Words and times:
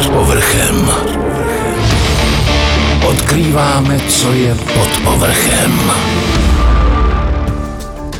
Pod 0.00 0.08
povrchem. 0.08 0.90
Odkrýváme, 3.08 4.00
co 4.08 4.32
je 4.32 4.54
pod 4.54 4.88
povrchem. 5.04 5.92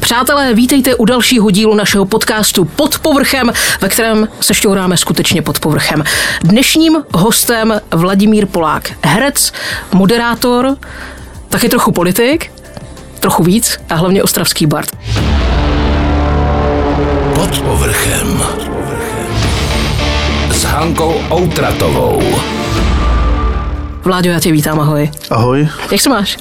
Přátelé, 0.01 0.55
vítejte 0.55 0.95
u 0.95 1.05
dalšího 1.05 1.51
dílu 1.51 1.75
našeho 1.75 2.05
podcastu 2.05 2.65
Pod 2.65 2.99
povrchem, 2.99 3.53
ve 3.81 3.89
kterém 3.89 4.29
se 4.41 4.55
šťouráme 4.55 4.97
skutečně 4.97 5.43
pod 5.43 5.61
povrchem. 5.61 6.05
Dnešním 6.45 7.03
hostem 7.15 7.81
Vladimír 7.91 8.47
Polák, 8.47 8.93
herec, 9.05 9.53
moderátor, 9.93 10.77
taky 11.49 11.69
trochu 11.69 11.93
politik, 11.93 12.53
trochu 13.21 13.43
víc 13.43 13.79
a 13.91 13.95
hlavně 13.95 14.23
ostravský 14.23 14.67
bard. 14.67 14.91
Pod 17.35 17.61
povrchem. 17.61 18.43
Hankou 20.81 21.15
Outratovou. 21.31 22.23
Vláďo, 24.05 24.31
já 24.31 24.41
tě 24.41 24.53
vítám, 24.53 24.81
ahoj. 24.81 25.11
Ahoj. 25.31 25.69
Jak 25.91 26.01
se 26.01 26.09
máš? 26.09 26.39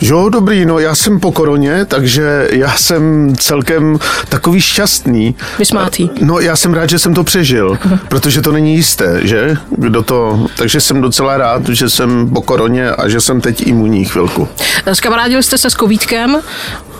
Jo, 0.00 0.28
dobrý, 0.28 0.66
no 0.66 0.78
já 0.78 0.94
jsem 0.94 1.20
po 1.20 1.32
koroně, 1.32 1.84
takže 1.84 2.48
já 2.52 2.76
jsem 2.76 3.32
celkem 3.36 3.98
takový 4.28 4.60
šťastný. 4.60 5.34
Vysmátý. 5.58 6.10
No 6.20 6.40
já 6.40 6.56
jsem 6.56 6.74
rád, 6.74 6.90
že 6.90 6.98
jsem 6.98 7.14
to 7.14 7.24
přežil, 7.24 7.78
protože 8.08 8.40
to 8.42 8.52
není 8.52 8.74
jisté, 8.74 9.20
že? 9.22 9.56
Kdo 9.70 10.02
to, 10.02 10.46
takže 10.56 10.80
jsem 10.80 11.00
docela 11.00 11.36
rád, 11.36 11.68
že 11.68 11.90
jsem 11.90 12.30
po 12.30 12.42
koroně 12.42 12.90
a 12.90 13.08
že 13.08 13.20
jsem 13.20 13.40
teď 13.40 13.66
imunní 13.66 14.04
chvilku. 14.04 14.48
Skamarádili 14.92 15.42
jste 15.42 15.58
se 15.58 15.70
s 15.70 15.74
Kovítkem, 15.74 16.40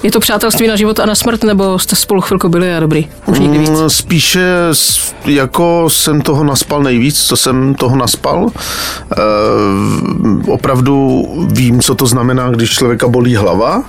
je 0.03 0.11
to 0.11 0.21
přátelství 0.21 0.69
na 0.69 0.77
život 0.77 1.01
a 1.01 1.07
na 1.07 1.15
smrt, 1.15 1.45
nebo 1.45 1.79
jste 1.79 1.97
spolu 1.97 2.21
chvilku 2.21 2.49
byli 2.49 2.75
a 2.75 2.81
dobrý? 2.81 3.09
Už 3.27 3.39
nikdy 3.39 3.59
víc. 3.59 3.71
Mm, 3.71 3.91
Spíše 3.91 4.47
jako 5.25 5.91
jsem 5.91 6.21
toho 6.21 6.45
naspal 6.45 6.83
nejvíc, 6.83 7.23
co 7.23 7.37
jsem 7.37 7.75
toho 7.75 7.97
naspal. 7.97 8.47
E, 8.47 9.17
opravdu 10.51 11.25
vím, 11.53 11.81
co 11.81 11.95
to 11.95 12.07
znamená, 12.07 12.51
když 12.51 12.71
člověka 12.71 13.09
bolí 13.09 13.37
hlava. 13.37 13.83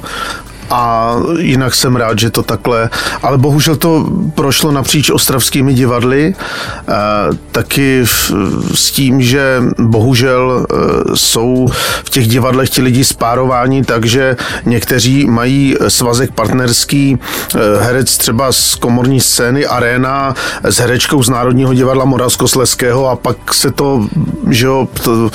A 0.70 1.16
jinak 1.40 1.76
jsem 1.76 1.96
rád, 1.96 2.20
že 2.20 2.30
to 2.30 2.44
takhle, 2.44 2.90
ale 3.22 3.38
bohužel 3.38 3.76
to 3.76 4.06
prošlo 4.36 4.72
napříč 4.72 5.10
ostravskými 5.10 5.74
divadly, 5.74 6.36
e, 6.36 6.94
taky 7.52 8.02
v, 8.06 8.32
s 8.76 8.92
tím, 8.92 9.22
že 9.22 9.64
bohužel 9.80 10.66
e, 10.70 10.76
jsou 11.16 11.68
v 12.04 12.10
těch 12.10 12.28
divadlech 12.28 12.70
ti 12.70 12.82
lidi 12.82 13.04
spárováni, 13.04 13.84
takže 13.84 14.36
někteří 14.66 15.26
mají 15.26 15.76
svazek 15.88 16.32
partnerský, 16.32 17.18
e, 17.18 17.84
herec 17.84 18.18
třeba 18.18 18.52
z 18.52 18.76
komorní 18.76 19.22
scény 19.22 19.66
Arena 19.66 20.36
s 20.64 20.78
herečkou 20.78 21.24
z 21.24 21.30
Národního 21.30 21.74
divadla 21.74 22.06
Moravskosleského 22.06 23.10
a 23.10 23.16
pak 23.16 23.54
se 23.54 23.72
to, 23.72 24.08
že 24.54 24.66
jo, 24.66 24.88
to, 25.04 25.32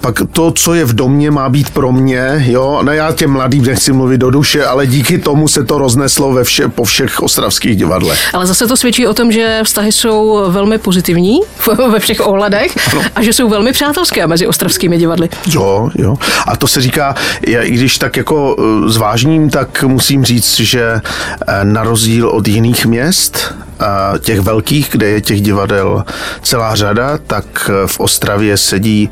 pak 0.00 0.22
to, 0.32 0.50
co 0.50 0.74
je 0.74 0.84
v 0.84 0.92
domě, 0.92 1.30
má 1.30 1.48
být 1.48 1.70
pro 1.70 1.92
mě, 1.92 2.44
jo, 2.48 2.82
ne 2.82 2.96
já 2.96 3.12
těm 3.12 3.30
mladým 3.30 3.64
nechci 3.64 3.92
mluvit 3.92 4.18
do 4.18 4.30
duše, 4.30 4.64
ale 4.64 4.86
díky 4.86 5.18
tomu 5.18 5.48
se 5.48 5.64
to 5.64 5.78
rozneslo 5.78 6.32
ve 6.32 6.44
vše, 6.44 6.68
po 6.68 6.84
všech 6.84 7.22
ostravských 7.22 7.76
divadlech. 7.76 8.34
Ale 8.34 8.46
zase 8.46 8.66
to 8.66 8.76
svědčí 8.76 9.06
o 9.06 9.14
tom, 9.14 9.32
že 9.32 9.60
vztahy 9.64 9.92
jsou 9.92 10.44
velmi 10.48 10.78
pozitivní 10.78 11.40
ve 11.90 12.00
všech 12.00 12.26
ohledech 12.26 12.76
a 13.14 13.22
že 13.22 13.32
jsou 13.32 13.48
velmi 13.48 13.72
přátelské 13.72 14.26
mezi 14.26 14.46
ostravskými 14.46 14.98
divadly. 14.98 15.28
Jo, 15.46 15.90
jo. 15.94 16.16
A 16.46 16.56
to 16.56 16.68
se 16.68 16.80
říká, 16.80 17.14
já, 17.46 17.62
i 17.62 17.70
když 17.70 17.98
tak 17.98 18.16
jako 18.16 18.56
eh, 18.58 18.90
zvážním, 18.90 19.50
tak 19.50 19.82
musím 19.82 20.24
říct, 20.24 20.60
že 20.60 20.82
eh, 20.82 21.64
na 21.64 21.82
rozdíl 21.82 22.28
od 22.28 22.48
jiných 22.48 22.86
měst, 22.86 23.54
eh, 23.82 24.18
těch 24.18 24.40
velkých, 24.40 24.88
kde 24.90 25.06
je 25.06 25.20
těch 25.20 25.40
divadel 25.40 26.04
celá 26.42 26.74
řada, 26.74 27.18
tak 27.26 27.70
eh, 27.70 27.86
v 27.86 28.00
Ostravě 28.00 28.56
sedí 28.56 29.10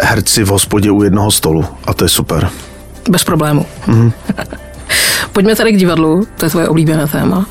herci 0.00 0.44
v 0.44 0.48
hospodě 0.48 0.90
u 0.90 1.02
jednoho 1.02 1.30
stolu. 1.30 1.64
A 1.84 1.94
to 1.94 2.04
je 2.04 2.08
super. 2.08 2.50
Bez 3.10 3.24
problému. 3.24 3.66
Mhm. 3.86 4.12
Pojďme 5.32 5.56
tady 5.56 5.72
k 5.72 5.76
divadlu, 5.76 6.26
to 6.36 6.46
je 6.46 6.50
tvoje 6.50 6.68
oblíbené 6.68 7.06
téma. 7.06 7.46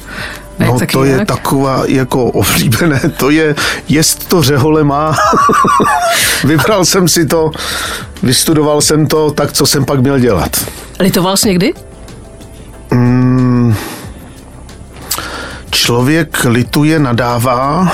A 0.59 0.63
jak 0.63 0.73
No 0.73 0.79
to 0.91 1.03
je 1.03 1.25
taková 1.25 1.83
jako 1.87 2.25
oblíbené, 2.25 3.01
to 3.17 3.29
je, 3.29 3.55
jest 3.89 4.27
to 4.29 4.43
řehole 4.43 4.83
má. 4.83 5.15
Vybral 6.43 6.85
jsem 6.85 7.07
si 7.07 7.25
to, 7.25 7.51
vystudoval 8.23 8.81
jsem 8.81 9.07
to, 9.07 9.31
tak 9.31 9.51
co 9.51 9.65
jsem 9.65 9.85
pak 9.85 9.99
měl 9.99 10.19
dělat. 10.19 10.65
Litoval 10.99 11.37
jsi 11.37 11.47
někdy? 11.47 11.73
Člověk 15.83 16.43
lituje, 16.45 16.99
nadává, 16.99 17.91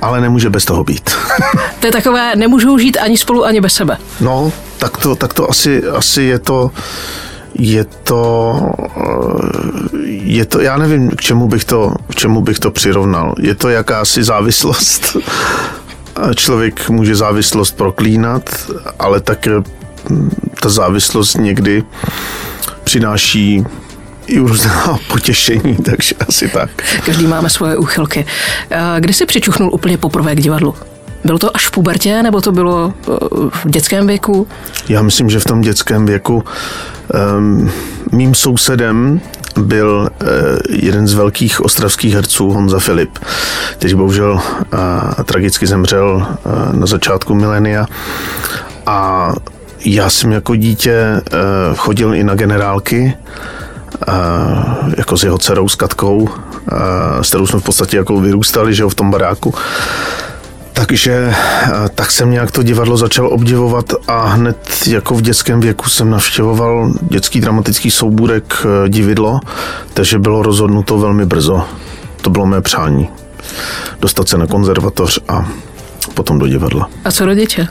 ale 0.00 0.20
nemůže 0.20 0.50
bez 0.50 0.64
toho 0.64 0.84
být. 0.84 1.10
To 1.80 1.86
je 1.86 1.92
takové, 1.92 2.36
nemůžou 2.36 2.78
žít 2.78 2.98
ani 3.00 3.18
spolu, 3.18 3.44
ani 3.44 3.60
bez 3.60 3.74
sebe. 3.74 3.98
No, 4.20 4.52
tak 4.78 4.96
to, 4.96 5.16
tak 5.16 5.34
to 5.34 5.50
asi, 5.50 5.82
asi 5.88 6.22
je 6.22 6.38
to, 6.38 6.70
je 7.54 7.84
to, 7.84 8.54
eh, 8.96 9.98
je 10.08 10.44
to, 10.44 10.60
já 10.60 10.76
nevím, 10.76 11.10
k 11.10 11.20
čemu 11.20 11.48
bych 11.48 11.64
to, 11.64 11.94
k 12.10 12.14
čemu 12.14 12.40
bych 12.40 12.58
to 12.58 12.70
přirovnal. 12.70 13.34
Je 13.38 13.54
to 13.54 13.68
jakási 13.68 14.24
závislost. 14.24 15.16
Člověk 16.34 16.88
může 16.88 17.16
závislost 17.16 17.76
proklínat, 17.76 18.70
ale 18.98 19.20
také 19.20 19.50
hm, 20.10 20.30
ta 20.60 20.68
závislost 20.68 21.34
někdy 21.34 21.84
přináší 22.84 23.64
i 24.32 24.38
různá 24.38 24.98
potěšení, 25.08 25.76
takže 25.76 26.14
asi 26.28 26.48
tak. 26.48 26.70
Každý 27.06 27.26
máme 27.26 27.50
svoje 27.50 27.76
úchylky. 27.76 28.26
Eh, 28.70 28.80
Kdy 29.00 29.12
jsi 29.12 29.26
přičuchnul 29.26 29.70
úplně 29.72 29.98
poprvé 29.98 30.34
k 30.34 30.40
divadlu? 30.40 30.74
Bylo 31.24 31.38
to 31.38 31.56
až 31.56 31.68
v 31.68 31.70
pubertě, 31.70 32.22
nebo 32.22 32.40
to 32.40 32.52
bylo 32.52 32.94
eh, 33.00 33.14
v 33.50 33.70
dětském 33.70 34.06
věku? 34.06 34.46
Já 34.88 35.02
myslím, 35.02 35.30
že 35.30 35.40
v 35.40 35.44
tom 35.44 35.60
dětském 35.60 36.06
věku 36.06 36.44
um, 37.38 37.70
mým 38.12 38.34
sousedem 38.34 39.20
byl 39.56 40.08
uh, 40.22 40.28
jeden 40.68 41.08
z 41.08 41.14
velkých 41.14 41.60
ostravských 41.60 42.14
herců 42.14 42.50
Honza 42.50 42.78
Filip, 42.78 43.18
který 43.72 43.94
bohužel 43.94 44.32
uh, 44.32 44.80
tragicky 45.24 45.66
zemřel 45.66 46.26
uh, 46.44 46.76
na 46.80 46.86
začátku 46.86 47.34
milénia. 47.34 47.86
A 48.86 49.28
já 49.84 50.10
jsem 50.10 50.32
jako 50.32 50.56
dítě 50.56 51.20
chodil 51.76 52.14
i 52.14 52.24
na 52.24 52.34
generálky, 52.34 53.14
jako 54.96 55.16
s 55.16 55.24
jeho 55.24 55.38
dcerou, 55.38 55.68
s 55.68 55.74
Katkou, 55.74 56.28
s 57.22 57.28
kterou 57.28 57.46
jsme 57.46 57.60
v 57.60 57.64
podstatě 57.64 57.96
jako 57.96 58.20
vyrůstali, 58.20 58.74
že 58.74 58.82
jo, 58.82 58.88
v 58.88 58.94
tom 58.94 59.10
baráku. 59.10 59.54
Takže 60.72 61.34
tak 61.94 62.10
jsem 62.10 62.30
nějak 62.30 62.50
to 62.50 62.62
divadlo 62.62 62.96
začal 62.96 63.28
obdivovat 63.32 63.92
a 64.08 64.26
hned 64.26 64.68
jako 64.86 65.14
v 65.14 65.22
dětském 65.22 65.60
věku 65.60 65.88
jsem 65.88 66.10
navštěvoval 66.10 66.92
dětský 67.02 67.40
dramatický 67.40 67.90
soubůrek 67.90 68.54
eh, 68.64 68.88
Dividlo, 68.88 69.40
takže 69.94 70.18
bylo 70.18 70.42
rozhodnuto 70.42 70.98
velmi 70.98 71.26
brzo. 71.26 71.64
To 72.20 72.30
bylo 72.30 72.46
mé 72.46 72.60
přání. 72.60 73.08
Dostat 74.00 74.28
se 74.28 74.38
na 74.38 74.46
konzervatoř 74.46 75.20
a 75.28 75.48
potom 76.14 76.38
do 76.38 76.46
divadla. 76.46 76.88
A 77.04 77.12
co 77.12 77.26
rodiče? 77.26 77.68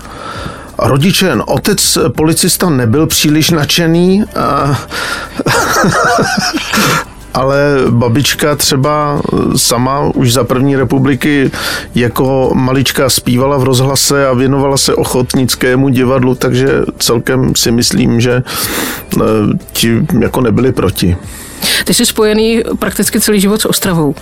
Rodiče, 0.81 1.37
otec 1.45 1.97
policista 2.15 2.69
nebyl 2.69 3.07
příliš 3.07 3.49
nadšený, 3.49 4.23
a... 4.35 4.79
ale 7.33 7.77
babička 7.89 8.55
třeba 8.55 9.21
sama 9.55 9.99
už 9.99 10.33
za 10.33 10.43
první 10.43 10.75
republiky 10.75 11.51
jako 11.95 12.51
malička 12.53 13.09
zpívala 13.09 13.57
v 13.57 13.63
rozhlase 13.63 14.27
a 14.27 14.33
věnovala 14.33 14.77
se 14.77 14.95
ochotnickému 14.95 15.89
divadlu, 15.89 16.35
takže 16.35 16.81
celkem 16.97 17.55
si 17.55 17.71
myslím, 17.71 18.21
že 18.21 18.43
eh, 18.43 19.21
ti 19.73 20.07
jako 20.19 20.41
nebyli 20.41 20.71
proti. 20.71 21.17
Ty 21.85 21.93
jsi 21.93 22.05
spojený 22.05 22.63
prakticky 22.79 23.19
celý 23.19 23.41
život 23.41 23.61
s 23.61 23.65
Ostravou. 23.65 24.15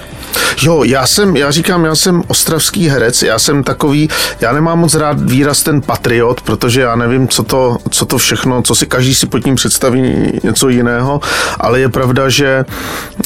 Jo, 0.61 0.83
já 0.83 1.07
jsem, 1.07 1.37
já 1.37 1.51
říkám, 1.51 1.85
já 1.85 1.95
jsem 1.95 2.23
ostravský 2.27 2.87
herec, 2.87 3.23
já 3.23 3.39
jsem 3.39 3.63
takový, 3.63 4.09
já 4.41 4.53
nemám 4.53 4.79
moc 4.79 4.95
rád 4.95 5.21
výraz 5.21 5.63
ten 5.63 5.81
patriot, 5.81 6.41
protože 6.41 6.81
já 6.81 6.95
nevím, 6.95 7.27
co 7.27 7.43
to, 7.43 7.77
co 7.89 8.05
to 8.05 8.17
všechno, 8.17 8.61
co 8.61 8.75
si 8.75 8.85
každý 8.85 9.15
si 9.15 9.25
pod 9.25 9.39
tím 9.39 9.55
představí 9.55 10.31
něco 10.43 10.69
jiného, 10.69 11.21
ale 11.59 11.79
je 11.79 11.89
pravda, 11.89 12.29
že 12.29 12.65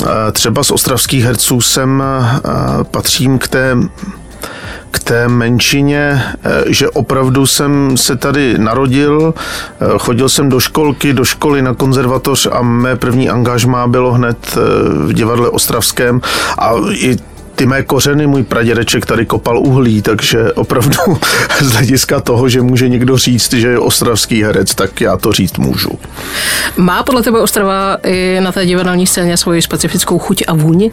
eh, 0.01 0.05
třeba 0.31 0.63
z 0.63 0.71
ostravských 0.71 1.23
herců 1.23 1.61
jsem 1.61 2.03
eh, 2.03 2.83
patřím 2.83 3.39
k 3.39 3.47
té 3.47 3.75
k 4.93 4.99
té 4.99 5.27
menšině, 5.27 6.23
eh, 6.43 6.63
že 6.67 6.89
opravdu 6.89 7.45
jsem 7.45 7.97
se 7.97 8.15
tady 8.15 8.57
narodil, 8.57 9.33
eh, 9.33 9.85
chodil 9.97 10.29
jsem 10.29 10.49
do 10.49 10.59
školky, 10.59 11.13
do 11.13 11.25
školy 11.25 11.61
na 11.61 11.73
konzervatoř 11.73 12.47
a 12.51 12.61
mé 12.61 12.95
první 12.95 13.29
angažmá 13.29 13.87
bylo 13.87 14.13
hned 14.13 14.37
eh, 14.57 14.59
v 15.07 15.13
divadle 15.13 15.49
Ostravském 15.49 16.21
a 16.57 16.71
i 16.91 17.17
ty 17.55 17.65
mé 17.65 17.83
kořeny, 17.83 18.27
můj 18.27 18.43
pradědeček 18.43 19.05
tady 19.05 19.25
kopal 19.25 19.59
uhlí, 19.59 20.01
takže 20.01 20.53
opravdu 20.53 20.97
z 21.61 21.71
hlediska 21.71 22.19
toho, 22.19 22.49
že 22.49 22.61
může 22.61 22.89
někdo 22.89 23.17
říct, 23.17 23.53
že 23.53 23.67
je 23.67 23.79
ostravský 23.79 24.43
herec, 24.43 24.75
tak 24.75 25.01
já 25.01 25.17
to 25.17 25.31
říct 25.31 25.57
můžu. 25.57 25.99
Má 26.77 27.03
podle 27.03 27.23
tebe 27.23 27.39
Ostrava 27.39 27.97
i 28.03 28.39
na 28.41 28.51
té 28.51 28.65
divadelní 28.65 29.07
scéně 29.07 29.37
svoji 29.37 29.61
specifickou 29.61 30.19
chuť 30.19 30.43
a 30.47 30.53
vůni? 30.53 30.91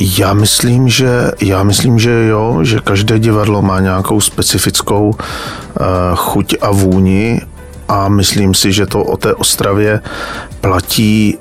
Já 0.00 0.34
myslím, 0.34 0.88
že, 0.88 1.30
já 1.40 1.62
myslím, 1.62 1.98
že 1.98 2.26
jo, 2.26 2.58
že 2.62 2.80
každé 2.80 3.18
divadlo 3.18 3.62
má 3.62 3.80
nějakou 3.80 4.20
specifickou 4.20 5.08
uh, 5.08 5.16
chuť 6.14 6.54
a 6.60 6.70
vůni 6.70 7.40
a 7.88 8.08
myslím 8.08 8.54
si, 8.54 8.72
že 8.72 8.86
to 8.86 9.04
o 9.04 9.16
té 9.16 9.34
Ostravě 9.34 10.00
platí 10.60 11.38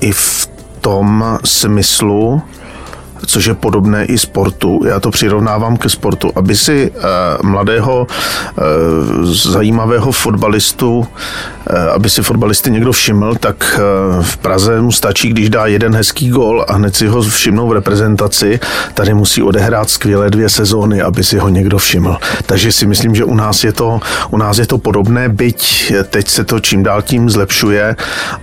i 0.00 0.12
v 0.12 0.48
tom 0.80 1.38
smyslu, 1.44 2.42
což 3.26 3.44
je 3.44 3.54
podobné 3.54 4.04
i 4.04 4.18
sportu. 4.18 4.80
Já 4.86 5.00
to 5.00 5.10
přirovnávám 5.10 5.76
ke 5.76 5.88
sportu. 5.88 6.30
Aby 6.34 6.56
si 6.56 6.90
uh, 6.90 7.02
mladého, 7.50 8.06
uh, 8.06 9.24
zajímavého 9.24 10.12
fotbalistu, 10.12 10.98
uh, 10.98 11.06
aby 11.94 12.10
si 12.10 12.22
fotbalisty 12.22 12.70
někdo 12.70 12.92
všiml, 12.92 13.34
tak 13.34 13.80
v 14.20 14.36
Praze 14.36 14.80
mu 14.80 14.92
stačí, 14.92 15.28
když 15.28 15.50
dá 15.50 15.66
jeden 15.66 15.94
hezký 15.94 16.28
gol 16.28 16.64
a 16.68 16.72
hned 16.72 16.96
si 16.96 17.06
ho 17.06 17.22
všimnou 17.22 17.68
v 17.68 17.72
reprezentaci. 17.72 18.60
Tady 18.94 19.14
musí 19.14 19.42
odehrát 19.42 19.90
skvělé 19.90 20.30
dvě 20.30 20.48
sezóny, 20.48 21.02
aby 21.02 21.24
si 21.24 21.38
ho 21.38 21.48
někdo 21.48 21.78
všiml. 21.78 22.16
Takže 22.46 22.72
si 22.72 22.86
myslím, 22.86 23.14
že 23.14 23.24
u 23.24 23.34
nás 23.34 23.64
je 23.64 23.72
to, 23.72 24.00
u 24.30 24.36
nás 24.36 24.58
je 24.58 24.66
to 24.66 24.78
podobné, 24.78 25.28
byť 25.28 25.92
teď 26.10 26.28
se 26.28 26.44
to 26.44 26.60
čím 26.60 26.82
dál 26.82 27.02
tím 27.02 27.30
zlepšuje 27.30 27.96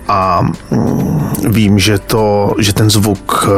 a 0.08 0.42
mm, 0.72 1.30
vím, 1.50 1.80
že, 1.80 2.00
to, 2.00 2.54
že 2.60 2.74
ten 2.74 2.90
zvuk 2.90 3.50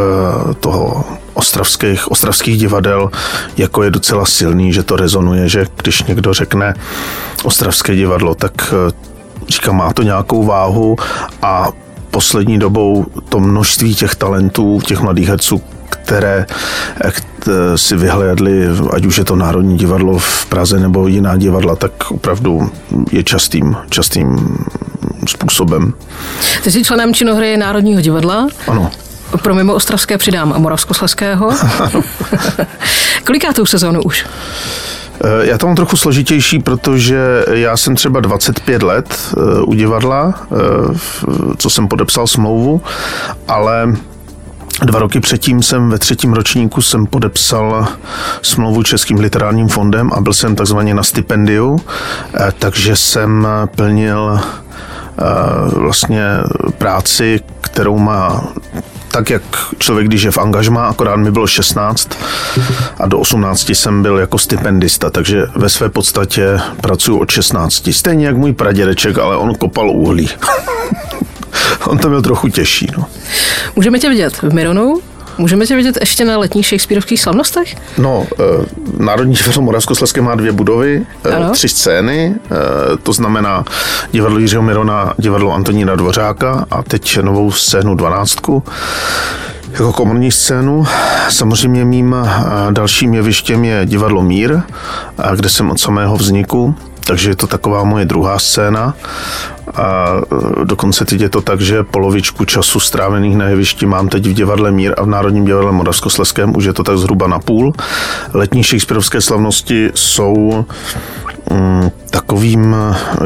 toho 0.59 1.03
ostravských, 1.33 2.12
ostravských 2.12 2.57
divadel 2.57 3.12
jako 3.57 3.83
je 3.83 3.92
docela 3.92 4.25
silný, 4.25 4.74
že 4.74 4.83
to 4.83 4.95
rezonuje, 4.95 5.50
že 5.50 5.65
když 5.81 6.04
někdo 6.04 6.33
řekne 6.33 6.74
ostravské 7.44 7.95
divadlo, 7.95 8.36
tak 8.36 8.74
eh, 8.74 8.92
říká, 9.50 9.71
má 9.71 9.94
to 9.94 10.04
nějakou 10.04 10.44
váhu 10.44 10.95
a 11.42 11.68
poslední 12.12 12.60
dobou 12.60 13.06
to 13.30 13.39
množství 13.39 13.95
těch 13.95 14.15
talentů, 14.15 14.81
těch 14.86 15.00
mladých 15.00 15.27
herců, 15.27 15.62
které 15.89 16.45
eh, 17.01 17.77
si 17.77 17.95
vyhlédli, 17.95 18.68
ať 18.94 19.06
už 19.06 19.18
je 19.18 19.24
to 19.24 19.36
Národní 19.36 19.77
divadlo 19.77 20.18
v 20.18 20.45
Praze 20.45 20.80
nebo 20.80 21.07
jiná 21.07 21.38
divadla, 21.38 21.75
tak 21.75 22.12
opravdu 22.12 22.69
je 23.12 23.24
častým, 23.24 23.75
častým 23.89 24.57
způsobem. 25.27 25.94
Ty 26.63 26.71
jsi 26.71 26.83
členem 26.83 27.13
činohry 27.13 27.57
Národního 27.57 28.01
divadla. 28.01 28.48
Ano. 28.68 28.92
Pro 29.41 29.56
mimo 29.56 29.74
Ostravské 29.74 30.18
přidám 30.18 30.62
Moravskosleského. 30.62 31.50
Kolikátou 33.24 33.65
sezónu 33.65 34.01
už? 34.01 34.25
Eh, 35.24 35.45
já 35.47 35.57
to 35.57 35.65
mám 35.65 35.75
trochu 35.75 35.97
složitější, 35.97 36.59
protože 36.59 37.45
já 37.51 37.77
jsem 37.77 37.95
třeba 37.95 38.19
25 38.19 38.83
let 38.83 39.19
eh, 39.38 39.62
u 39.62 39.74
divadla, 39.74 40.33
eh, 40.41 40.56
co 41.57 41.69
jsem 41.69 41.88
podepsal 41.88 42.27
smlouvu, 42.27 42.81
ale 43.47 43.88
Dva 44.81 45.00
roky 45.00 45.19
předtím 45.19 45.63
jsem 45.63 45.89
ve 45.89 46.00
třetím 46.00 46.33
ročníku 46.33 46.81
jsem 46.81 47.06
podepsal 47.06 47.88
smlouvu 48.41 48.83
Českým 48.83 49.19
literárním 49.19 49.68
fondem 49.68 50.09
a 50.13 50.21
byl 50.21 50.33
jsem 50.33 50.56
takzvaně 50.56 50.94
na 50.94 51.03
stipendiu, 51.03 51.80
takže 52.59 52.95
jsem 52.95 53.47
plnil 53.75 54.39
vlastně 55.75 56.24
práci, 56.77 57.39
kterou 57.62 58.00
má 58.00 58.44
tak, 59.13 59.30
jak 59.30 59.42
člověk, 59.80 60.07
když 60.07 60.24
je 60.24 60.31
v 60.31 60.38
angažmá, 60.38 60.88
akorát 60.88 61.15
mi 61.15 61.31
bylo 61.31 61.48
16 61.48 62.10
a 63.00 63.07
do 63.07 63.19
18 63.19 63.69
jsem 63.69 64.04
byl 64.04 64.18
jako 64.18 64.38
stipendista, 64.38 65.10
takže 65.10 65.45
ve 65.56 65.69
své 65.69 65.89
podstatě 65.89 66.60
pracuji 66.81 67.19
od 67.19 67.31
16. 67.31 67.89
Stejně 67.92 68.25
jak 68.25 68.38
můj 68.38 68.54
pradědeček, 68.54 69.18
ale 69.18 69.38
on 69.38 69.56
kopal 69.56 69.89
uhlí. 69.89 70.30
on 71.88 71.98
to 71.98 72.10
byl 72.10 72.21
trochu 72.21 72.48
těžší. 72.48 72.88
No. 72.98 73.06
Můžeme 73.75 74.00
tě 74.00 74.10
vidět 74.10 74.42
v 74.42 74.54
Mironu, 74.54 75.01
Můžeme 75.38 75.65
tě 75.65 75.75
vidět 75.75 75.97
ještě 76.00 76.25
na 76.25 76.38
letních 76.38 76.68
Shakespeareovských 76.68 77.21
slavnostech? 77.21 77.75
No, 77.97 78.27
eh, 78.39 78.44
Národní 78.97 79.35
divadlo 79.35 79.62
Moravskoslezské 79.62 80.21
má 80.21 80.35
dvě 80.35 80.51
budovy, 80.51 81.06
ano. 81.35 81.51
tři 81.51 81.69
scény, 81.69 82.35
eh, 82.35 82.56
to 83.03 83.13
znamená 83.13 83.65
divadlo 84.12 84.39
Jiřího 84.39 84.62
Mirona, 84.62 85.13
divadlo 85.18 85.53
Antonína 85.53 85.95
Dvořáka 85.95 86.65
a 86.71 86.83
teď 86.83 87.18
novou 87.21 87.51
scénu 87.51 87.95
dvanáctku 87.95 88.63
jako 89.71 89.94
komorní 89.94 90.31
scénu. 90.31 90.85
Samozřejmě 91.30 91.85
mým 91.85 92.15
dalším 92.71 93.13
jevištěm 93.13 93.65
je 93.65 93.85
divadlo 93.85 94.21
Mír, 94.21 94.59
kde 95.35 95.50
jsem 95.50 95.71
od 95.71 95.80
samého 95.80 96.18
vzniku 96.18 96.75
takže 97.06 97.30
je 97.30 97.35
to 97.35 97.47
taková 97.47 97.83
moje 97.83 98.06
druhá 98.06 98.39
scéna. 98.39 98.94
A 99.75 100.17
e, 100.61 100.65
dokonce 100.65 101.05
teď 101.05 101.21
je 101.21 101.29
to 101.29 101.41
tak, 101.41 101.61
že 101.61 101.83
polovičku 101.83 102.45
času 102.45 102.79
strávených 102.79 103.37
na 103.37 103.45
jevišti 103.45 103.85
mám 103.85 104.09
teď 104.09 104.25
v 104.25 104.33
divadle 104.33 104.71
Mír 104.71 104.93
a 104.97 105.03
v 105.03 105.07
Národním 105.07 105.45
divadle 105.45 105.71
Moravskosleském, 105.71 106.55
už 106.55 106.63
je 106.63 106.73
to 106.73 106.83
tak 106.83 106.97
zhruba 106.97 107.27
na 107.27 107.39
půl. 107.39 107.73
Letní 108.33 108.63
Shakespeareovské 108.63 109.21
slavnosti 109.21 109.91
jsou 109.95 110.65
mm, 111.51 111.91
takovým, 112.09 112.75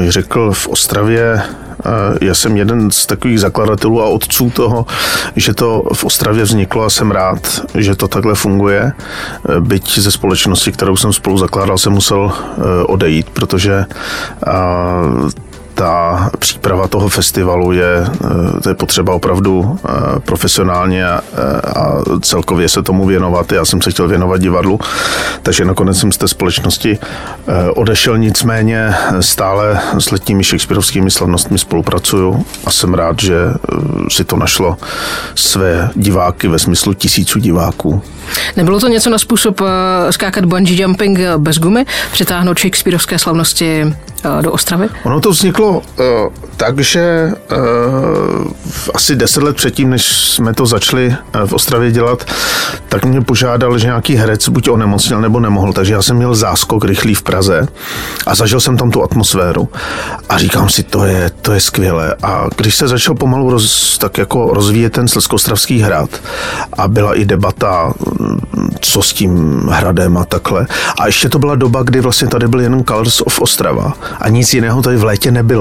řekl 0.09 0.51
v 0.51 0.67
Ostravě, 0.67 1.43
já 2.21 2.33
jsem 2.33 2.57
jeden 2.57 2.91
z 2.91 3.05
takových 3.05 3.39
zakladatelů 3.39 4.01
a 4.01 4.07
otců 4.07 4.49
toho, 4.49 4.85
že 5.35 5.53
to 5.53 5.83
v 5.93 6.03
Ostravě 6.03 6.43
vzniklo 6.43 6.83
a 6.83 6.89
jsem 6.89 7.11
rád, 7.11 7.65
že 7.75 7.95
to 7.95 8.07
takhle 8.07 8.35
funguje. 8.35 8.91
Byť 9.59 9.99
ze 9.99 10.11
společnosti, 10.11 10.71
kterou 10.71 10.95
jsem 10.95 11.13
spolu 11.13 11.37
zakládal, 11.37 11.77
jsem 11.77 11.93
musel 11.93 12.31
odejít, 12.87 13.29
protože 13.29 13.85
ta 15.77 16.29
příprava 16.39 16.87
toho 16.87 17.09
festivalu 17.09 17.71
je, 17.71 18.05
eh, 18.25 18.61
to 18.61 18.69
je 18.69 18.75
potřeba 18.75 19.13
opravdu 19.13 19.79
eh, 19.85 20.19
profesionálně 20.19 21.07
a, 21.07 21.21
a 21.75 22.01
celkově 22.21 22.69
se 22.69 22.83
tomu 22.83 23.05
věnovat. 23.05 23.51
Já 23.51 23.65
jsem 23.65 23.81
se 23.81 23.91
chtěl 23.91 24.07
věnovat 24.07 24.41
divadlu, 24.41 24.79
takže 25.41 25.65
nakonec 25.65 25.99
jsem 25.99 26.11
z 26.11 26.17
té 26.17 26.27
společnosti 26.27 26.99
eh, 27.01 27.71
odešel, 27.71 28.17
nicméně 28.17 28.95
stále 29.19 29.79
s 29.99 30.11
letními 30.11 30.43
Shakespeareovskými 30.43 31.11
slavnostmi 31.11 31.59
spolupracuju 31.59 32.45
a 32.65 32.71
jsem 32.71 32.93
rád, 32.93 33.21
že 33.21 33.35
si 34.09 34.23
to 34.23 34.35
našlo 34.35 34.77
své 35.35 35.89
diváky 35.95 36.47
ve 36.47 36.59
smyslu 36.59 36.93
tisíců 36.93 37.39
diváků. 37.39 38.01
Nebylo 38.55 38.79
to 38.79 38.87
něco 38.87 39.09
na 39.09 39.17
způsob 39.17 39.61
skákat 40.09 40.45
bungee 40.45 40.81
jumping 40.81 41.19
bez 41.37 41.57
gumy, 41.59 41.85
přitáhnout 42.11 42.59
Shakespeareovské 42.59 43.19
slavnosti 43.19 43.93
do 44.41 44.51
Ostravy? 44.51 44.89
Ono 45.03 45.19
to 45.19 45.29
vzniklo 45.29 45.66
uh, 45.69 45.83
tak, 46.57 46.79
že 46.79 47.31
uh, 47.51 48.51
asi 48.93 49.15
deset 49.15 49.43
let 49.43 49.55
předtím, 49.55 49.89
než 49.89 50.05
jsme 50.05 50.53
to 50.53 50.65
začali 50.65 51.07
uh, 51.07 51.47
v 51.47 51.53
Ostravě 51.53 51.91
dělat, 51.91 52.25
tak 52.89 53.05
mě 53.05 53.21
požádal, 53.21 53.77
že 53.77 53.87
nějaký 53.87 54.15
herec 54.15 54.49
buď 54.49 54.69
onemocněl 54.69 55.21
nebo 55.21 55.39
nemohl, 55.39 55.73
takže 55.73 55.93
já 55.93 56.01
jsem 56.01 56.17
měl 56.17 56.35
záskok 56.35 56.85
rychlý 56.85 57.13
v 57.13 57.21
Praze 57.21 57.67
a 58.27 58.35
zažil 58.35 58.59
jsem 58.59 58.77
tam 58.77 58.91
tu 58.91 59.03
atmosféru 59.03 59.69
a 60.29 60.37
říkám 60.37 60.69
si, 60.69 60.83
to 60.83 61.05
je, 61.05 61.31
to 61.41 61.53
je 61.53 61.59
skvělé. 61.59 62.15
A 62.23 62.47
když 62.57 62.75
se 62.75 62.87
začal 62.87 63.15
pomalu 63.15 63.49
roz, 63.49 63.97
tak 63.97 64.17
jako 64.17 64.49
rozvíjet 64.53 64.93
ten 64.93 65.07
Slezkoostravský 65.07 65.79
hrad 65.79 66.09
a 66.73 66.87
byla 66.87 67.13
i 67.13 67.25
debata, 67.25 67.93
co 68.81 69.01
s 69.01 69.13
tím 69.13 69.61
hradem 69.71 70.17
a 70.17 70.25
takhle. 70.25 70.67
A 70.99 71.05
ještě 71.05 71.29
to 71.29 71.39
byla 71.39 71.55
doba, 71.55 71.83
kdy 71.83 72.01
vlastně 72.01 72.27
tady 72.27 72.47
byl 72.47 72.61
jenom 72.61 72.83
Colors 72.83 73.21
of 73.21 73.41
Ostrava 73.41 73.93
a 74.19 74.29
nic 74.29 74.53
jiného 74.53 74.81
tady 74.81 74.97
v 74.97 75.03
létě 75.03 75.31
nebylo. 75.31 75.56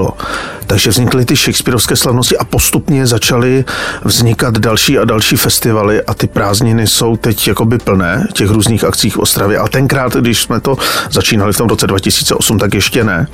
Takže 0.67 0.89
vznikly 0.89 1.25
ty 1.25 1.35
Shakespeareovské 1.35 1.95
slavnosti 1.95 2.37
a 2.37 2.43
postupně 2.43 3.07
začaly 3.07 3.65
vznikat 4.03 4.57
další 4.57 4.99
a 4.99 5.05
další 5.05 5.35
festivaly 5.35 6.01
a 6.01 6.13
ty 6.13 6.27
prázdniny 6.27 6.87
jsou 6.87 7.17
teď 7.17 7.47
jakoby 7.47 7.77
plné 7.77 8.27
těch 8.33 8.49
různých 8.49 8.83
akcích 8.83 9.15
v 9.15 9.19
Ostravě. 9.19 9.57
A 9.57 9.67
tenkrát, 9.67 10.13
když 10.13 10.41
jsme 10.41 10.59
to 10.59 10.77
začínali 11.11 11.53
v 11.53 11.57
tom 11.57 11.67
roce 11.67 11.87
2008, 11.87 12.59
tak 12.59 12.73
ještě 12.73 13.03
ne. 13.03 13.27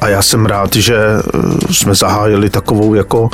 A 0.00 0.08
já 0.08 0.22
jsem 0.22 0.46
rád, 0.46 0.76
že 0.76 0.96
eh, 0.96 1.72
jsme 1.74 1.94
zahájili 1.94 2.50
takovou, 2.50 2.94
jako 2.94 3.30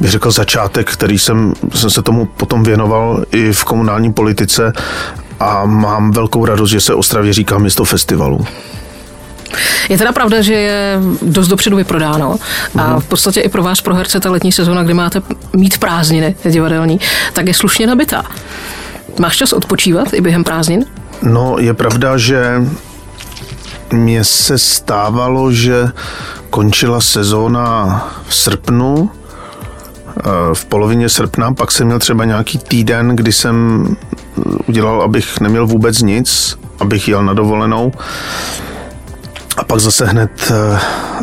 bych 0.00 0.10
řekl, 0.10 0.30
začátek, 0.30 0.92
který 0.92 1.18
jsem, 1.18 1.54
jsem 1.74 1.90
se 1.90 2.02
tomu 2.02 2.26
potom 2.26 2.62
věnoval 2.62 3.24
i 3.32 3.52
v 3.52 3.64
komunální 3.64 4.12
politice 4.12 4.72
a 5.40 5.64
mám 5.64 6.10
velkou 6.10 6.44
radost, 6.44 6.70
že 6.70 6.80
se 6.80 6.94
Ostravě 6.94 7.32
říká 7.32 7.58
město 7.58 7.84
festivalu. 7.84 8.46
Je 9.88 9.98
teda 9.98 10.12
pravda, 10.12 10.42
že 10.42 10.54
je 10.54 10.98
dost 11.22 11.48
dopředu 11.48 11.76
vyprodáno 11.76 12.36
a 12.78 13.00
v 13.00 13.04
podstatě 13.04 13.40
i 13.40 13.48
pro 13.48 13.62
vás, 13.62 13.80
pro 13.80 13.94
herce, 13.94 14.20
ta 14.20 14.30
letní 14.30 14.52
sezóna, 14.52 14.82
kdy 14.82 14.94
máte 14.94 15.22
mít 15.52 15.78
prázdniny 15.78 16.36
divadelní, 16.44 17.00
tak 17.32 17.46
je 17.46 17.54
slušně 17.54 17.86
nabitá. 17.86 18.24
Máš 19.18 19.36
čas 19.36 19.52
odpočívat 19.52 20.14
i 20.14 20.20
během 20.20 20.44
prázdnin? 20.44 20.84
No, 21.22 21.56
je 21.58 21.74
pravda, 21.74 22.18
že 22.18 22.62
mně 23.92 24.24
se 24.24 24.58
stávalo, 24.58 25.52
že 25.52 25.88
končila 26.50 27.00
sezóna 27.00 28.08
v 28.28 28.34
srpnu, 28.34 29.10
eh, 30.18 30.22
v 30.54 30.64
polovině 30.64 31.08
srpna, 31.08 31.52
pak 31.54 31.72
jsem 31.72 31.86
měl 31.86 31.98
třeba 31.98 32.24
nějaký 32.24 32.58
týden, 32.58 33.16
kdy 33.16 33.32
jsem 33.32 33.86
udělal, 34.66 35.02
abych 35.02 35.40
neměl 35.40 35.66
vůbec 35.66 36.02
nic, 36.02 36.58
abych 36.80 37.08
jel 37.08 37.24
na 37.24 37.34
dovolenou. 37.34 37.92
Pak 39.68 39.80
zase 39.80 40.06
hned 40.06 40.52
eh, 40.52 40.78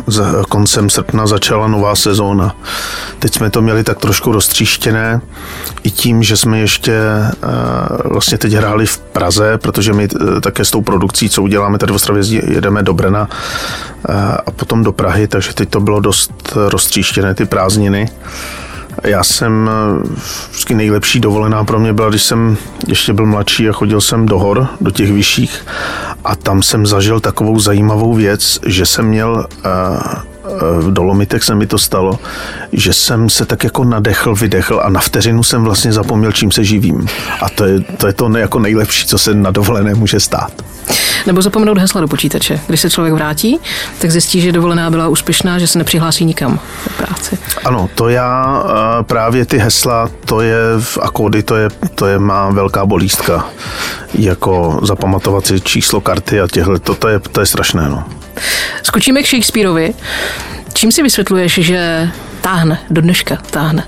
za 0.06 0.44
koncem 0.48 0.90
srpna 0.90 1.26
začala 1.26 1.66
nová 1.66 1.94
sezóna. 1.94 2.56
Teď 3.18 3.34
jsme 3.34 3.50
to 3.50 3.62
měli 3.62 3.84
tak 3.84 3.98
trošku 3.98 4.32
roztříštěné 4.32 5.20
i 5.82 5.90
tím, 5.90 6.22
že 6.22 6.36
jsme 6.36 6.58
ještě 6.58 6.92
eh, 6.92 7.36
vlastně 8.04 8.38
teď 8.38 8.52
hráli 8.52 8.86
v 8.86 8.98
Praze, 8.98 9.58
protože 9.58 9.92
my 9.92 10.08
eh, 10.14 10.40
také 10.40 10.64
s 10.64 10.70
tou 10.70 10.82
produkcí, 10.82 11.28
co 11.28 11.42
uděláme 11.42 11.78
tady 11.78 11.92
v 11.92 11.96
Ostravě, 11.96 12.22
jedeme 12.28 12.82
do 12.82 12.94
Brna 12.94 13.28
a 14.46 14.50
potom 14.50 14.84
do 14.84 14.92
Prahy, 14.92 15.28
takže 15.28 15.54
teď 15.54 15.68
to 15.68 15.80
bylo 15.80 16.00
dost 16.00 16.52
roztříštěné, 16.54 17.34
ty 17.34 17.44
prázdniny. 17.44 18.08
Já 19.04 19.24
jsem 19.24 19.70
vždycky 20.50 20.74
nejlepší 20.74 21.20
dovolená 21.20 21.64
pro 21.64 21.78
mě 21.78 21.92
byla, 21.92 22.08
když 22.08 22.22
jsem 22.22 22.56
ještě 22.86 23.12
byl 23.12 23.26
mladší 23.26 23.68
a 23.68 23.72
chodil 23.72 24.00
jsem 24.00 24.26
do 24.26 24.38
hor, 24.38 24.68
do 24.80 24.90
těch 24.90 25.12
vyšších 25.12 25.64
a 26.26 26.36
tam 26.36 26.62
jsem 26.62 26.86
zažil 26.86 27.20
takovou 27.20 27.60
zajímavou 27.60 28.14
věc, 28.14 28.58
že 28.66 28.86
jsem 28.86 29.04
měl 29.04 29.46
v 30.80 30.92
Dolomitech 30.92 31.44
se 31.44 31.54
mi 31.54 31.66
to 31.66 31.78
stalo, 31.78 32.18
že 32.72 32.92
jsem 32.92 33.30
se 33.30 33.46
tak 33.46 33.64
jako 33.64 33.84
nadechl, 33.84 34.34
vydechl 34.34 34.80
a 34.84 34.88
na 34.88 35.00
vteřinu 35.00 35.42
jsem 35.42 35.64
vlastně 35.64 35.92
zapomněl, 35.92 36.32
čím 36.32 36.50
se 36.50 36.64
živím. 36.64 37.06
A 37.42 37.48
to 37.48 37.64
je 37.64 37.80
to, 37.80 38.06
je 38.06 38.12
to 38.12 38.36
jako 38.36 38.58
nejlepší, 38.58 39.06
co 39.06 39.18
se 39.18 39.34
na 39.34 39.50
dovolené 39.50 39.94
může 39.94 40.20
stát. 40.20 40.52
Nebo 41.26 41.42
zapomenout 41.42 41.78
hesla 41.78 42.00
do 42.00 42.08
počítače. 42.08 42.60
Když 42.66 42.80
se 42.80 42.90
člověk 42.90 43.14
vrátí, 43.14 43.60
tak 43.98 44.10
zjistí, 44.10 44.40
že 44.40 44.52
dovolená 44.52 44.90
byla 44.90 45.08
úspěšná, 45.08 45.58
že 45.58 45.66
se 45.66 45.78
nepřihlásí 45.78 46.24
nikam 46.24 46.60
do 46.84 46.90
práci. 46.96 47.38
Ano, 47.64 47.90
to 47.94 48.08
já 48.08 48.62
právě 49.02 49.46
ty 49.46 49.58
hesla, 49.58 50.10
to 50.24 50.40
je 50.40 50.58
v 50.80 50.98
akody, 50.98 51.42
to 51.42 51.56
je, 51.56 51.68
to 51.94 52.06
je 52.06 52.18
má 52.18 52.50
velká 52.50 52.86
bolístka. 52.86 53.46
Jako 54.14 54.80
zapamatovat 54.82 55.46
si 55.46 55.60
číslo 55.60 56.00
karty 56.00 56.40
a 56.40 56.48
těhle, 56.48 56.78
to, 56.78 56.94
to, 56.94 57.08
je, 57.08 57.18
to 57.18 57.40
je 57.40 57.46
strašné. 57.46 57.88
No. 57.88 58.04
Skočíme 58.82 59.22
k 59.22 59.26
Shakespeareovi. 59.26 59.94
Čím 60.72 60.92
si 60.92 61.02
vysvětluješ, 61.02 61.52
že 61.52 62.08
táhne, 62.40 62.78
do 62.90 63.00
dneška 63.00 63.36
táhne? 63.50 63.82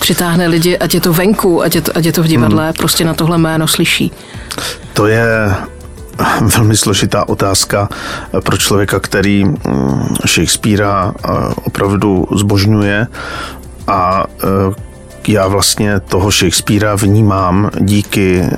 Přitáhne 0.00 0.46
lidi, 0.46 0.78
ať 0.78 0.94
je 0.94 1.00
to 1.00 1.12
venku, 1.12 1.62
ať 1.62 1.74
je 1.74 1.80
to, 1.80 1.90
ať 1.96 2.04
je 2.04 2.12
to 2.12 2.22
v 2.22 2.26
divadle, 2.26 2.64
hmm. 2.64 2.72
prostě 2.72 3.04
na 3.04 3.14
tohle 3.14 3.38
jméno 3.38 3.68
slyší. 3.68 4.12
To 4.92 5.06
je 5.06 5.54
velmi 6.56 6.76
složitá 6.76 7.28
otázka 7.28 7.88
pro 8.44 8.56
člověka, 8.56 9.00
který 9.00 9.44
mm, 9.44 9.56
Shakespearea 10.26 11.14
eh, 11.24 11.28
opravdu 11.64 12.26
zbožňuje 12.36 13.06
a 13.86 14.24
eh, 14.44 14.88
já 15.28 15.48
vlastně 15.48 16.00
toho 16.00 16.30
Shakespearea 16.30 16.94
vnímám 16.94 17.70
díky 17.80 18.40
eh, 18.42 18.50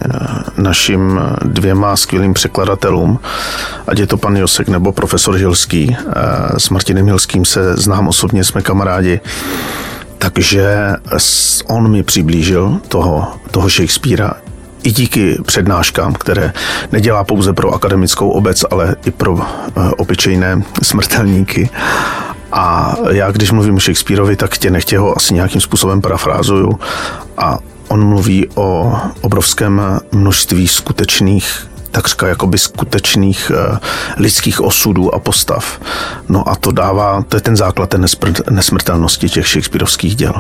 našim 0.56 1.20
dvěma 1.44 1.96
skvělým 1.96 2.34
překladatelům, 2.34 3.18
ať 3.86 3.98
je 3.98 4.06
to 4.06 4.16
pan 4.16 4.36
Josek 4.36 4.68
nebo 4.68 4.92
profesor 4.92 5.34
Hilský. 5.34 5.96
S 6.58 6.70
Martinem 6.70 7.06
Hilským 7.06 7.44
se 7.44 7.76
znám 7.76 8.08
osobně, 8.08 8.44
jsme 8.44 8.62
kamarádi. 8.62 9.20
Takže 10.18 10.90
on 11.66 11.90
mi 11.90 12.02
přiblížil 12.02 12.80
toho, 12.88 13.26
toho 13.50 13.68
Shakespearea 13.68 14.32
i 14.82 14.92
díky 14.92 15.38
přednáškám, 15.46 16.12
které 16.12 16.52
nedělá 16.92 17.24
pouze 17.24 17.52
pro 17.52 17.74
akademickou 17.74 18.30
obec, 18.30 18.64
ale 18.70 18.96
i 19.04 19.10
pro 19.10 19.32
uh, 19.32 19.42
obyčejné 19.96 20.62
smrtelníky. 20.82 21.70
A 22.52 22.94
já, 23.10 23.30
když 23.30 23.50
mluvím 23.50 23.76
o 23.76 23.80
Shakespeareovi, 23.80 24.36
tak 24.36 24.58
tě 24.58 24.70
nechtě 24.70 24.98
ho 24.98 25.16
asi 25.16 25.34
nějakým 25.34 25.60
způsobem 25.60 26.00
parafrázuju. 26.00 26.78
A 27.38 27.58
on 27.88 28.04
mluví 28.04 28.46
o 28.54 28.98
obrovském 29.20 30.00
množství 30.12 30.68
skutečných 30.68 31.66
takřka 31.90 32.26
jakoby 32.28 32.58
skutečných 32.58 33.52
uh, 33.54 33.78
lidských 34.16 34.60
osudů 34.60 35.14
a 35.14 35.18
postav. 35.18 35.80
No 36.28 36.48
a 36.48 36.56
to 36.56 36.72
dává, 36.72 37.24
to 37.28 37.36
je 37.36 37.40
ten 37.40 37.56
základ 37.56 37.90
té 37.90 37.98
nesmrtelnosti 38.50 39.28
těch 39.28 39.46
Shakespeareovských 39.46 40.16
děl. 40.16 40.34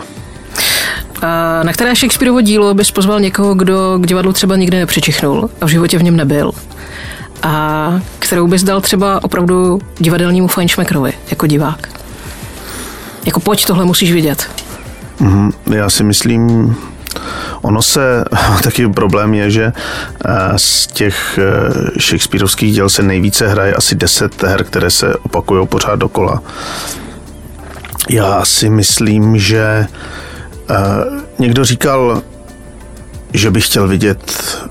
Na 1.62 1.72
které 1.72 1.94
Shakespeareovo 1.94 2.40
dílo 2.40 2.74
bys 2.74 2.90
pozval 2.90 3.20
někoho, 3.20 3.54
kdo 3.54 3.98
k 3.98 4.06
divadlu 4.06 4.32
třeba 4.32 4.56
nikdy 4.56 4.78
nepřičichnul 4.78 5.50
a 5.60 5.66
v 5.66 5.68
životě 5.68 5.98
v 5.98 6.02
něm 6.02 6.16
nebyl? 6.16 6.52
A 7.42 7.92
kterou 8.18 8.46
bys 8.46 8.62
dal 8.62 8.80
třeba 8.80 9.24
opravdu 9.24 9.78
divadelnímu 9.98 10.48
fajnšmekrovi 10.48 11.12
jako 11.30 11.46
divák? 11.46 11.88
Jako 13.24 13.40
pojď, 13.40 13.66
tohle 13.66 13.84
musíš 13.84 14.12
vidět. 14.12 14.50
Mm, 15.20 15.52
já 15.74 15.90
si 15.90 16.04
myslím, 16.04 16.76
Ono 17.62 17.82
se, 17.82 18.24
taky 18.62 18.88
problém 18.88 19.34
je, 19.34 19.50
že 19.50 19.72
eh, 20.24 20.32
z 20.56 20.86
těch 20.86 21.38
eh, 21.38 22.00
Shakespeareovských 22.00 22.74
děl 22.74 22.88
se 22.88 23.02
nejvíce 23.02 23.48
hraje 23.48 23.74
asi 23.74 23.94
deset 23.94 24.42
her, 24.42 24.64
které 24.64 24.90
se 24.90 25.14
opakují 25.16 25.66
pořád 25.66 25.96
dokola. 25.96 26.42
Já 28.08 28.44
si 28.44 28.70
myslím, 28.70 29.38
že 29.38 29.86
někdo 31.38 31.64
říkal, 31.64 32.22
že 33.32 33.50
by 33.50 33.60
chtěl 33.60 33.88
vidět, 33.88 34.18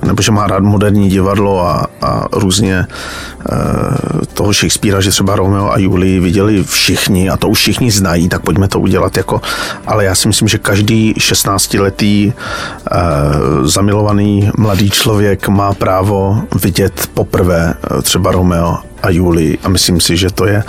nebo 0.05 0.21
že 0.21 0.31
má 0.31 0.47
rád 0.47 0.63
moderní 0.63 1.09
divadlo 1.09 1.67
a, 1.67 1.87
a 2.01 2.25
různě 2.31 2.87
uh, 2.87 4.21
toho 4.33 4.53
Shakespearea, 4.53 5.01
že 5.01 5.09
třeba 5.09 5.35
Romeo 5.35 5.69
a 5.69 5.77
Julie 5.77 6.19
viděli 6.19 6.63
všichni 6.63 7.29
a 7.29 7.37
to 7.37 7.49
už 7.49 7.59
všichni 7.59 7.91
znají, 7.91 8.29
tak 8.29 8.41
pojďme 8.41 8.67
to 8.67 8.79
udělat 8.79 9.17
jako, 9.17 9.41
ale 9.87 10.05
já 10.05 10.15
si 10.15 10.27
myslím, 10.27 10.47
že 10.47 10.57
každý 10.57 11.13
16-letý 11.13 12.33
uh, 12.33 13.67
zamilovaný 13.67 14.51
mladý 14.57 14.89
člověk 14.89 15.47
má 15.47 15.73
právo 15.73 16.41
vidět 16.63 17.09
poprvé 17.13 17.73
třeba 18.03 18.31
Romeo 18.31 18.77
a 19.03 19.09
Julie 19.09 19.57
a 19.63 19.69
myslím 19.69 19.99
si, 20.01 20.17
že 20.17 20.29
to 20.29 20.45
je 20.45 20.63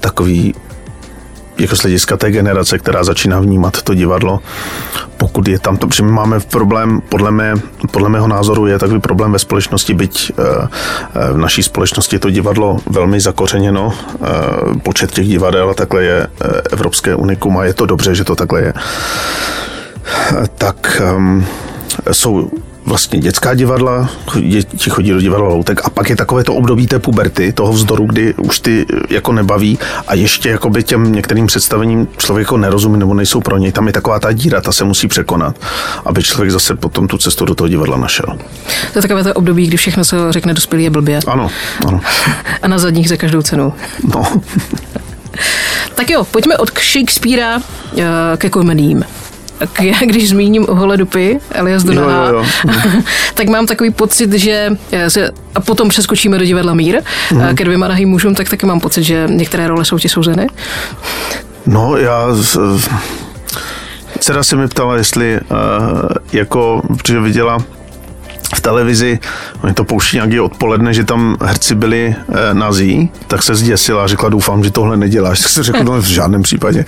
takový 0.00 0.54
jako 1.58 1.76
z 1.76 1.80
hlediska 1.80 2.16
té 2.16 2.30
generace, 2.30 2.78
která 2.78 3.04
začíná 3.04 3.40
vnímat 3.40 3.82
to 3.82 3.94
divadlo, 3.94 4.40
pokud 5.16 5.48
je 5.48 5.58
tam 5.58 5.76
to, 5.76 5.86
protože 5.86 6.02
my 6.02 6.12
máme 6.12 6.40
problém, 6.40 7.00
podle, 7.08 7.30
mé, 7.30 7.54
podle 7.90 8.08
mého 8.08 8.28
názoru 8.28 8.66
je 8.66 8.78
takový 8.78 9.00
problém 9.00 9.32
ve 9.32 9.38
společnosti, 9.38 9.94
byť 9.94 10.32
eh, 10.38 10.42
eh, 11.14 11.32
v 11.32 11.38
naší 11.38 11.62
společnosti 11.62 12.16
je 12.16 12.20
to 12.20 12.30
divadlo 12.30 12.78
velmi 12.86 13.20
zakořeněno, 13.20 13.92
eh, 13.94 14.78
počet 14.82 15.10
těch 15.10 15.28
divadel 15.28 15.70
a 15.70 15.74
takhle 15.74 16.04
je 16.04 16.26
Evropské 16.72 17.14
unikum 17.14 17.58
a 17.58 17.64
je 17.64 17.74
to 17.74 17.86
dobře, 17.86 18.14
že 18.14 18.24
to 18.24 18.36
takhle 18.36 18.60
je. 18.60 18.72
Tak 20.58 21.02
um, 21.16 21.46
jsou 22.12 22.50
vlastně 22.88 23.18
dětská 23.18 23.54
divadla, 23.54 24.10
děti 24.40 24.90
chodí 24.90 25.10
do 25.10 25.20
divadla 25.20 25.48
loutek 25.48 25.80
a 25.84 25.90
pak 25.90 26.10
je 26.10 26.16
takové 26.16 26.44
to 26.44 26.54
období 26.54 26.86
té 26.86 26.98
puberty, 26.98 27.52
toho 27.52 27.72
vzdoru, 27.72 28.06
kdy 28.06 28.34
už 28.34 28.60
ty 28.60 28.86
jako 29.10 29.32
nebaví 29.32 29.78
a 30.06 30.14
ještě 30.14 30.48
jako 30.48 30.70
by 30.70 30.82
těm 30.82 31.12
některým 31.12 31.46
představením 31.46 32.08
člověk 32.16 32.46
jako 32.46 32.56
nerozumí 32.56 32.98
nebo 32.98 33.14
nejsou 33.14 33.40
pro 33.40 33.58
něj. 33.58 33.72
Tam 33.72 33.86
je 33.86 33.92
taková 33.92 34.20
ta 34.20 34.32
díra, 34.32 34.60
ta 34.60 34.72
se 34.72 34.84
musí 34.84 35.08
překonat, 35.08 35.56
aby 36.04 36.22
člověk 36.22 36.50
zase 36.50 36.74
potom 36.74 37.08
tu 37.08 37.18
cestu 37.18 37.44
do 37.44 37.54
toho 37.54 37.68
divadla 37.68 37.96
našel. 37.96 38.38
To 38.92 38.98
je 38.98 39.02
takové 39.02 39.24
to 39.24 39.34
období, 39.34 39.66
kdy 39.66 39.76
všechno 39.76 40.04
se 40.04 40.16
řekne 40.30 40.54
dospělý 40.54 40.84
je 40.84 40.90
blbě. 40.90 41.20
Ano, 41.26 41.50
ano. 41.86 42.00
A 42.62 42.68
na 42.68 42.78
zadních 42.78 43.08
za 43.08 43.16
každou 43.16 43.42
cenu. 43.42 43.72
No. 44.14 44.40
tak 45.94 46.10
jo, 46.10 46.24
pojďme 46.24 46.56
od 46.56 46.70
Shakespearea 46.78 47.58
eh, 47.98 48.04
ke 48.36 48.50
komedím 48.50 49.04
když 50.06 50.28
zmíním 50.28 50.66
Holedupy, 50.68 51.38
alias 51.58 51.84
Donaha, 51.84 52.28
jo, 52.28 52.34
jo, 52.34 52.44
jo. 52.66 53.02
tak 53.34 53.48
mám 53.48 53.66
takový 53.66 53.90
pocit, 53.90 54.32
že 54.32 54.70
se, 55.08 55.30
a 55.54 55.60
potom 55.60 55.88
přeskočíme 55.88 56.38
do 56.38 56.44
divadla 56.44 56.74
Mír, 56.74 57.00
mm. 57.32 57.56
ke 57.56 57.64
dvěma 57.64 57.88
nahým 57.88 58.08
mužům, 58.08 58.34
tak 58.34 58.48
taky 58.48 58.66
mám 58.66 58.80
pocit, 58.80 59.02
že 59.02 59.26
některé 59.30 59.68
role 59.68 59.84
jsou 59.84 59.98
ti 59.98 60.08
souzeny. 60.08 60.46
No, 61.66 61.96
já 61.96 62.26
dcera 64.18 64.42
se 64.42 64.56
mi 64.56 64.68
ptala, 64.68 64.96
jestli 64.96 65.40
uh, 65.40 65.58
jako, 66.32 66.82
protože 66.96 67.20
viděla 67.20 67.58
v 68.54 68.60
televizi, 68.60 69.18
oni 69.62 69.74
to 69.74 69.84
pouští 69.84 70.16
nějaký 70.16 70.40
odpoledne, 70.40 70.94
že 70.94 71.04
tam 71.04 71.36
herci 71.40 71.74
byli 71.74 72.16
e, 72.28 72.54
nazí, 72.54 73.10
tak 73.26 73.42
se 73.42 73.54
zděsila 73.54 74.04
a 74.04 74.06
řekla, 74.06 74.28
doufám, 74.28 74.64
že 74.64 74.70
tohle 74.70 74.96
neděláš. 74.96 75.40
Tak 75.40 75.50
se 75.50 75.62
řekl, 75.62 75.84
no 75.84 75.92
v 75.92 76.04
žádném 76.04 76.42
případě. 76.42 76.84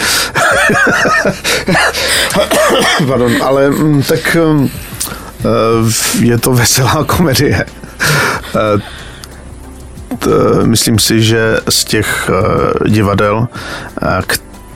Pardon, 3.08 3.42
ale 3.42 3.70
mm, 3.70 4.02
tak 4.02 4.36
e, 4.36 4.40
je 6.20 6.38
to 6.38 6.52
veselá 6.52 7.04
komedie. 7.04 7.56
E, 7.56 7.66
t, 10.18 10.30
myslím 10.64 10.98
si, 10.98 11.22
že 11.22 11.60
z 11.68 11.84
těch 11.84 12.30
divadel, 12.88 13.48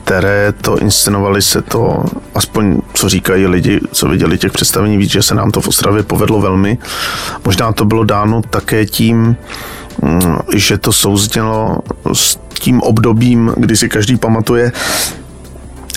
které 0.05 0.53
to 0.61 0.77
inscenovali, 0.77 1.41
se 1.41 1.61
to, 1.61 2.03
aspoň 2.35 2.81
co 2.93 3.09
říkají 3.09 3.47
lidi, 3.47 3.79
co 3.91 4.07
viděli 4.07 4.37
těch 4.37 4.51
představení 4.51 4.97
víc, 4.97 5.11
že 5.11 5.21
se 5.21 5.35
nám 5.35 5.51
to 5.51 5.61
v 5.61 5.67
Ostravě 5.67 6.03
povedlo 6.03 6.41
velmi. 6.41 6.77
Možná 7.45 7.71
to 7.71 7.85
bylo 7.85 8.03
dáno 8.03 8.41
také 8.49 8.85
tím, 8.85 9.35
mm, 10.01 10.37
že 10.55 10.77
to 10.77 10.93
souznělo 10.93 11.77
s 12.13 12.37
tím 12.53 12.81
obdobím, 12.81 13.53
kdy 13.57 13.77
si 13.77 13.89
každý 13.89 14.17
pamatuje, 14.17 14.71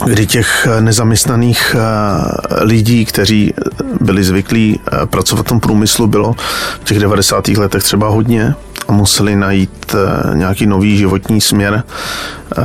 kdy 0.07 0.27
těch 0.27 0.69
nezaměstnaných 0.81 1.77
eh, 1.79 2.65
lidí, 2.65 3.05
kteří 3.05 3.55
byli 4.01 4.25
zvyklí 4.25 4.81
eh, 4.81 5.07
pracovat 5.07 5.47
v 5.47 5.49
tom 5.49 5.61
průmyslu, 5.61 6.07
bylo 6.07 6.35
v 6.81 6.85
těch 6.85 6.99
90. 6.99 7.49
letech 7.49 7.83
třeba 7.83 8.09
hodně 8.09 8.55
a 8.89 8.93
museli 8.93 9.37
najít 9.37 9.95
eh, 9.95 10.37
nějaký 10.37 10.67
nový 10.67 10.99
životní 10.99 11.41
směr 11.41 11.83
eh, 11.83 12.63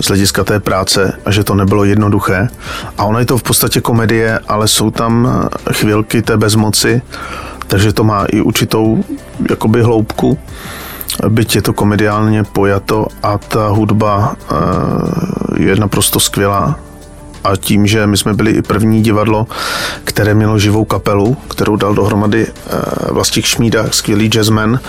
z 0.00 0.06
hlediska 0.06 0.44
té 0.44 0.60
práce 0.60 1.12
a 1.24 1.30
že 1.30 1.44
to 1.44 1.54
nebylo 1.54 1.84
jednoduché. 1.84 2.48
A 2.98 3.04
ono 3.04 3.18
je 3.18 3.26
to 3.26 3.38
v 3.38 3.42
podstatě 3.42 3.80
komedie, 3.80 4.38
ale 4.48 4.68
jsou 4.68 4.90
tam 4.90 5.28
chvilky 5.72 6.22
té 6.22 6.36
bezmoci, 6.36 7.02
takže 7.66 7.92
to 7.92 8.04
má 8.04 8.24
i 8.24 8.40
určitou 8.40 9.04
jakoby 9.50 9.82
hloubku 9.82 10.38
byť 11.28 11.56
je 11.56 11.62
to 11.62 11.72
komediálně 11.72 12.44
pojato 12.44 13.06
a 13.22 13.38
ta 13.38 13.68
hudba 13.68 14.36
je 15.56 15.76
naprosto 15.76 16.20
skvělá. 16.20 16.78
A 17.44 17.56
tím, 17.56 17.86
že 17.86 18.06
my 18.06 18.16
jsme 18.16 18.34
byli 18.34 18.50
i 18.50 18.62
první 18.62 19.02
divadlo, 19.02 19.46
které 20.04 20.34
mělo 20.34 20.58
živou 20.58 20.84
kapelu, 20.84 21.36
kterou 21.48 21.76
dal 21.76 21.94
dohromady 21.94 22.46
eh, 22.46 23.12
Vlastík 23.12 23.44
Šmída, 23.44 23.84
skvělý 23.90 24.26
jazzman 24.28 24.80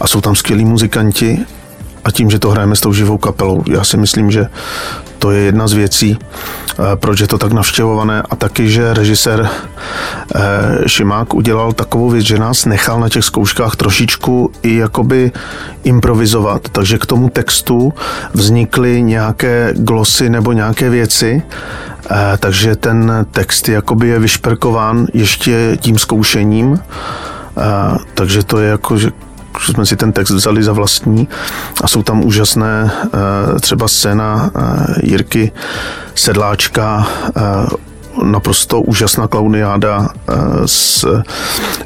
a 0.00 0.06
jsou 0.06 0.20
tam 0.20 0.36
skvělí 0.36 0.64
muzikanti 0.64 1.38
a 2.04 2.10
tím, 2.10 2.30
že 2.30 2.38
to 2.38 2.50
hrajeme 2.50 2.76
s 2.76 2.80
tou 2.80 2.92
živou 2.92 3.18
kapelou. 3.18 3.62
Já 3.66 3.84
si 3.84 3.96
myslím, 3.96 4.30
že 4.30 4.48
to 5.18 5.30
je 5.30 5.40
jedna 5.40 5.68
z 5.68 5.72
věcí, 5.72 6.18
eh, 6.18 6.82
proč 6.96 7.20
je 7.20 7.26
to 7.26 7.38
tak 7.38 7.52
navštěvované 7.52 8.22
a 8.30 8.36
taky, 8.36 8.70
že 8.70 8.94
režisér 8.94 9.48
eh, 10.34 10.40
Šimák 10.86 11.34
udělal 11.34 11.72
takovou 11.72 12.10
věc, 12.10 12.26
že 12.26 12.38
nás 12.38 12.64
nechal 12.64 13.00
na 13.00 13.08
těch 13.08 13.24
zkouškách 13.24 13.76
trošičku 13.76 14.52
i 14.62 14.76
jakoby 14.76 15.32
improvizovat, 15.84 16.68
takže 16.72 16.98
k 16.98 17.06
tomu 17.06 17.28
textu 17.28 17.92
vznikly 18.34 19.02
nějaké 19.02 19.74
glosy 19.76 20.30
nebo 20.30 20.52
nějaké 20.52 20.90
věci, 20.90 21.42
eh, 22.10 22.16
takže 22.38 22.76
ten 22.76 23.26
text 23.30 23.68
jakoby 23.68 24.08
je 24.08 24.18
vyšperkován 24.18 25.06
ještě 25.14 25.76
tím 25.80 25.98
zkoušením, 25.98 26.80
takže 28.14 28.42
to 28.42 28.58
je 28.58 28.70
jako, 28.70 28.98
že 28.98 29.06
že 29.06 29.10
jsme 29.60 29.86
si 29.86 29.96
ten 29.96 30.12
text 30.12 30.30
vzali 30.30 30.62
za 30.62 30.72
vlastní 30.72 31.28
a 31.84 31.88
jsou 31.88 32.02
tam 32.02 32.24
úžasné 32.24 32.90
eh, 33.04 33.60
třeba 33.60 33.88
scéna 33.88 34.50
eh, 34.56 34.94
Jirky 35.02 35.52
Sedláčka 36.14 37.08
eh, 37.36 37.42
naprosto 38.22 38.80
úžasná 38.80 39.28
klauniáda 39.28 40.08
s 40.66 41.06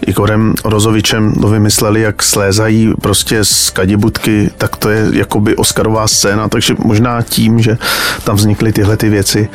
Igorem 0.07 0.55
Rozovičem 0.65 1.33
to 1.33 1.49
vymysleli, 1.49 2.01
jak 2.01 2.23
slézají 2.23 2.95
prostě 3.03 3.45
z 3.45 3.71
kadibutky, 3.71 4.51
tak 4.59 4.77
to 4.77 4.91
je 4.91 5.09
jakoby 5.13 5.57
Oscarová 5.57 6.09
scéna, 6.09 6.49
takže 6.49 6.75
možná 6.79 7.23
tím, 7.23 7.63
že 7.63 7.79
tam 8.25 8.37
vznikly 8.37 8.73
tyhle 8.73 8.97
ty 8.97 9.09
věci 9.09 9.49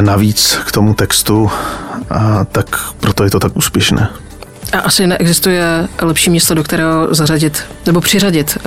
navíc 0.00 0.58
k 0.66 0.72
tomu 0.72 0.94
textu, 0.94 1.50
tak 2.52 2.66
proto 3.00 3.24
je 3.24 3.30
to 3.30 3.40
tak 3.40 3.56
úspěšné. 3.56 4.08
A 4.72 4.78
asi 4.78 5.06
neexistuje 5.06 5.88
lepší 6.02 6.30
místo, 6.30 6.54
do 6.54 6.64
kterého 6.64 7.14
zařadit 7.14 7.62
nebo 7.86 8.00
přiřadit 8.00 8.58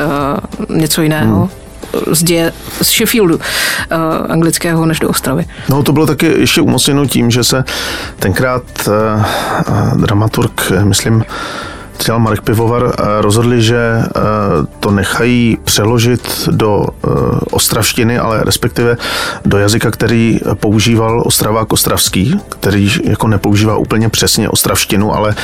uh, 0.69 0.77
něco 0.77 1.01
jiného. 1.01 1.35
Hmm 1.35 1.65
z, 2.11 2.23
děje, 2.23 2.53
z 2.81 2.87
Sheffieldu 2.87 3.35
uh, 3.35 3.41
anglického 4.29 4.85
než 4.85 4.99
do 4.99 5.09
Ostravy. 5.09 5.45
No 5.69 5.83
to 5.83 5.91
bylo 5.91 6.05
taky 6.05 6.25
ještě 6.25 6.61
umocněno 6.61 7.05
tím, 7.05 7.31
že 7.31 7.43
se 7.43 7.63
tenkrát 8.19 8.63
uh, 8.87 10.01
dramaturg, 10.01 10.71
myslím, 10.83 11.25
třeba 11.97 12.17
Marek 12.17 12.41
Pivovar 12.41 12.83
eh, 12.85 13.03
rozhodli, 13.21 13.61
že 13.61 13.77
eh, 13.77 14.19
to 14.79 14.91
nechají 14.91 15.57
přeložit 15.63 16.49
do 16.51 16.85
eh, 16.87 17.09
ostravštiny, 17.51 18.17
ale 18.17 18.43
respektive 18.43 18.97
do 19.45 19.57
jazyka, 19.57 19.91
který 19.91 20.39
používal 20.53 21.23
Ostravák 21.25 21.73
Ostravský, 21.73 22.39
který 22.49 22.91
jako 23.03 23.27
nepoužívá 23.27 23.77
úplně 23.77 24.09
přesně 24.09 24.49
ostravštinu, 24.49 25.15
ale 25.15 25.35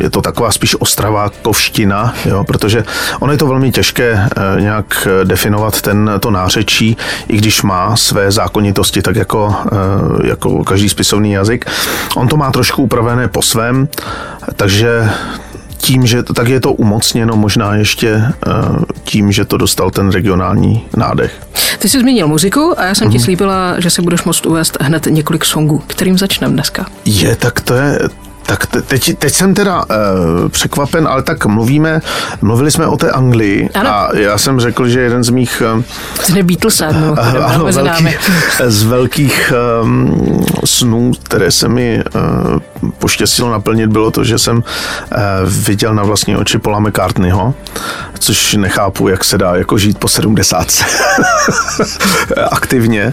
je 0.00 0.10
to 0.10 0.22
taková 0.22 0.50
spíš 0.50 0.76
ostravákovština, 0.80 2.14
jo, 2.24 2.44
protože 2.44 2.84
ono 3.20 3.32
je 3.32 3.38
to 3.38 3.46
velmi 3.46 3.72
těžké 3.72 4.28
nějak 4.60 5.08
definovat 5.24 5.80
ten, 5.80 6.10
to 6.20 6.30
nářečí, 6.30 6.96
i 7.28 7.36
když 7.36 7.62
má 7.62 7.96
své 7.96 8.30
zákonitosti, 8.32 9.02
tak 9.02 9.16
jako, 9.16 9.54
jako 10.24 10.64
každý 10.64 10.88
spisovný 10.88 11.32
jazyk. 11.32 11.64
On 12.16 12.28
to 12.28 12.36
má 12.36 12.50
trošku 12.50 12.82
upravené 12.82 13.28
po 13.28 13.42
svém, 13.42 13.88
takže 14.56 15.10
tím, 15.78 16.06
že 16.06 16.22
tak 16.22 16.48
je 16.48 16.60
to 16.60 16.72
umocněno 16.72 17.36
možná 17.36 17.74
ještě 17.74 18.08
eh, 18.14 18.52
tím, 19.04 19.32
že 19.32 19.44
to 19.44 19.56
dostal 19.56 19.90
ten 19.90 20.10
regionální 20.10 20.86
nádech. 20.96 21.32
Ty 21.78 21.88
jsi 21.88 22.00
zmínil 22.00 22.28
muziku 22.28 22.74
a 22.80 22.84
já 22.84 22.94
jsem 22.94 23.08
mm-hmm. 23.08 23.12
ti 23.12 23.18
mhm. 23.18 23.24
slíbila, 23.24 23.80
že 23.80 23.90
si 23.90 24.02
budeš 24.02 24.24
moct 24.24 24.46
uvést 24.46 24.78
hned 24.80 25.06
několik 25.10 25.44
songů. 25.44 25.82
Kterým 25.86 26.18
začneme 26.18 26.52
dneska? 26.52 26.86
Je, 27.04 27.36
tak 27.36 27.60
to 27.60 27.74
je, 27.74 27.98
tak 28.48 28.66
teď, 28.66 29.18
teď 29.18 29.34
jsem 29.34 29.54
teda 29.54 29.76
uh, 29.76 30.48
překvapen, 30.48 31.08
ale 31.08 31.22
tak 31.22 31.46
mluvíme, 31.46 32.00
mluvili 32.40 32.70
jsme 32.70 32.86
o 32.86 32.96
té 32.96 33.10
Anglii 33.10 33.70
ano. 33.74 33.90
a 33.90 34.10
já 34.14 34.38
jsem 34.38 34.60
řekl, 34.60 34.88
že 34.88 35.00
jeden 35.00 35.24
z 35.24 35.30
mých... 35.30 35.62
Uh, 35.76 35.82
z 36.24 36.42
Beatlesem, 36.42 37.10
uh, 37.10 37.18
ano, 37.44 37.64
velký, 37.64 38.08
z 38.66 38.82
velkých 38.82 39.52
um, 39.82 40.46
snů, 40.64 41.12
které 41.22 41.50
se 41.50 41.68
mi 41.68 42.02
uh, 42.14 42.90
poštěstilo 42.98 43.50
naplnit, 43.50 43.90
bylo 43.90 44.10
to, 44.10 44.24
že 44.24 44.38
jsem 44.38 44.56
uh, 44.56 44.62
viděl 45.44 45.94
na 45.94 46.02
vlastní 46.02 46.36
oči 46.36 46.58
Paula 46.58 46.80
McCartneyho, 46.80 47.54
což 48.18 48.54
nechápu, 48.54 49.08
jak 49.08 49.24
se 49.24 49.38
dá 49.38 49.56
jako 49.56 49.78
žít 49.78 49.98
po 49.98 50.08
70 50.08 50.84
aktivně 52.50 53.12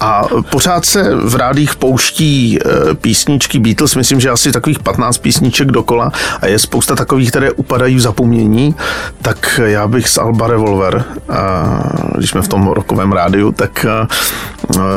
a 0.00 0.22
pořád 0.50 0.84
se 0.84 1.16
v 1.16 1.34
rádích 1.34 1.76
pouští 1.76 2.58
e, 2.58 2.94
písničky 2.94 3.58
Beatles, 3.58 3.94
myslím, 3.94 4.20
že 4.20 4.30
asi 4.30 4.52
takových 4.52 4.78
15 4.78 5.18
písniček 5.18 5.68
dokola 5.68 6.12
a 6.40 6.46
je 6.46 6.58
spousta 6.58 6.96
takových, 6.96 7.30
které 7.30 7.50
upadají 7.50 7.96
v 7.96 8.00
zapomnění, 8.00 8.74
tak 9.22 9.60
já 9.64 9.88
bych 9.88 10.08
z 10.08 10.18
Alba 10.18 10.46
Revolver, 10.46 11.04
když 12.16 12.30
jsme 12.30 12.42
v 12.42 12.48
tom 12.48 12.66
rokovém 12.66 13.12
rádiu, 13.12 13.52
tak 13.52 13.84
e, 13.84 14.06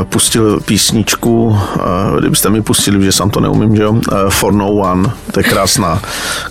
pustil 0.04 0.60
písničku, 0.60 1.60
kdybyste 2.20 2.50
mi 2.50 2.62
pustili, 2.62 3.06
že 3.06 3.12
sám 3.12 3.30
to 3.30 3.40
neumím, 3.40 3.76
že 3.76 3.84
jo, 3.84 4.02
For 4.30 4.54
No 4.54 4.72
One, 4.72 5.12
to 5.32 5.40
je 5.40 5.44
krásná, 5.44 6.02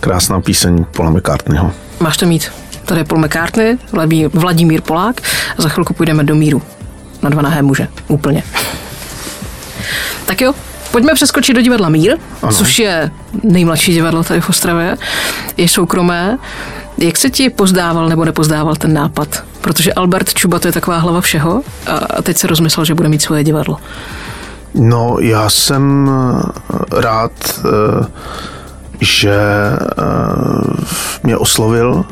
krásná 0.01 0.41
píseň 0.41 0.85
Paula 0.97 1.11
McCartneyho. 1.11 1.73
Máš 2.01 2.17
to 2.17 2.27
mít. 2.27 2.53
Tady 2.85 3.01
je 3.01 3.05
Paul 3.05 3.21
McCartney, 3.21 3.79
Vladimír 4.33 4.81
Polák 4.83 5.21
za 5.59 5.69
chvilku 5.69 5.95
půjdeme 5.95 6.25
do 6.25 6.35
míru 6.35 6.63
na 7.27 7.31
dva 7.31 7.43
nahé 7.43 7.62
muže. 7.62 7.89
Úplně. 8.09 8.43
Tak 10.27 10.41
jo, 10.41 10.55
pojďme 10.91 11.15
přeskočit 11.15 11.57
do 11.57 11.62
divadla 11.62 11.89
Mír, 11.89 12.17
ano. 12.43 12.53
což 12.53 12.79
je 12.79 13.11
nejmladší 13.43 13.93
divadlo 13.93 14.25
tady 14.25 14.41
v 14.41 14.49
Ostravě. 14.49 14.97
Je 15.57 15.69
soukromé. 15.69 16.39
Jak 16.99 17.17
se 17.17 17.31
ti 17.31 17.51
pozdával 17.51 18.09
nebo 18.09 18.25
nepozdával 18.25 18.77
ten 18.77 18.93
nápad? 18.93 19.45
Protože 19.61 19.93
Albert 19.93 20.35
Čuba 20.35 20.59
to 20.59 20.69
je 20.69 20.73
taková 20.73 20.99
hlava 20.99 21.21
všeho 21.21 21.62
a 22.17 22.23
teď 22.23 22.37
se 22.37 22.47
rozmyslel, 22.47 22.85
že 22.85 22.95
bude 22.95 23.09
mít 23.09 23.23
svoje 23.23 23.45
divadlo. 23.45 23.77
No, 24.75 25.17
já 25.21 25.51
jsem 25.51 26.11
eh, 26.11 27.01
rád, 27.01 27.33
eh, 27.59 28.07
že 29.01 29.37
eh, 29.37 30.03
mě 31.23 31.37
oslovil 31.37 32.05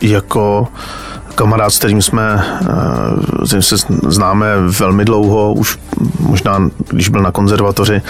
jako 0.00 0.68
kamarád, 1.34 1.72
s 1.72 1.78
kterým 1.78 2.02
jsme, 2.02 2.44
eh, 2.62 3.46
s 3.46 3.60
se 3.60 3.76
známe 4.08 4.46
velmi 4.78 5.04
dlouho, 5.04 5.52
už 5.52 5.78
možná, 6.20 6.70
když 6.88 7.08
byl 7.08 7.22
na 7.22 7.30
konzervatoři, 7.32 8.02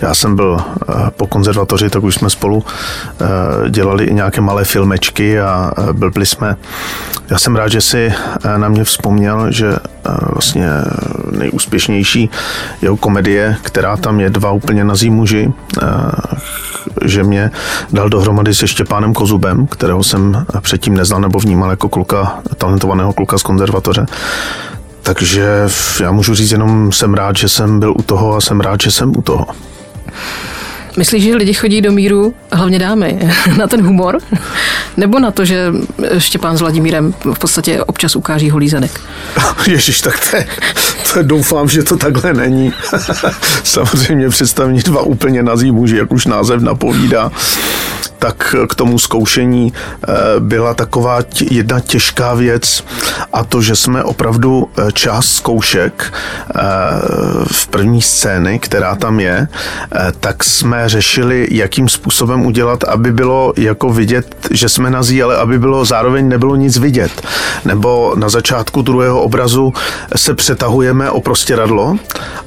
já 0.00 0.14
jsem 0.14 0.36
byl 0.36 0.58
eh, 0.58 1.10
po 1.16 1.26
konzervatoři, 1.26 1.90
tak 1.90 2.02
už 2.02 2.14
jsme 2.14 2.30
spolu 2.30 2.64
eh, 2.64 3.70
dělali 3.70 4.04
i 4.04 4.14
nějaké 4.14 4.40
malé 4.40 4.64
filmečky 4.64 5.40
a 5.40 5.72
byli 5.92 6.26
jsme, 6.26 6.56
já 7.30 7.38
jsem 7.38 7.56
rád, 7.56 7.68
že 7.68 7.80
si 7.80 8.12
na 8.56 8.68
mě 8.68 8.84
vzpomněl, 8.84 9.52
že 9.52 9.76
vlastně 10.32 10.68
nejúspěšnější 11.30 12.30
jeho 12.82 12.96
komedie, 12.96 13.56
která 13.62 13.96
tam 13.96 14.20
je 14.20 14.30
dva 14.30 14.50
úplně 14.50 14.84
nazí 14.84 15.10
muži, 15.10 15.52
že 17.04 17.22
mě 17.22 17.50
dal 17.92 18.08
dohromady 18.08 18.54
se 18.54 18.68
Štěpánem 18.68 19.14
Kozubem, 19.14 19.66
kterého 19.66 20.04
jsem 20.04 20.46
předtím 20.60 20.94
neznal 20.94 21.20
nebo 21.20 21.38
vnímal 21.38 21.70
jako 21.70 21.88
kluka, 21.88 22.38
talentovaného 22.58 23.12
kluka 23.12 23.38
z 23.38 23.42
konzervatoře. 23.42 24.06
Takže 25.02 25.68
já 26.00 26.12
můžu 26.12 26.34
říct 26.34 26.50
jenom, 26.52 26.92
jsem 26.92 27.14
rád, 27.14 27.36
že 27.36 27.48
jsem 27.48 27.80
byl 27.80 27.94
u 27.98 28.02
toho 28.02 28.36
a 28.36 28.40
jsem 28.40 28.60
rád, 28.60 28.80
že 28.80 28.90
jsem 28.90 29.12
u 29.16 29.22
toho. 29.22 29.46
Myslíš, 30.96 31.24
že 31.24 31.36
lidi 31.36 31.54
chodí 31.54 31.80
do 31.80 31.92
míru, 31.92 32.34
hlavně 32.52 32.78
dámy, 32.78 33.30
na 33.56 33.66
ten 33.66 33.82
humor? 33.82 34.18
Nebo 34.96 35.18
na 35.18 35.30
to, 35.30 35.44
že 35.44 35.72
Štěpán 36.18 36.56
s 36.56 36.60
Vladimírem 36.60 37.14
v 37.34 37.38
podstatě 37.38 37.82
občas 37.82 38.16
ukáží 38.16 38.50
holý 38.50 38.68
zadek? 38.68 39.00
Ježíš, 39.66 40.00
tak 40.00 40.30
to, 40.30 40.36
je, 40.36 40.46
to 41.12 41.22
doufám, 41.22 41.68
že 41.68 41.82
to 41.82 41.96
takhle 41.96 42.34
není. 42.34 42.72
Samozřejmě 43.64 44.28
představní 44.28 44.80
dva 44.80 45.02
úplně 45.02 45.42
nazí 45.42 45.70
muži, 45.70 45.96
jak 45.96 46.12
už 46.12 46.26
název 46.26 46.62
napovídá 46.62 47.32
tak 48.24 48.54
k 48.68 48.74
tomu 48.74 48.98
zkoušení 48.98 49.72
eh, 49.72 50.12
byla 50.38 50.74
taková 50.74 51.18
jedna 51.50 51.80
těžká 51.80 52.34
věc 52.34 52.84
a 53.32 53.44
to, 53.44 53.62
že 53.62 53.76
jsme 53.76 54.04
opravdu 54.04 54.68
eh, 54.78 54.92
část 54.92 55.28
zkoušek 55.34 56.12
v 57.52 57.66
první 57.66 58.02
scény, 58.02 58.58
která 58.58 58.94
tam 58.94 59.20
je, 59.20 59.48
tak 60.20 60.44
jsme 60.44 60.88
řešili, 60.88 61.48
jakým 61.50 61.88
způsobem 61.88 62.46
udělat, 62.46 62.84
aby 62.84 63.12
bylo 63.12 63.52
jako 63.56 63.88
vidět, 63.88 64.36
že 64.50 64.68
jsme 64.68 64.90
nazí, 64.90 65.22
ale 65.22 65.36
aby 65.36 65.58
bylo 65.58 65.84
zároveň 65.84 66.28
nebylo 66.28 66.56
nic 66.56 66.78
vidět. 66.78 67.22
Nebo 67.64 68.14
na 68.16 68.28
začátku 68.28 68.82
druhého 68.82 69.22
obrazu 69.22 69.72
se 70.16 70.34
přetahujeme 70.34 71.10
o 71.10 71.20
prostěradlo 71.20 71.96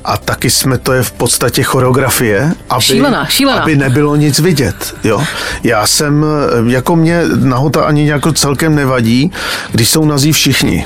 a 0.05 0.17
taky 0.17 0.49
jsme, 0.49 0.77
to 0.77 0.93
je 0.93 1.03
v 1.03 1.11
podstatě 1.11 1.63
choreografie, 1.63 2.51
aby, 2.69 2.81
šílená, 2.81 3.25
šílená. 3.25 3.61
aby 3.61 3.75
nebylo 3.75 4.15
nic 4.15 4.39
vidět. 4.39 4.95
Jo? 5.03 5.23
Já 5.67 5.87
jsem, 5.87 6.25
jako 6.67 6.95
mě 6.95 7.21
nahota 7.35 7.83
ani 7.83 8.09
jako 8.09 8.33
celkem 8.33 8.75
nevadí, 8.75 9.31
když 9.71 9.89
jsou 9.89 10.05
nazí 10.05 10.31
všichni. 10.31 10.85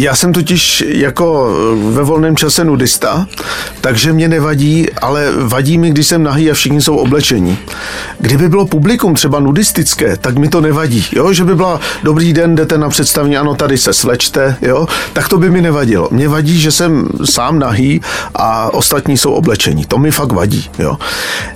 Já 0.00 0.14
jsem 0.14 0.32
totiž 0.32 0.84
jako 0.88 1.48
eh, 1.50 1.92
ve 1.92 2.02
volném 2.02 2.36
čase 2.36 2.64
nudista, 2.64 3.26
takže 3.80 4.12
mě 4.12 4.28
nevadí, 4.28 4.86
ale 4.92 5.32
vadí 5.38 5.78
mi, 5.78 5.90
když 5.90 6.06
jsem 6.06 6.22
nahý 6.22 6.50
a 6.50 6.54
všichni 6.54 6.82
jsou 6.82 6.96
oblečení. 6.96 7.58
Kdyby 8.18 8.48
bylo 8.48 8.66
publikum 8.66 9.14
třeba 9.14 9.40
nudistické, 9.40 10.16
tak 10.16 10.38
mi 10.38 10.48
to 10.48 10.60
nevadí, 10.60 11.06
jo? 11.12 11.32
že 11.32 11.44
by 11.44 11.54
byla 11.54 11.80
dobrý 12.02 12.32
den, 12.32 12.54
jdete 12.54 12.78
na 12.78 12.88
představení, 12.88 13.36
ano, 13.36 13.54
tady 13.54 13.78
se 13.78 13.92
slečte, 13.92 14.56
jo? 14.62 14.86
tak 15.12 15.28
to 15.28 15.38
by 15.38 15.50
mi 15.50 15.62
nevadilo. 15.62 16.08
Mě 16.10 16.28
vadí, 16.28 16.60
že 16.60 16.72
jsem 16.72 17.08
sám 17.24 17.58
nahý 17.58 18.00
a 18.34 18.74
ostatní 18.74 19.18
jsou 19.18 19.32
oblečení. 19.32 19.84
To 19.84 19.98
mi 19.98 20.10
fakt 20.10 20.32
vadí. 20.32 20.70
Jo? 20.78 20.96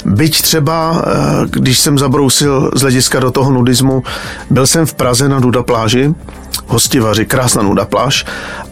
Byť 0.05 0.43
třeba, 0.43 1.05
eh, 1.07 1.47
když 1.51 1.81
jsem 1.81 1.99
zabrousil 1.99 2.71
z 2.75 2.81
hlediska 2.81 3.21
do 3.21 3.31
toho 3.31 3.53
nudismu, 3.53 4.03
byl 4.51 4.67
jsem 4.67 4.87
v 4.87 4.95
Praze 4.95 5.29
na 5.29 5.41
Duda 5.41 5.63
pláži, 5.63 6.15
hostivaři, 6.67 7.27
krásná 7.27 7.63
nuda 7.63 7.85
pláž 7.85 8.25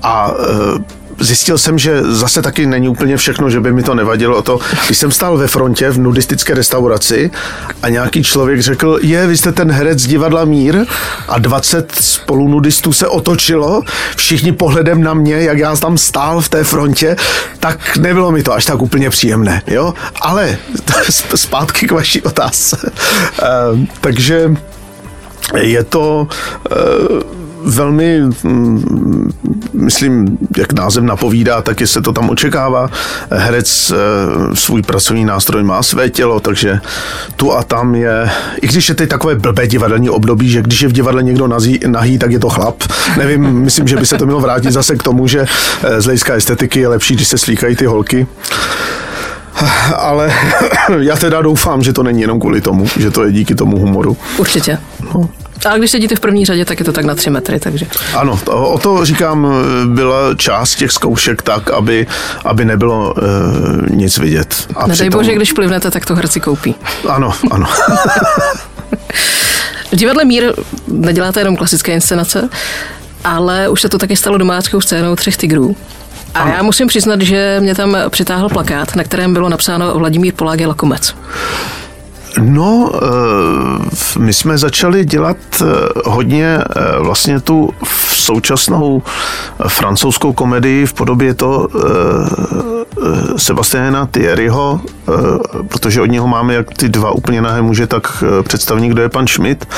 a 0.02 0.30
e, 0.30 1.00
zjistil 1.20 1.58
jsem, 1.58 1.78
že 1.78 2.02
zase 2.02 2.42
taky 2.42 2.66
není 2.66 2.88
úplně 2.88 3.16
všechno, 3.16 3.50
že 3.50 3.60
by 3.60 3.72
mi 3.72 3.82
to 3.82 3.94
nevadilo. 3.94 4.42
To, 4.42 4.58
když 4.86 4.98
jsem 4.98 5.10
stál 5.10 5.36
ve 5.36 5.46
frontě 5.46 5.90
v 5.90 5.98
nudistické 5.98 6.54
restauraci 6.54 7.30
a 7.82 7.88
nějaký 7.88 8.22
člověk 8.22 8.60
řekl, 8.60 8.98
je, 9.02 9.26
vy 9.26 9.36
jste 9.36 9.52
ten 9.52 9.70
herec 9.70 9.98
z 9.98 10.06
divadla 10.06 10.44
Mír 10.44 10.76
a 11.28 11.38
20 11.38 11.92
spolunudistů 12.00 12.92
se 12.92 13.08
otočilo, 13.08 13.82
všichni 14.16 14.52
pohledem 14.52 15.02
na 15.02 15.14
mě, 15.14 15.34
jak 15.34 15.58
já 15.58 15.76
tam 15.76 15.98
stál 15.98 16.40
v 16.40 16.48
té 16.48 16.64
frontě, 16.64 17.16
tak 17.60 17.96
nebylo 17.96 18.32
mi 18.32 18.42
to 18.42 18.52
až 18.52 18.64
tak 18.64 18.82
úplně 18.82 19.10
příjemné. 19.10 19.62
Jo? 19.66 19.94
Ale 20.20 20.58
zpátky 21.34 21.86
k 21.86 21.92
vaší 21.92 22.22
otázce. 22.22 22.90
E, 23.42 23.46
takže 24.00 24.54
je 25.56 25.84
to 25.84 26.28
e, 26.70 27.39
velmi, 27.64 28.20
mm, 28.42 29.30
myslím, 29.72 30.38
jak 30.56 30.72
název 30.72 31.04
napovídá, 31.04 31.62
tak 31.62 31.82
se 31.84 32.02
to 32.02 32.12
tam 32.12 32.30
očekává. 32.30 32.90
Herec 33.30 33.92
eh, 33.92 34.56
svůj 34.56 34.82
pracovní 34.82 35.24
nástroj 35.24 35.62
má 35.62 35.82
své 35.82 36.10
tělo, 36.10 36.40
takže 36.40 36.80
tu 37.36 37.52
a 37.52 37.62
tam 37.62 37.94
je, 37.94 38.30
i 38.62 38.66
když 38.66 38.88
je 38.88 38.94
teď 38.94 39.10
takové 39.10 39.34
blbé 39.34 39.66
divadelní 39.66 40.10
období, 40.10 40.48
že 40.48 40.62
když 40.62 40.82
je 40.82 40.88
v 40.88 40.92
divadle 40.92 41.22
někdo 41.22 41.46
nazí, 41.46 41.80
nahý, 41.86 42.18
tak 42.18 42.32
je 42.32 42.38
to 42.38 42.48
chlap. 42.48 42.82
Nevím, 43.18 43.42
myslím, 43.50 43.88
že 43.88 43.96
by 43.96 44.06
se 44.06 44.18
to 44.18 44.26
mělo 44.26 44.40
vrátit 44.40 44.72
zase 44.72 44.96
k 44.96 45.02
tomu, 45.02 45.26
že 45.26 45.46
eh, 45.82 46.00
z 46.00 46.04
hlediska 46.04 46.34
estetiky 46.34 46.80
je 46.80 46.88
lepší, 46.88 47.14
když 47.14 47.28
se 47.28 47.38
slíkají 47.38 47.76
ty 47.76 47.86
holky. 47.86 48.26
Ale 49.96 50.32
já 50.98 51.16
teda 51.16 51.42
doufám, 51.42 51.82
že 51.82 51.92
to 51.92 52.02
není 52.02 52.20
jenom 52.20 52.40
kvůli 52.40 52.60
tomu, 52.60 52.86
že 52.98 53.10
to 53.10 53.24
je 53.24 53.32
díky 53.32 53.54
tomu 53.54 53.78
humoru. 53.78 54.16
Určitě. 54.38 54.78
No. 55.14 55.28
A 55.66 55.78
když 55.78 55.90
sedíte 55.90 56.16
v 56.16 56.20
první 56.20 56.44
řadě, 56.44 56.64
tak 56.64 56.78
je 56.78 56.84
to 56.84 56.92
tak 56.92 57.04
na 57.04 57.14
tři 57.14 57.30
metry, 57.30 57.60
takže. 57.60 57.86
Ano, 58.14 58.40
o 58.46 58.78
to 58.78 59.04
říkám, 59.04 59.46
byla 59.86 60.34
část 60.36 60.74
těch 60.74 60.92
zkoušek 60.92 61.42
tak, 61.42 61.70
aby, 61.70 62.06
aby 62.44 62.64
nebylo 62.64 63.14
uh, 63.14 63.22
nic 63.90 64.18
vidět. 64.18 64.66
A 64.76 64.80
Nedej 64.86 64.94
přitom... 64.94 65.18
bože, 65.18 65.34
když 65.34 65.52
plivnete, 65.52 65.90
tak 65.90 66.06
to 66.06 66.14
herci 66.14 66.40
koupí. 66.40 66.74
Ano, 67.08 67.32
ano. 67.50 67.66
v 69.92 69.96
divadle 69.96 70.24
Mír 70.24 70.52
neděláte 70.88 71.40
jenom 71.40 71.56
klasické 71.56 71.92
inscenace, 71.92 72.48
ale 73.24 73.68
už 73.68 73.80
se 73.80 73.88
to 73.88 73.98
taky 73.98 74.16
stalo 74.16 74.38
domáckou 74.38 74.80
scénou 74.80 75.16
Třech 75.16 75.36
tigrů. 75.36 75.76
A 76.34 76.38
ano. 76.40 76.52
já 76.56 76.62
musím 76.62 76.86
přiznat, 76.86 77.20
že 77.20 77.56
mě 77.60 77.74
tam 77.74 77.96
přitáhl 78.08 78.48
plakát, 78.48 78.96
na 78.96 79.04
kterém 79.04 79.32
bylo 79.32 79.48
napsáno 79.48 79.98
Vladimír 79.98 80.34
Polák 80.34 80.60
je 80.60 80.66
lakomec. 80.66 81.14
No, 82.38 82.90
eh, 82.94 84.18
my 84.18 84.32
jsme 84.32 84.58
začali 84.58 85.04
dělat 85.04 85.36
eh, 85.62 85.64
hodně 86.04 86.58
eh, 86.58 86.98
vlastně 86.98 87.40
tu 87.40 87.70
současnou 88.14 89.02
francouzskou 89.68 90.32
komedii 90.32 90.86
v 90.86 90.92
podobě 90.92 91.34
to 91.34 91.68
Sebastiana 93.36 94.06
Thierryho, 94.06 94.80
protože 95.68 96.00
od 96.00 96.06
něho 96.06 96.26
máme 96.26 96.54
jak 96.54 96.74
ty 96.74 96.88
dva 96.88 97.10
úplně 97.10 97.42
nahé 97.42 97.62
muže, 97.62 97.86
tak 97.86 98.24
představní, 98.42 98.88
kdo 98.88 99.02
je 99.02 99.08
pan 99.08 99.26
Schmidt. 99.26 99.68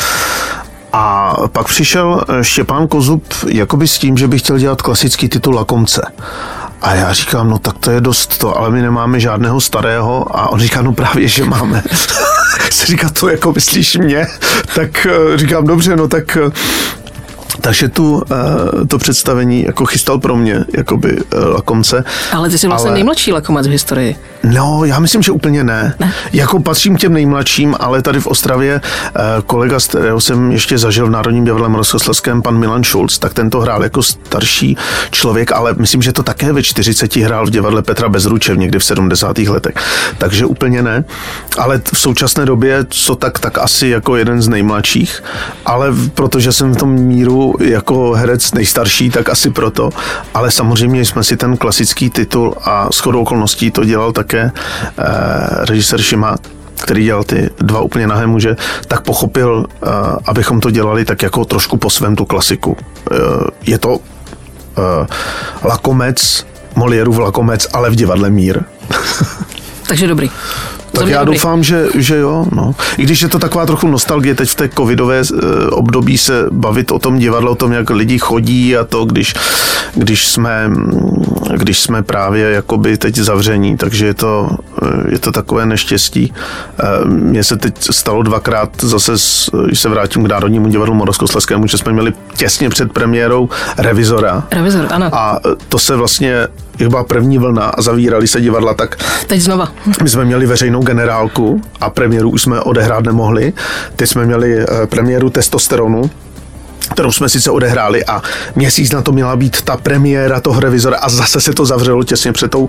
A 0.93 1.35
pak 1.53 1.67
přišel 1.67 2.23
Štěpán 2.43 2.89
Kozub 2.89 3.25
jakoby 3.49 3.89
s 3.89 3.99
tím, 3.99 4.17
že 4.17 4.29
by 4.29 4.39
chtěl 4.39 4.59
dělat 4.59 4.83
klasický 4.83 5.29
titul 5.29 5.55
Lakomce. 5.55 6.03
A 6.83 6.95
já 6.95 7.13
říkám, 7.13 7.51
no 7.51 7.59
tak 7.59 7.79
to 7.79 7.91
je 7.91 8.01
dost 8.01 8.39
to, 8.39 8.59
ale 8.59 8.71
my 8.71 8.83
nemáme 8.83 9.21
žádného 9.21 9.61
starého. 9.61 10.37
A 10.37 10.49
on 10.49 10.61
říká, 10.61 10.83
no 10.83 10.93
právě, 10.93 11.29
že 11.29 11.45
máme. 11.45 11.83
říká, 12.87 13.11
to 13.11 13.29
jako 13.29 13.53
myslíš 13.53 13.97
mě? 13.97 14.27
Tak 14.75 15.07
eh, 15.07 15.39
říkám, 15.39 15.67
dobře, 15.67 15.97
no 15.97 16.09
tak 16.09 16.37
eh, 16.37 16.51
takže 17.61 17.89
tu, 17.89 18.23
eh, 18.31 18.87
to 18.87 18.99
představení 18.99 19.65
jako 19.65 19.87
chystal 19.87 20.19
pro 20.19 20.37
mě, 20.37 20.65
jakoby 20.77 21.19
lakomce. 21.55 22.05
Ale 22.33 22.51
ty 22.51 22.59
jsi 22.59 22.67
vlastně 22.67 22.89
ale... 22.89 22.95
nejmladší 22.95 23.33
lakomec 23.33 23.67
v 23.67 23.71
historii. 23.71 24.17
No, 24.45 24.85
já 24.85 24.99
myslím, 24.99 25.23
že 25.23 25.33
úplně 25.33 25.65
ne. 25.65 25.95
ne. 26.01 26.13
Jako 26.33 26.61
patřím 26.61 26.97
k 26.97 27.01
těm 27.01 27.13
nejmladším, 27.13 27.77
ale 27.81 28.03
tady 28.03 28.21
v 28.21 28.27
Ostravě 28.27 28.81
kolega, 29.47 29.81
z 29.81 29.87
kterého 29.87 30.21
jsem 30.21 30.53
ještě 30.53 30.79
zažil 30.79 31.07
v 31.07 31.11
Národním 31.11 31.45
divadle 31.45 31.69
Moravskoslezském, 31.69 32.43
pan 32.43 32.59
Milan 32.59 32.85
Schulz, 32.85 33.19
tak 33.19 33.35
ten 33.35 33.51
to 33.51 33.61
hrál 33.61 33.83
jako 33.83 34.03
starší 34.03 34.77
člověk, 35.11 35.53
ale 35.53 35.75
myslím, 35.79 36.03
že 36.03 36.13
to 36.13 36.23
také 36.23 36.53
ve 36.53 36.63
40 36.63 37.17
hrál 37.17 37.47
v 37.47 37.51
divadle 37.51 37.83
Petra 37.83 38.09
Bezručev 38.09 38.59
někdy 38.59 38.79
v 38.79 38.85
70. 38.85 39.39
letech. 39.39 39.75
Takže 40.19 40.47
úplně 40.47 40.83
ne. 40.83 41.05
Ale 41.59 41.81
v 41.95 41.99
současné 41.99 42.47
době, 42.47 42.87
co 42.89 43.17
tak, 43.17 43.39
tak 43.39 43.59
asi 43.59 43.89
jako 43.89 44.17
jeden 44.17 44.43
z 44.43 44.49
nejmladších, 44.49 45.23
ale 45.67 45.89
protože 46.15 46.53
jsem 46.53 46.73
v 46.73 46.77
tom 46.77 46.91
míru 46.91 47.42
jako 47.61 48.13
herec 48.13 48.53
nejstarší, 48.53 49.11
tak 49.11 49.29
asi 49.29 49.51
proto. 49.51 49.91
Ale 50.35 50.51
samozřejmě 50.51 51.05
jsme 51.05 51.25
si 51.25 51.37
ten 51.37 51.57
klasický 51.57 52.11
titul 52.11 52.55
a 52.65 52.89
shodou 52.93 53.23
okolností 53.23 53.71
to 53.71 53.85
dělal 53.85 54.13
tak 54.13 54.23
také 54.23 54.53
eh, 54.99 55.67
režisér 55.67 56.03
Šima, 56.03 56.37
který 56.83 57.05
dělal 57.05 57.25
ty 57.25 57.51
dva 57.59 57.81
úplně 57.81 58.07
nahé 58.07 58.27
muže, 58.27 58.57
tak 58.89 59.01
pochopil, 59.01 59.67
eh, 59.67 59.89
abychom 60.25 60.61
to 60.61 60.71
dělali 60.71 61.05
tak 61.05 61.23
jako 61.23 61.45
trošku 61.45 61.77
po 61.77 61.91
svém 61.91 62.17
tu 62.17 62.25
klasiku. 62.25 62.77
Eh, 62.77 63.17
je 63.67 63.79
to 63.79 63.99
lakomec, 65.65 66.47
Moliérův 66.77 67.19
lakomec, 67.19 67.67
ale 67.73 67.91
v 67.91 67.97
divadle 67.97 68.31
Mír. 68.31 68.63
Takže 69.89 70.07
dobrý. 70.07 70.31
Tak 70.93 71.09
já 71.09 71.19
dobrý. 71.19 71.35
doufám, 71.35 71.63
že, 71.63 71.87
že 71.95 72.17
jo. 72.17 72.47
No. 72.53 72.75
I 72.99 73.03
když 73.03 73.23
je 73.23 73.29
to 73.29 73.39
taková 73.39 73.67
trochu 73.67 73.89
nostalgie 73.89 74.35
teď 74.35 74.49
v 74.49 74.55
té 74.55 74.69
covidové 74.69 75.21
uh, 75.21 75.39
období 75.71 76.19
se 76.19 76.47
bavit 76.51 76.93
o 76.93 76.99
tom 76.99 77.19
divadle, 77.19 77.51
o 77.51 77.55
tom, 77.55 77.73
jak 77.73 77.91
lidi 77.91 78.19
chodí 78.19 78.77
a 78.77 78.85
to, 78.85 79.05
když, 79.05 79.35
když, 79.95 80.29
jsme, 80.29 80.71
když 81.57 81.81
jsme 81.81 82.03
právě 82.03 82.51
jakoby 82.51 82.97
teď 82.97 83.17
zavření, 83.17 83.77
takže 83.77 84.07
je 84.07 84.15
to, 84.15 84.51
je 85.09 85.19
to 85.19 85.33
takové 85.33 85.67
neštěstí. 85.67 86.33
Uh, 87.05 87.11
mně 87.11 87.45
se 87.45 87.57
teď 87.57 87.75
stalo 87.91 88.23
dvakrát 88.23 88.71
zase, 88.83 89.13
když 89.67 89.81
se 89.81 89.89
vrátím 89.89 90.25
k 90.25 90.29
Národnímu 90.29 90.69
divadlu 90.69 90.95
Moravskoslezskému, 90.95 91.67
že 91.67 91.79
jsme 91.79 91.93
měli 91.93 92.13
těsně 92.37 92.69
před 92.69 92.93
premiérou 92.93 93.49
Revizora. 93.79 94.45
Revizor, 94.51 94.87
ano. 94.91 95.11
A 95.13 95.41
to 95.69 95.79
se 95.79 95.97
vlastně 95.97 96.49
byla 96.79 97.05
první 97.05 97.39
vlna 97.39 97.63
a 97.65 97.83
zavírali 97.83 98.29
se 98.29 98.41
divadla, 98.41 98.75
tak... 98.75 98.97
Teď 99.27 99.41
znova. 99.41 99.73
My 100.03 100.09
jsme 100.09 100.25
měli 100.25 100.47
veřejnou 100.47 100.83
generálku 100.83 101.61
a 101.81 101.91
premiéru 101.91 102.31
už 102.31 102.43
jsme 102.43 102.61
odehrát 102.61 103.05
nemohli. 103.05 103.53
Teď 103.97 104.09
jsme 104.09 104.27
měli 104.27 104.59
eh, 104.61 104.87
premiéru 104.87 105.31
testosteronu, 105.31 106.11
kterou 106.91 107.13
jsme 107.13 107.29
sice 107.29 107.51
odehráli 107.51 108.05
a 108.05 108.23
měsíc 108.55 108.93
na 108.93 109.03
to 109.03 109.13
měla 109.13 109.37
být 109.37 109.63
ta 109.63 109.77
premiéra 109.77 110.41
toho 110.41 110.61
revizora 110.61 110.97
a 110.99 111.09
zase 111.09 111.41
se 111.41 111.53
to 111.53 111.65
zavřelo 111.67 112.05
těsně 112.05 112.33
před 112.33 112.51
tou 112.51 112.69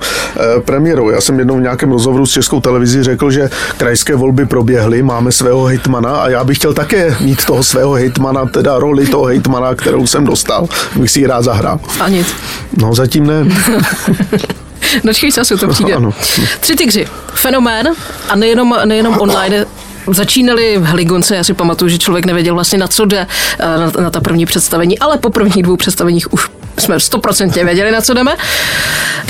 e, 0.57 0.61
premiérou. 0.61 1.09
Já 1.09 1.21
jsem 1.21 1.39
jednou 1.39 1.57
v 1.57 1.61
nějakém 1.61 1.91
rozhovoru 1.91 2.25
s 2.25 2.31
Českou 2.31 2.61
televizí 2.61 3.03
řekl, 3.03 3.31
že 3.31 3.49
krajské 3.77 4.15
volby 4.15 4.45
proběhly, 4.45 5.03
máme 5.03 5.31
svého 5.31 5.65
hejtmana 5.65 6.17
a 6.17 6.29
já 6.29 6.43
bych 6.43 6.57
chtěl 6.57 6.73
také 6.73 7.15
mít 7.19 7.45
toho 7.45 7.63
svého 7.63 7.93
hejtmana, 7.93 8.45
teda 8.45 8.79
roli 8.79 9.07
toho 9.07 9.25
hejtmana, 9.25 9.75
kterou 9.75 10.07
jsem 10.07 10.25
dostal, 10.25 10.67
bych 10.95 11.11
si 11.11 11.19
ji 11.19 11.27
rád 11.27 11.41
zahrál. 11.41 11.79
A 11.99 12.09
nic. 12.09 12.35
No 12.77 12.95
zatím 12.95 13.27
ne. 13.27 13.45
Dočkej 15.03 15.31
času, 15.31 15.57
to 15.57 15.67
přijde. 15.73 15.93
Ano. 15.93 16.13
Tři 16.59 16.75
tygři. 16.75 17.07
Fenomén 17.33 17.87
a 18.29 18.35
nejenom, 18.35 18.75
nejenom 18.85 19.17
online, 19.19 19.65
začínali 20.07 20.77
v 20.77 20.83
Heligonce, 20.85 21.35
já 21.35 21.43
si 21.43 21.53
pamatuju, 21.53 21.89
že 21.89 21.97
člověk 21.97 22.25
nevěděl 22.25 22.53
vlastně 22.53 22.77
na 22.77 22.87
co 22.87 23.05
jde 23.05 23.27
eh, 23.59 23.65
na, 23.77 23.91
na 24.03 24.09
ta 24.09 24.21
první 24.21 24.45
představení, 24.45 24.99
ale 24.99 25.17
po 25.17 25.29
prvních 25.29 25.63
dvou 25.63 25.75
představeních 25.77 26.33
už 26.33 26.49
jsme 26.79 26.99
stoprocentně 26.99 27.65
věděli, 27.65 27.91
na 27.91 28.01
co 28.01 28.13
jdeme. 28.13 28.35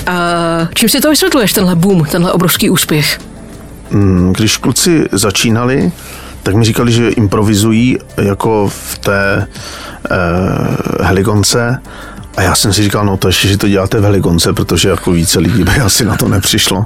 A 0.08 0.14
čím 0.74 0.90
si 0.90 1.02
to 1.02 1.10
vysvětluješ, 1.10 1.54
tenhle 1.54 1.76
boom, 1.76 2.06
tenhle 2.06 2.32
obrovský 2.32 2.70
úspěch? 2.70 3.20
Mm, 3.92 4.34
Když 4.38 4.58
kluci 4.58 5.06
začínali, 5.12 5.92
tak 6.44 6.56
mi 6.56 6.66
říkali, 6.66 6.92
že 6.92 7.10
improvizují 7.10 7.98
jako 8.18 8.72
v 8.76 8.98
té 8.98 9.48
eh, 10.12 10.16
heligonce 11.04 11.82
a 12.38 12.42
já 12.42 12.56
jsem 12.56 12.74
si 12.74 12.84
říkal, 12.84 13.06
no 13.06 13.18
to 13.18 13.28
ještě, 13.28 13.48
že 13.48 13.58
to 13.58 13.68
děláte 13.68 14.00
v 14.00 14.04
heligonce, 14.04 14.54
protože 14.54 14.90
jako 14.90 15.12
více 15.12 15.40
lidí 15.40 15.64
by 15.64 15.72
asi 15.84 16.06
na 16.06 16.16
to 16.18 16.28
nepřišlo. 16.28 16.86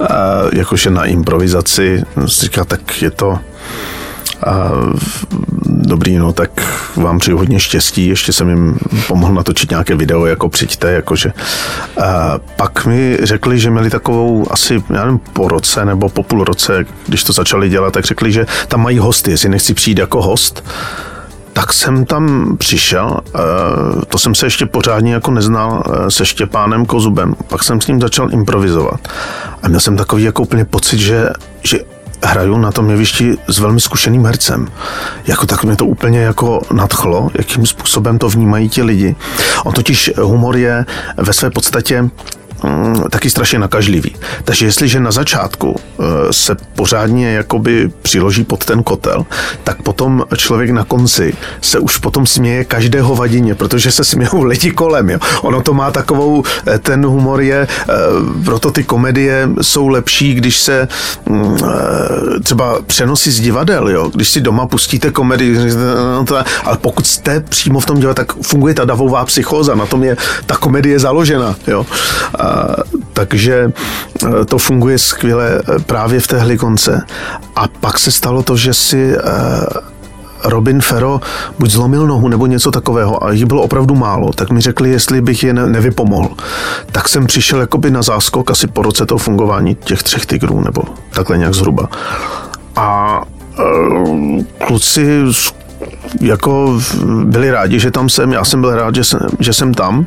Eh, 0.00 0.06
jakože 0.52 0.90
na 0.90 1.04
improvizaci, 1.04 2.02
říkal, 2.26 2.64
tak 2.64 3.02
je 3.02 3.10
to 3.10 3.38
a 4.46 4.70
dobrý, 5.66 6.16
no 6.16 6.32
tak 6.32 6.50
vám 6.96 7.18
přeju 7.18 7.38
hodně 7.38 7.60
štěstí, 7.60 8.06
ještě 8.06 8.32
jsem 8.32 8.48
jim 8.48 8.78
pomohl 9.08 9.34
natočit 9.34 9.70
nějaké 9.70 9.94
video, 9.94 10.26
jako 10.26 10.48
přijďte, 10.48 10.92
jakože. 10.92 11.32
A 12.02 12.38
pak 12.56 12.86
mi 12.86 13.18
řekli, 13.22 13.58
že 13.58 13.70
měli 13.70 13.90
takovou 13.90 14.46
asi, 14.50 14.82
já 14.94 15.04
nevím, 15.04 15.18
po 15.18 15.48
roce 15.48 15.84
nebo 15.84 16.08
po 16.08 16.22
půl 16.22 16.44
roce, 16.44 16.84
když 17.06 17.24
to 17.24 17.32
začali 17.32 17.68
dělat, 17.68 17.92
tak 17.92 18.04
řekli, 18.04 18.32
že 18.32 18.46
tam 18.68 18.82
mají 18.82 18.98
hosty, 18.98 19.30
jestli 19.30 19.48
nechci 19.48 19.74
přijít 19.74 19.98
jako 19.98 20.22
host, 20.22 20.64
tak 21.56 21.72
jsem 21.72 22.04
tam 22.04 22.56
přišel, 22.58 23.20
eh, 23.26 23.38
to 24.08 24.18
jsem 24.18 24.34
se 24.34 24.46
ještě 24.46 24.66
pořádně 24.66 25.12
jako 25.12 25.30
neznal 25.30 25.82
eh, 25.86 26.10
se 26.10 26.26
Štěpánem 26.26 26.86
Kozubem, 26.86 27.34
pak 27.48 27.64
jsem 27.64 27.80
s 27.80 27.86
ním 27.86 28.00
začal 28.00 28.32
improvizovat 28.32 29.08
a 29.62 29.68
měl 29.68 29.80
jsem 29.80 29.96
takový 29.96 30.22
jako 30.22 30.42
úplně 30.42 30.64
pocit, 30.64 30.98
že, 30.98 31.30
že 31.62 31.78
hraju 32.24 32.56
na 32.56 32.72
tom 32.72 32.90
jevišti 32.90 33.36
s 33.48 33.58
velmi 33.58 33.80
zkušeným 33.80 34.24
hercem. 34.24 34.68
Jako 35.26 35.46
tak 35.46 35.64
mě 35.64 35.76
to 35.76 35.86
úplně 35.86 36.20
jako 36.20 36.62
nadchlo, 36.72 37.30
jakým 37.34 37.66
způsobem 37.66 38.18
to 38.18 38.28
vnímají 38.28 38.68
ti 38.68 38.82
lidi. 38.82 39.16
On 39.64 39.72
totiž 39.72 40.10
humor 40.22 40.56
je 40.56 40.86
ve 41.16 41.32
své 41.32 41.50
podstatě 41.50 42.10
taky 43.10 43.30
strašně 43.30 43.58
nakažlivý. 43.58 44.16
Takže 44.44 44.66
jestliže 44.66 45.00
na 45.00 45.10
začátku 45.10 45.76
eh, 45.80 46.02
se 46.32 46.56
pořádně 46.74 47.32
jakoby 47.32 47.90
přiloží 48.02 48.44
pod 48.44 48.64
ten 48.64 48.82
kotel, 48.82 49.26
tak 49.64 49.82
potom 49.82 50.24
člověk 50.36 50.70
na 50.70 50.84
konci 50.84 51.34
se 51.60 51.78
už 51.78 51.98
potom 51.98 52.26
směje 52.26 52.64
každé 52.64 53.00
hovadině, 53.00 53.54
protože 53.54 53.92
se 53.92 54.04
smějou 54.04 54.42
lidi 54.52 54.70
kolem. 54.70 55.10
Jo. 55.10 55.18
Ono 55.42 55.62
to 55.62 55.74
má 55.74 55.90
takovou, 55.90 56.42
eh, 56.66 56.78
ten 56.78 57.06
humor 57.06 57.40
je, 57.40 57.66
eh, 57.88 57.94
proto 58.44 58.70
ty 58.70 58.84
komedie 58.84 59.48
jsou 59.62 59.88
lepší, 59.88 60.34
když 60.34 60.60
se 60.60 60.88
mm, 61.26 61.58
třeba 62.42 62.82
přenosy 62.86 63.30
z 63.30 63.40
divadel, 63.40 63.88
jo. 63.88 64.10
když 64.14 64.30
si 64.30 64.40
doma 64.40 64.66
pustíte 64.66 65.10
komedii, 65.10 65.58
no 65.76 66.24
ale 66.64 66.78
pokud 66.80 67.06
jste 67.06 67.40
přímo 67.40 67.80
v 67.80 67.86
tom 67.86 67.96
divadle, 67.96 68.24
tak 68.24 68.32
funguje 68.42 68.74
ta 68.74 68.84
davová 68.84 69.24
psychóza, 69.24 69.74
na 69.74 69.86
tom 69.86 70.04
je 70.04 70.16
ta 70.46 70.56
komedie 70.56 70.98
založena. 70.98 71.54
Jo. 71.66 71.86
A, 72.38 72.66
takže 73.12 73.72
eh, 74.24 74.44
to 74.44 74.58
funguje 74.58 74.98
skvěle 74.98 75.58
eh, 75.58 75.78
právě 75.78 76.20
v 76.20 76.26
té 76.26 76.38
hlikonce. 76.38 77.02
A 77.56 77.68
pak 77.68 77.98
se 77.98 78.12
stalo 78.12 78.42
to, 78.42 78.56
že 78.56 78.74
si 78.74 79.14
eh, 79.16 79.20
Robin 80.44 80.80
Ferro 80.80 81.20
buď 81.58 81.70
zlomil 81.70 82.06
nohu 82.06 82.28
nebo 82.28 82.46
něco 82.46 82.70
takového 82.70 83.24
a 83.24 83.32
jich 83.32 83.44
bylo 83.44 83.62
opravdu 83.62 83.94
málo, 83.94 84.32
tak 84.32 84.50
mi 84.50 84.60
řekli, 84.60 84.90
jestli 84.90 85.20
bych 85.20 85.42
je 85.42 85.52
ne- 85.54 85.66
nevypomohl. 85.66 86.28
Tak 86.92 87.08
jsem 87.08 87.26
přišel 87.26 87.60
jakoby 87.60 87.90
na 87.90 88.02
záskok 88.02 88.50
asi 88.50 88.66
po 88.66 88.82
roce 88.82 89.06
toho 89.06 89.18
fungování 89.18 89.74
těch 89.74 90.02
třech 90.02 90.26
tigrů, 90.26 90.60
nebo 90.60 90.82
takhle 91.10 91.38
nějak 91.38 91.54
zhruba. 91.54 91.88
A 92.76 93.20
eh, 93.58 94.44
kluci 94.66 95.24
jako 96.20 96.80
byli 97.24 97.50
rádi, 97.50 97.80
že 97.80 97.90
tam 97.90 98.08
jsem, 98.08 98.32
já 98.32 98.44
jsem 98.44 98.60
byl 98.60 98.74
rád, 98.74 98.94
že 98.94 99.04
jsem, 99.04 99.20
že 99.38 99.52
jsem 99.52 99.74
tam 99.74 100.06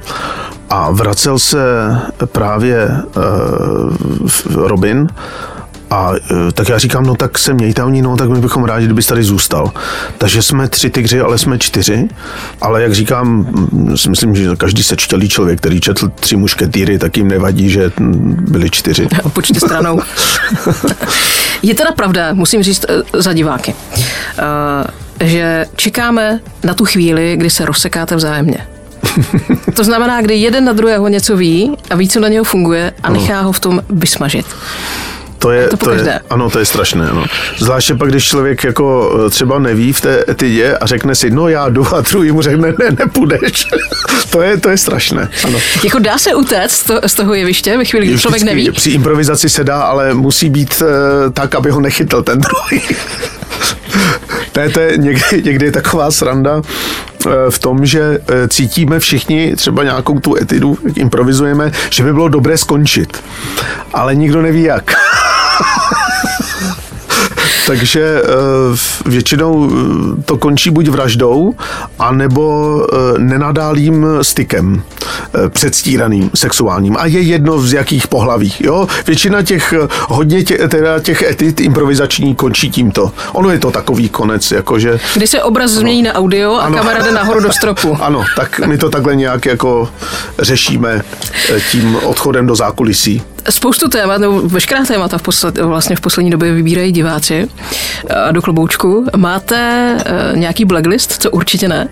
a 0.69 0.91
vracel 0.91 1.39
se 1.39 1.57
právě 2.25 2.89
uh, 3.17 4.67
Robin 4.67 5.07
a 5.89 6.11
eh, 6.15 6.51
tak 6.51 6.69
já 6.69 6.77
říkám, 6.77 7.03
no 7.03 7.15
tak 7.15 7.37
se 7.37 7.53
mějte 7.53 7.83
oni, 7.83 8.01
no 8.01 8.17
tak 8.17 8.29
my 8.29 8.39
bychom 8.39 8.63
rádi, 8.63 8.85
kdybys 8.85 9.07
tady 9.07 9.23
zůstal. 9.23 9.71
Takže 10.17 10.41
jsme 10.41 10.67
tři 10.67 10.89
tygři, 10.89 11.21
ale 11.21 11.37
jsme 11.37 11.59
čtyři. 11.59 12.07
Ale 12.61 12.81
jak 12.81 12.93
říkám, 12.93 13.27
mm, 13.27 13.97
si 13.97 14.09
myslím, 14.09 14.35
že 14.35 14.55
každý 14.55 14.83
sečtělý 14.83 15.29
člověk, 15.29 15.59
který 15.59 15.79
četl 15.79 16.09
tři 16.19 16.35
mušketýry, 16.35 16.99
tak 16.99 17.17
jim 17.17 17.27
nevadí, 17.27 17.69
že 17.69 17.91
mm, 17.99 18.45
byli 18.49 18.69
čtyři. 18.69 19.07
Počty 19.33 19.59
stranou. 19.59 20.01
Je 21.61 21.75
teda 21.75 21.91
pravda, 21.91 22.33
musím 22.33 22.63
říct 22.63 22.85
eh, 22.89 23.21
za 23.21 23.33
diváky, 23.33 23.75
eh, 25.19 25.25
že 25.25 25.65
čekáme 25.75 26.39
na 26.63 26.73
tu 26.73 26.85
chvíli, 26.85 27.35
kdy 27.37 27.49
se 27.49 27.65
rozsekáte 27.65 28.15
vzájemně. 28.15 28.57
To 29.75 29.83
znamená, 29.83 30.21
kdy 30.21 30.35
jeden 30.35 30.65
na 30.65 30.73
druhého 30.73 31.07
něco 31.07 31.37
ví 31.37 31.77
a 31.89 31.95
ví, 31.95 32.09
co 32.09 32.19
na 32.19 32.27
něho 32.27 32.43
funguje 32.43 32.93
a 33.03 33.09
nechá 33.09 33.41
ho 33.41 33.51
v 33.51 33.59
tom 33.59 33.81
vysmažit. 33.89 34.45
To 35.39 35.51
je, 35.51 35.67
to 35.67 35.77
to 35.77 35.91
je, 35.93 36.19
ano, 36.29 36.49
to 36.49 36.59
je 36.59 36.65
strašné. 36.65 37.09
No. 37.13 37.25
Zvláště 37.57 37.95
pak, 37.95 38.09
když 38.09 38.25
člověk 38.25 38.63
jako 38.63 39.19
eh, 39.25 39.29
třeba 39.29 39.59
neví 39.59 39.93
v 39.93 40.01
té 40.01 40.23
etidě 40.29 40.77
a 40.77 40.85
řekne 40.85 41.15
si, 41.15 41.31
no 41.31 41.47
já 41.47 41.69
jdu 41.69 41.95
a 41.95 42.01
druhý 42.01 42.31
mu 42.31 42.41
řekne, 42.41 42.73
ne, 42.79 42.95
nepůjdeš. 42.99 43.67
to, 44.29 44.41
je, 44.41 44.57
to 44.57 44.69
je 44.69 44.77
strašné. 44.77 45.29
Ano. 45.43 45.59
Jako 45.83 45.99
dá 45.99 46.17
se 46.17 46.35
utéct 46.35 46.83
to, 46.83 47.01
z 47.07 47.13
toho 47.13 47.33
jeviště 47.33 47.77
ve 47.77 47.85
chvíli, 47.85 48.07
kdy 48.07 48.19
člověk 48.19 48.43
neví? 48.43 48.71
Při 48.71 48.89
improvizaci 48.89 49.49
se 49.49 49.63
dá, 49.63 49.81
ale 49.81 50.13
musí 50.13 50.49
být 50.49 50.81
eh, 50.81 51.29
tak, 51.29 51.55
aby 51.55 51.69
ho 51.69 51.81
nechytl 51.81 52.23
ten 52.23 52.39
druhý. 52.69 52.81
Ne, 54.57 54.69
to 54.69 54.79
je 54.79 54.97
někdy, 54.97 55.41
někdy 55.43 55.65
je 55.65 55.71
taková 55.71 56.11
sranda 56.11 56.61
eh, 56.61 57.29
v 57.49 57.59
tom, 57.59 57.85
že 57.85 58.19
cítíme 58.47 58.99
všichni 58.99 59.55
třeba 59.55 59.83
nějakou 59.83 60.19
tu 60.19 60.35
etidu, 60.35 60.77
jak 60.83 60.97
improvizujeme, 60.97 61.71
že 61.89 62.03
by 62.03 62.13
bylo 62.13 62.27
dobré 62.27 62.57
skončit. 62.57 63.23
Ale 63.93 64.15
nikdo 64.15 64.41
neví 64.41 64.63
jak. 64.63 64.93
Takže 67.69 68.21
eh, 68.23 69.09
většinou 69.09 69.69
eh, 69.71 70.21
to 70.25 70.37
končí 70.37 70.69
buď 70.69 70.87
vraždou, 70.87 71.53
anebo 71.99 72.77
eh, 72.83 73.19
nenadálým 73.19 74.05
stykem 74.21 74.83
předstíraným, 75.49 76.29
sexuálním. 76.35 76.97
A 76.99 77.05
je 77.05 77.21
jedno 77.21 77.59
z 77.59 77.73
jakých 77.73 78.07
pohlaví. 78.07 78.53
Jo? 78.59 78.87
Většina 79.07 79.41
těch 79.41 79.73
hodně 80.07 80.43
tě, 80.43 80.57
teda 80.57 80.99
těch 80.99 81.21
etit 81.21 81.59
improvizační 81.61 82.35
končí 82.35 82.69
tímto. 82.71 83.11
Ono 83.33 83.49
je 83.49 83.59
to 83.59 83.71
takový 83.71 84.09
konec, 84.09 84.51
jakože 84.51 84.99
Kdy 85.13 85.27
se 85.27 85.43
obraz 85.43 85.71
změní 85.71 86.03
na 86.03 86.13
audio 86.13 86.53
a 86.53 86.61
Ano. 86.61 86.77
kamera 86.77 87.03
jde 87.03 87.11
nahoru 87.11 87.39
do 87.39 87.51
stropu. 87.53 87.97
ano, 88.01 88.23
tak 88.35 88.59
my 88.59 88.77
to 88.77 88.89
takhle 88.89 89.15
nějak 89.15 89.45
jako 89.45 89.89
řešíme 90.39 91.01
tím 91.71 91.95
odchodem 91.95 92.47
do 92.47 92.55
zákulisí. 92.55 93.21
Spoustu 93.49 93.87
témat, 93.87 94.17
nebo 94.17 94.41
veškerá 94.41 94.85
témata 94.85 95.17
v, 95.17 95.21
posled, 95.21 95.57
vlastně 95.57 95.95
v 95.95 96.01
poslední 96.01 96.31
době 96.31 96.53
vybírají 96.53 96.91
diváci 96.91 97.47
eh, 98.09 98.31
do 98.31 98.41
kloboučku. 98.41 99.05
Máte 99.15 99.57
eh, 100.05 100.37
nějaký 100.37 100.65
blacklist, 100.65 101.21
co 101.21 101.31
určitě 101.31 101.67
ne? 101.67 101.89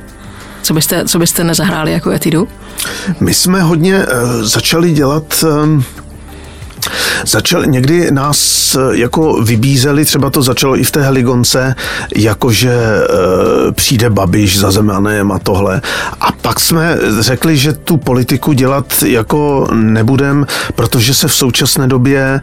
Co 0.62 0.74
byste, 0.74 1.06
co 1.06 1.20
byste 1.20 1.44
nezahráli 1.44 1.92
jako 1.92 2.12
etidu? 2.12 2.48
My 3.20 3.34
jsme 3.34 3.62
hodně 3.62 3.98
uh, 3.98 4.44
začali 4.44 4.92
dělat 4.92 5.44
um, 5.64 5.84
Začal, 7.26 7.66
někdy 7.66 8.12
nás 8.12 8.76
eh, 8.76 8.98
jako 8.98 9.42
vybízeli, 9.44 10.06
třeba 10.06 10.30
to 10.30 10.42
začalo 10.42 10.80
i 10.80 10.84
v 10.84 10.92
té 10.92 11.02
heligonce, 11.02 11.76
jakože 12.16 12.72
e, 12.72 13.72
přijde 13.72 14.10
Babiš 14.10 14.60
za 14.60 14.72
Zemanem 14.72 15.32
a 15.32 15.40
tohle. 15.40 15.82
A 16.22 16.32
pak 16.32 16.60
jsme 16.60 16.98
řekli, 17.20 17.58
že 17.58 17.74
tu 17.74 17.98
politiku 17.98 18.54
dělat 18.54 19.04
jako 19.06 19.68
nebudem, 19.74 20.46
protože 20.76 21.14
se 21.14 21.28
v 21.28 21.34
současné 21.34 21.88
době 21.88 22.22
e, 22.22 22.42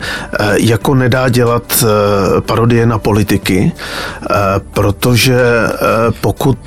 jako 0.57 0.95
nedá 0.95 1.29
dělat 1.29 1.85
e, 1.85 2.41
parodie 2.41 2.87
na 2.87 2.99
politiky, 2.99 3.73
e, 3.73 4.35
protože 4.75 5.35
e, 5.35 5.71
pokud 6.21 6.59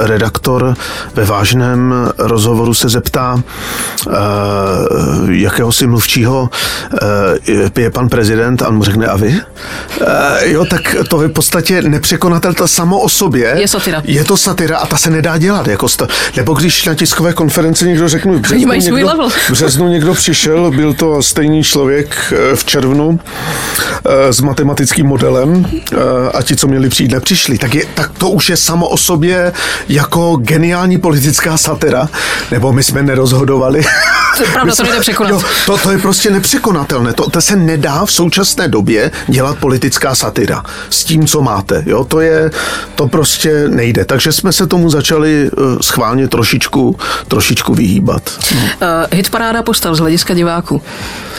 redaktor 0.00 0.74
ve 1.14 1.24
vážném 1.24 1.94
rozhovoru 2.18 2.74
se 2.74 2.88
zeptá 2.88 3.42
e, 4.08 4.12
jakéhosi 5.30 5.86
mluvčího, 5.86 6.50
e, 6.50 6.96
je 7.76 7.90
pan 7.90 8.08
prezident 8.08 8.62
a 8.62 8.68
on 8.68 8.76
mu 8.76 8.84
řekne 8.84 9.06
a 9.06 9.16
vy? 9.16 9.40
E, 10.06 10.50
jo, 10.50 10.64
tak 10.64 10.96
to 11.08 11.22
je 11.22 11.28
v 11.28 11.32
podstatě 11.32 11.82
nepřekonatelné 11.82 12.50
samo 12.66 12.98
o 12.98 13.08
sobě. 13.08 13.54
Je 13.58 13.68
satira. 13.68 14.02
Je 14.04 14.24
to 14.24 14.36
satira 14.36 14.78
a 14.78 14.86
ta 14.86 14.96
se 14.96 15.10
nedá 15.10 15.38
dělat. 15.38 15.66
Jako 15.66 15.88
sta- 15.88 16.06
nebo 16.36 16.54
když 16.54 16.84
na 16.84 16.94
tiskové 16.94 17.32
konferenci 17.32 17.84
někdo 17.86 18.08
řekne, 18.08 18.32
v 18.32 18.40
březnu, 18.40 18.66
mají 18.66 18.82
svůj 18.82 18.92
někdo, 18.96 19.08
level. 19.08 19.30
v 19.30 19.50
březnu 19.50 19.88
někdo 19.88 20.14
přišel, 20.14 20.70
byl 20.70 20.94
to 20.94 21.22
stejný 21.22 21.62
člověk 21.62 22.16
eh, 22.32 22.56
v 22.56 22.64
červnu 22.64 23.20
eh, 24.06 24.32
s 24.32 24.40
matematickým 24.40 25.06
modelem 25.06 25.66
eh, 25.92 25.96
a 26.34 26.42
ti, 26.42 26.56
co 26.56 26.66
měli 26.66 26.88
přijít, 26.88 27.12
nepřišli. 27.12 27.58
Tak, 27.58 27.74
je, 27.74 27.84
tak 27.94 28.10
to 28.18 28.30
už 28.30 28.50
je 28.50 28.56
samo 28.56 28.88
o 28.88 28.96
sobě 28.96 29.52
jako 29.88 30.36
geniální 30.36 30.98
politická 30.98 31.56
satira. 31.56 32.08
Nebo 32.50 32.72
my 32.72 32.82
jsme 32.82 33.02
nerozhodovali. 33.02 33.82
To 34.36 34.42
je 34.42 34.48
pravda, 34.48 34.74
to 34.76 34.82
nejde 34.82 35.00
překonat. 35.00 35.30
Jo, 35.32 35.42
to, 35.66 35.78
to 35.78 35.90
je 35.90 35.98
prostě 35.98 36.30
nepřekonatelné. 36.90 37.12
To, 37.12 37.30
to 37.30 37.40
se 37.40 37.56
nedá 37.56 38.04
v 38.04 38.12
současné 38.12 38.68
době 38.68 39.10
dělat 39.28 39.58
politická 39.58 40.14
satira 40.14 40.62
s 40.90 41.04
tím, 41.04 41.26
co 41.26 41.42
máte. 41.42 41.82
Jo, 41.86 42.04
to 42.04 42.20
je, 42.20 42.50
to 42.94 43.08
prostě 43.08 43.68
nejde. 43.68 44.04
Takže 44.04 44.32
jsme 44.32 44.52
se 44.52 44.66
tomu 44.66 44.90
začali 44.90 45.50
uh, 45.50 45.78
schválně 45.80 46.28
trošičku, 46.28 46.96
trošičku 47.28 47.74
vyhýbat. 47.74 48.22
No. 48.54 48.60
Uh, 48.60 48.68
hit 49.12 49.30
paráda 49.30 49.62
postav 49.62 49.94
z 49.94 49.98
hlediska 49.98 50.34
diváků. 50.34 50.82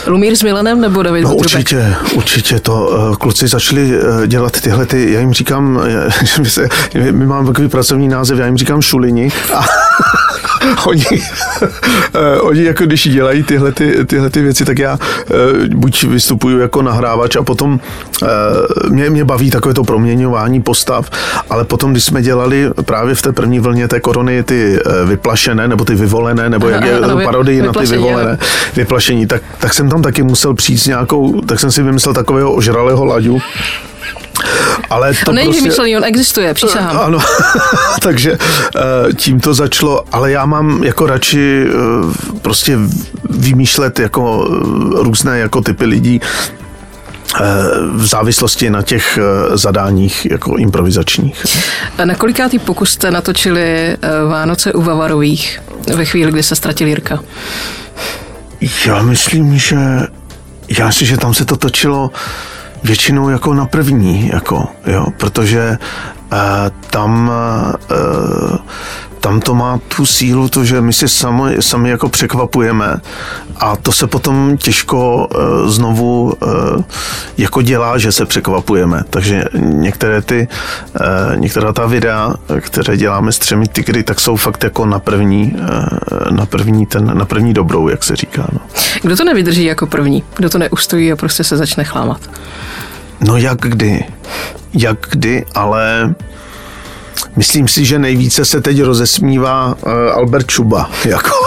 Lumír 0.07 0.35
s 0.35 0.43
Milanem 0.43 0.81
nebo 0.81 1.03
David 1.03 1.23
No 1.23 1.35
určitě, 1.35 1.95
určitě 2.13 2.59
to. 2.59 2.73
uh, 2.73 3.15
Kluci 3.15 3.47
začali 3.47 3.91
dělat 4.27 4.61
tyhle 4.61 4.85
ty, 4.85 5.11
já 5.13 5.19
jim 5.19 5.33
říkám, 5.33 5.79
že 6.23 6.41
my, 6.41 6.49
se, 6.49 6.67
my 7.11 7.25
máme 7.25 7.47
takový 7.47 7.67
pracovní 7.67 8.07
název, 8.07 8.39
já 8.39 8.45
jim 8.45 8.57
říkám 8.57 8.81
šulini 8.81 9.31
a 9.53 9.65
oni, 10.85 11.05
eh, 12.13 12.41
oni 12.41 12.63
jako 12.63 12.85
když 12.85 13.07
dělají 13.09 13.43
tyhle, 13.43 13.71
ty, 13.71 14.05
tyhle 14.05 14.29
ty 14.29 14.41
věci, 14.41 14.65
tak 14.65 14.79
já 14.79 14.99
eh, 15.01 15.33
buď 15.75 16.03
vystupuju 16.03 16.59
jako 16.59 16.81
nahrávač 16.81 17.35
a 17.35 17.43
potom 17.43 17.79
eh, 18.23 18.27
mě, 18.89 19.09
mě 19.09 19.25
baví 19.25 19.51
takové 19.51 19.73
to 19.73 19.83
proměňování 19.83 20.61
postav, 20.61 21.09
ale 21.49 21.63
potom, 21.65 21.91
když 21.91 22.03
jsme 22.03 22.21
dělali 22.21 22.69
právě 22.81 23.15
v 23.15 23.21
té 23.21 23.31
první 23.31 23.59
vlně 23.59 23.87
té 23.87 23.99
korony 23.99 24.43
ty 24.43 24.79
eh, 24.79 25.05
vyplašené, 25.05 25.67
nebo 25.67 25.85
ty 25.85 25.95
vyvolené, 25.95 26.49
nebo 26.49 26.69
jak 26.69 26.85
je 26.85 26.99
Ano, 26.99 27.19
parodii 27.23 27.61
na 27.61 27.73
ty 27.73 27.85
vyvolené, 27.85 28.37
vyplašení, 28.75 29.27
tak, 29.27 29.41
tak 29.59 29.73
jsem 29.73 29.89
tam 29.89 30.01
taky 30.01 30.23
musel 30.23 30.53
přijít 30.53 30.77
s 30.77 30.87
nějakou, 30.87 31.41
tak 31.41 31.59
jsem 31.59 31.71
si 31.71 31.83
vymyslel 31.83 32.13
takového 32.13 32.53
ožralého 32.53 33.05
laďu, 33.05 33.39
ale 34.89 35.13
to 35.25 35.31
není 35.31 35.47
prostě... 35.47 35.61
vymyšlený, 35.61 35.97
on 35.97 36.03
existuje, 36.03 36.53
přísahám. 36.53 36.97
Ano, 36.97 37.19
takže 38.01 38.37
eh, 38.75 39.13
tím 39.13 39.39
to 39.39 39.53
začalo, 39.53 40.03
ale 40.11 40.31
já 40.31 40.45
mám 40.45 40.83
jako 40.83 41.07
radši 41.07 41.65
eh, 41.67 42.39
prostě 42.41 42.77
vymýšlet 43.29 43.99
jako 43.99 44.47
eh, 44.47 45.03
různé 45.03 45.39
jako 45.39 45.61
typy 45.61 45.85
lidí 45.85 46.21
v 47.93 48.05
závislosti 48.05 48.69
na 48.69 48.81
těch 48.81 49.19
zadáních 49.53 50.25
jako 50.25 50.57
improvizačních. 50.57 51.45
Na 52.03 52.15
kolikátý 52.15 52.59
pokus 52.59 52.89
jste 52.89 53.11
natočili 53.11 53.97
Vánoce 54.29 54.73
u 54.73 54.81
Vavarových 54.81 55.61
ve 55.95 56.05
chvíli, 56.05 56.31
kdy 56.31 56.43
se 56.43 56.55
ztratil 56.55 56.87
Jirka? 56.87 57.19
Já 58.85 59.01
myslím, 59.01 59.57
že 59.57 59.77
já 60.79 60.87
myslím, 60.87 61.07
že 61.07 61.17
tam 61.17 61.33
se 61.33 61.45
to 61.45 61.57
točilo 61.57 62.11
většinou 62.83 63.29
jako 63.29 63.53
na 63.53 63.65
první, 63.65 64.27
jako, 64.33 64.67
jo, 64.85 65.05
protože 65.17 65.77
uh, 66.31 66.37
tam 66.89 67.31
uh, 67.91 68.57
tam 69.21 69.41
to 69.41 69.55
má 69.55 69.79
tu 69.95 70.05
sílu, 70.05 70.49
to, 70.49 70.65
že 70.65 70.81
my 70.81 70.93
si 70.93 71.07
sami, 71.07 71.55
sami 71.59 71.89
jako 71.89 72.09
překvapujeme 72.09 73.01
a 73.55 73.75
to 73.75 73.91
se 73.91 74.07
potom 74.07 74.57
těžko 74.57 75.27
uh, 75.27 75.69
znovu 75.69 76.23
uh, 76.23 76.83
jako 77.37 77.61
dělá, 77.61 77.97
že 77.97 78.11
se 78.11 78.25
překvapujeme. 78.25 79.03
Takže 79.09 79.45
některé 79.59 80.21
ty, 80.21 80.47
uh, 80.99 81.37
některá 81.37 81.73
ta 81.73 81.85
videa, 81.85 82.33
které 82.59 82.97
děláme 82.97 83.31
s 83.31 83.39
třemi 83.39 83.67
tygry, 83.67 84.03
tak 84.03 84.19
jsou 84.19 84.35
fakt 84.35 84.63
jako 84.63 84.85
na 84.85 84.99
první, 84.99 85.55
uh, 85.59 86.31
na 86.31 86.45
první, 86.45 86.85
ten, 86.85 87.17
na 87.17 87.25
první 87.25 87.53
dobrou, 87.53 87.87
jak 87.87 88.03
se 88.03 88.15
říká. 88.15 88.47
No. 88.53 88.59
Kdo 89.01 89.15
to 89.15 89.23
nevydrží 89.23 89.63
jako 89.63 89.87
první? 89.87 90.23
Kdo 90.35 90.49
to 90.49 90.57
neustojí 90.57 91.11
a 91.11 91.15
prostě 91.15 91.43
se 91.43 91.57
začne 91.57 91.83
chlámat? 91.83 92.21
No 93.21 93.37
jak 93.37 93.61
kdy? 93.61 94.03
Jak 94.73 94.97
kdy, 95.09 95.45
ale 95.55 96.15
myslím 97.35 97.67
si, 97.67 97.85
že 97.85 97.99
nejvíce 97.99 98.45
se 98.45 98.61
teď 98.61 98.81
rozesmívá 98.81 99.75
uh, 99.85 99.91
Albert 100.13 100.47
Čuba. 100.47 100.91
Jako. 101.05 101.29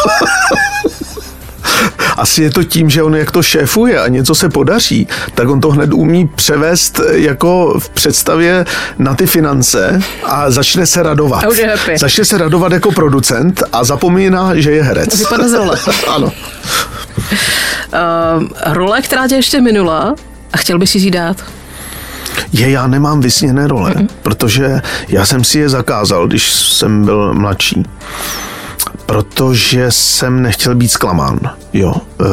Asi 2.16 2.42
je 2.42 2.50
to 2.50 2.64
tím, 2.64 2.90
že 2.90 3.02
on 3.02 3.16
jak 3.16 3.30
to 3.30 3.42
šéfuje 3.42 4.00
a 4.00 4.08
něco 4.08 4.34
se 4.34 4.48
podaří, 4.48 5.08
tak 5.34 5.48
on 5.48 5.60
to 5.60 5.70
hned 5.70 5.92
umí 5.92 6.28
převést 6.28 7.00
jako 7.12 7.74
v 7.78 7.88
představě 7.88 8.64
na 8.98 9.14
ty 9.14 9.26
finance 9.26 10.00
a 10.24 10.50
začne 10.50 10.86
se 10.86 11.02
radovat. 11.02 11.44
A 11.44 11.48
už 11.48 11.58
je 11.58 11.66
happy. 11.66 11.98
Začne 11.98 12.24
se 12.24 12.38
radovat 12.38 12.72
jako 12.72 12.92
producent 12.92 13.62
a 13.72 13.84
zapomíná, 13.84 14.50
že 14.54 14.70
je 14.70 14.82
herec. 14.82 15.18
Vypadne 15.18 15.48
z 15.48 15.52
role. 15.52 15.78
ano. 16.08 16.32
Uh, 18.36 18.72
role, 18.72 19.02
která 19.02 19.28
tě 19.28 19.34
ještě 19.34 19.60
minula 19.60 20.14
a 20.52 20.56
chtěl 20.56 20.78
bys 20.78 20.90
si 20.90 20.98
ji 20.98 21.10
dát? 21.10 21.36
Je, 22.52 22.70
já 22.70 22.86
nemám 22.86 23.20
vysněné 23.20 23.68
role, 23.68 23.90
mm-hmm. 23.90 24.08
protože 24.22 24.80
já 25.08 25.26
jsem 25.26 25.44
si 25.44 25.58
je 25.58 25.68
zakázal, 25.68 26.26
když 26.26 26.52
jsem 26.52 27.04
byl 27.04 27.34
mladší. 27.34 27.82
Protože 29.06 29.86
jsem 29.88 30.42
nechtěl 30.42 30.74
být 30.74 30.88
zklamán, 30.88 31.38
jo. 31.72 31.94
E, 32.20 32.24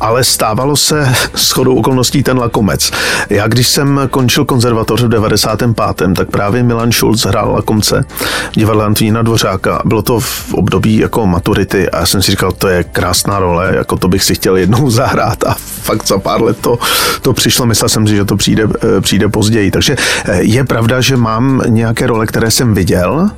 ale 0.00 0.24
stávalo 0.24 0.76
se 0.76 1.14
s 1.34 1.50
chodou 1.50 1.74
okolností 1.74 2.22
ten 2.22 2.38
lakomec. 2.38 2.90
Já 3.30 3.48
když 3.48 3.68
jsem 3.68 4.00
končil 4.10 4.44
konzervatoř 4.44 5.02
v 5.02 5.08
95. 5.08 6.16
tak 6.16 6.30
právě 6.30 6.62
Milan 6.62 6.92
Schulz 6.92 7.26
hrál 7.26 7.52
lakomce 7.52 8.04
v 8.52 8.54
divadle 8.54 8.84
Antonína 8.84 9.22
Dvořáka. 9.22 9.82
Bylo 9.84 10.02
to 10.02 10.20
v 10.20 10.54
období 10.54 10.96
jako 10.96 11.26
maturity 11.26 11.90
a 11.90 11.98
já 11.98 12.06
jsem 12.06 12.22
si 12.22 12.30
říkal, 12.30 12.52
to 12.52 12.68
je 12.68 12.84
krásná 12.84 13.38
role, 13.38 13.72
jako 13.76 13.96
to 13.96 14.08
bych 14.08 14.24
si 14.24 14.34
chtěl 14.34 14.56
jednou 14.56 14.90
zahrát 15.00 15.44
a 15.44 15.54
fakt 15.82 16.06
za 16.06 16.18
pár 16.18 16.42
let 16.42 16.56
to, 16.60 16.78
to 17.22 17.32
přišlo. 17.32 17.66
Myslel 17.66 17.88
jsem 17.88 18.06
si, 18.06 18.16
že 18.16 18.24
to 18.24 18.36
přijde, 18.36 18.68
e, 18.96 19.00
přijde 19.00 19.28
později. 19.28 19.70
Takže 19.70 19.96
e, 20.24 20.42
je 20.42 20.64
pravda, 20.64 21.00
že 21.00 21.16
mám 21.16 21.62
nějaké 21.68 22.06
role, 22.06 22.26
které 22.26 22.50
jsem 22.50 22.74
viděl, 22.74 23.30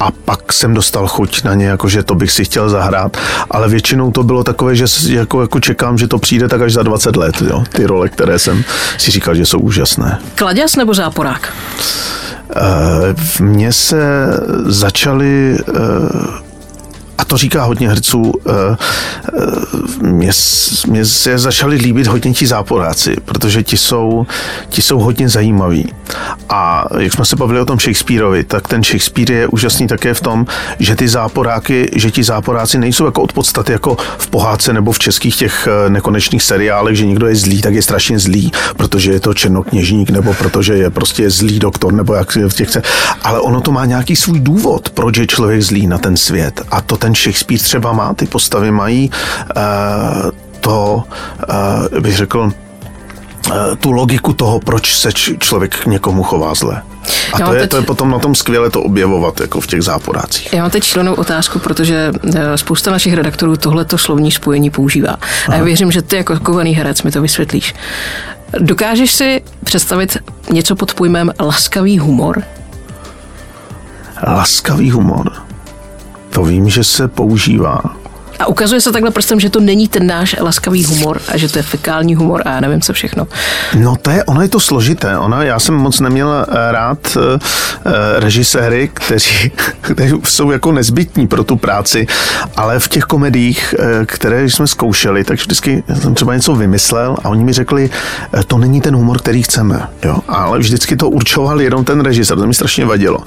a 0.00 0.10
pak 0.10 0.52
jsem 0.52 0.74
dostal 0.74 1.06
chuť 1.06 1.42
na 1.44 1.54
ně, 1.54 1.66
jako 1.66 1.88
že 1.88 2.02
to 2.02 2.14
bych 2.14 2.30
si 2.32 2.44
chtěl 2.44 2.70
zahrát, 2.70 3.16
ale 3.50 3.68
většinou 3.68 4.10
to 4.10 4.22
bylo 4.22 4.44
takové, 4.44 4.76
že 4.76 4.84
jako, 5.08 5.40
jako 5.42 5.60
čekám, 5.60 5.98
že 5.98 6.08
to 6.08 6.18
přijde 6.18 6.48
tak 6.48 6.60
až 6.62 6.72
za 6.72 6.82
20 6.82 7.16
let, 7.16 7.42
jo, 7.50 7.64
ty 7.72 7.86
role, 7.86 8.08
které 8.08 8.38
jsem 8.38 8.64
si 8.98 9.10
říkal, 9.10 9.34
že 9.34 9.46
jsou 9.46 9.58
úžasné. 9.58 10.18
Kladěs 10.34 10.76
nebo 10.76 10.94
záporák? 10.94 11.52
Eh, 12.56 12.60
V 13.14 13.40
mně 13.40 13.72
se 13.72 14.26
začaly 14.66 15.56
eh, 15.68 15.72
a 17.18 17.24
to 17.24 17.36
říká 17.36 17.64
hodně 17.64 17.88
herců, 17.88 18.32
eh, 18.46 18.76
eh, 20.02 20.06
mě, 20.06 20.30
mě 20.86 21.06
se 21.06 21.38
začali 21.38 21.76
líbit 21.76 22.06
hodně 22.06 22.32
ti 22.32 22.46
záporáci, 22.46 23.16
protože 23.24 23.62
ti 23.62 23.76
jsou, 23.76 24.26
ti 24.68 24.82
jsou 24.82 24.98
hodně 24.98 25.28
zajímaví. 25.28 25.92
A 26.48 26.84
jak 26.98 27.12
jsme 27.12 27.24
se 27.24 27.36
bavili 27.36 27.60
o 27.60 27.64
tom 27.64 27.78
Shakespeareovi, 27.78 28.44
tak 28.44 28.68
ten 28.68 28.84
Shakespeare 28.84 29.32
je 29.32 29.46
úžasný 29.46 29.86
také 29.86 30.14
v 30.14 30.20
tom, 30.20 30.46
že 30.78 30.96
ty 30.96 31.08
záporáky, 31.08 31.90
že 31.96 32.10
ti 32.10 32.24
záporáci 32.24 32.78
nejsou 32.78 33.04
jako 33.04 33.22
od 33.22 33.32
podstaty 33.32 33.72
jako 33.72 33.96
v 34.18 34.26
pohádce 34.28 34.72
nebo 34.72 34.92
v 34.92 34.98
českých 34.98 35.36
těch 35.36 35.68
eh, 35.70 35.90
nekonečných 35.90 36.42
seriálech, 36.42 36.96
že 36.96 37.06
někdo 37.06 37.26
je 37.26 37.36
zlý, 37.36 37.60
tak 37.60 37.74
je 37.74 37.82
strašně 37.82 38.18
zlý, 38.18 38.52
protože 38.76 39.12
je 39.12 39.20
to 39.20 39.34
černokněžník 39.34 40.10
nebo 40.10 40.34
protože 40.34 40.74
je 40.74 40.90
prostě 40.90 41.30
zlý 41.30 41.58
doktor 41.58 41.92
nebo 41.92 42.14
jak 42.14 42.36
v 42.36 42.54
těch. 42.54 42.68
Ale 43.22 43.40
ono 43.40 43.60
to 43.60 43.72
má 43.72 43.84
nějaký 43.84 44.16
svůj 44.16 44.40
důvod, 44.40 44.90
proč 44.90 45.16
je 45.16 45.26
člověk 45.26 45.62
zlý 45.62 45.86
na 45.86 45.98
ten 45.98 46.16
svět. 46.16 46.60
A 46.70 46.80
to 46.80 46.96
ten 46.96 47.07
Shakespeare 47.14 47.62
třeba 47.62 47.92
má, 47.92 48.14
ty 48.14 48.26
postavy 48.26 48.70
mají 48.70 49.10
uh, 49.56 50.30
to, 50.60 51.02
uh, 51.92 52.00
bych 52.00 52.16
řekl, 52.16 52.52
eh, 53.50 53.76
tu 53.76 53.92
logiku 53.92 54.32
toho, 54.32 54.60
proč 54.60 54.94
se 54.94 55.12
člověk 55.38 55.76
k 55.76 55.86
někomu 55.86 56.22
chová 56.22 56.54
zle. 56.54 56.82
A 57.32 57.38
to, 57.38 57.54
je, 57.54 57.60
teď- 57.60 57.70
to 57.70 57.76
je 57.76 57.82
potom 57.82 58.10
na 58.10 58.18
tom 58.18 58.34
skvěle 58.34 58.70
to 58.70 58.82
objevovat, 58.82 59.40
jako 59.40 59.60
v 59.60 59.66
těch 59.66 59.82
záporácích. 59.82 60.52
Já 60.52 60.62
mám 60.62 60.70
teď 60.70 60.84
šílenou 60.84 61.14
otázku, 61.14 61.58
protože 61.58 62.12
eh, 62.36 62.58
spousta 62.58 62.90
našich 62.90 63.14
redaktorů 63.14 63.56
tohleto 63.56 63.98
slovní 63.98 64.30
spojení 64.32 64.70
používá. 64.70 65.16
A 65.48 65.54
já 65.54 65.62
věřím, 65.64 65.92
že 65.92 66.02
ty 66.02 66.16
jako 66.16 66.40
kovaný 66.40 66.74
herec 66.74 67.02
mi 67.02 67.10
to 67.10 67.22
vysvětlíš. 67.22 67.74
Dokážeš 68.58 69.12
si 69.14 69.42
představit 69.64 70.16
něco 70.52 70.76
pod 70.76 70.94
pojmem 70.94 71.32
laskavý 71.40 71.98
humor? 71.98 72.42
Laskavý 74.26 74.90
humor. 74.90 75.32
To 76.38 76.44
vím, 76.44 76.68
že 76.68 76.84
se 76.84 77.08
používá. 77.08 77.80
A 78.38 78.46
ukazuje 78.46 78.80
se 78.80 78.92
takhle 78.92 79.10
prstem, 79.10 79.40
že 79.40 79.50
to 79.50 79.60
není 79.60 79.88
ten 79.88 80.06
náš 80.06 80.36
laskavý 80.40 80.84
humor 80.84 81.20
a 81.28 81.36
že 81.36 81.48
to 81.48 81.58
je 81.58 81.62
fekální 81.62 82.14
humor 82.14 82.42
a 82.44 82.50
já 82.50 82.60
nevím 82.60 82.80
co 82.80 82.92
všechno. 82.92 83.26
No 83.78 83.96
to 83.96 84.10
je, 84.10 84.24
ono 84.24 84.42
je 84.42 84.48
to 84.48 84.60
složité. 84.60 85.18
Ono, 85.18 85.42
já 85.42 85.58
jsem 85.58 85.74
moc 85.74 86.00
neměl 86.00 86.46
eh, 86.48 86.72
rád 86.72 86.98
eh, 87.16 87.38
eh, 87.86 87.90
režiséry, 88.20 88.90
kteří, 88.94 89.50
kteří 89.80 90.14
jsou 90.24 90.50
jako 90.50 90.72
nezbytní 90.72 91.26
pro 91.26 91.44
tu 91.44 91.56
práci, 91.56 92.06
ale 92.56 92.78
v 92.78 92.88
těch 92.88 93.04
komediích, 93.04 93.74
které 94.06 94.44
jsme 94.44 94.66
zkoušeli, 94.66 95.24
tak 95.24 95.38
vždycky 95.38 95.82
jsem 96.00 96.14
třeba 96.14 96.34
něco 96.34 96.54
vymyslel 96.54 97.16
a 97.24 97.28
oni 97.28 97.44
mi 97.44 97.52
řekli, 97.52 97.90
to 98.46 98.58
není 98.58 98.80
ten 98.80 98.96
humor, 98.96 99.18
který 99.18 99.42
chceme. 99.42 99.88
Jo? 100.04 100.18
Ale 100.28 100.58
vždycky 100.58 100.96
to 100.96 101.08
určoval 101.08 101.60
jenom 101.60 101.84
ten 101.84 102.00
režisér, 102.00 102.38
to 102.38 102.46
mi 102.46 102.54
strašně 102.54 102.86
vadilo. 102.86 103.18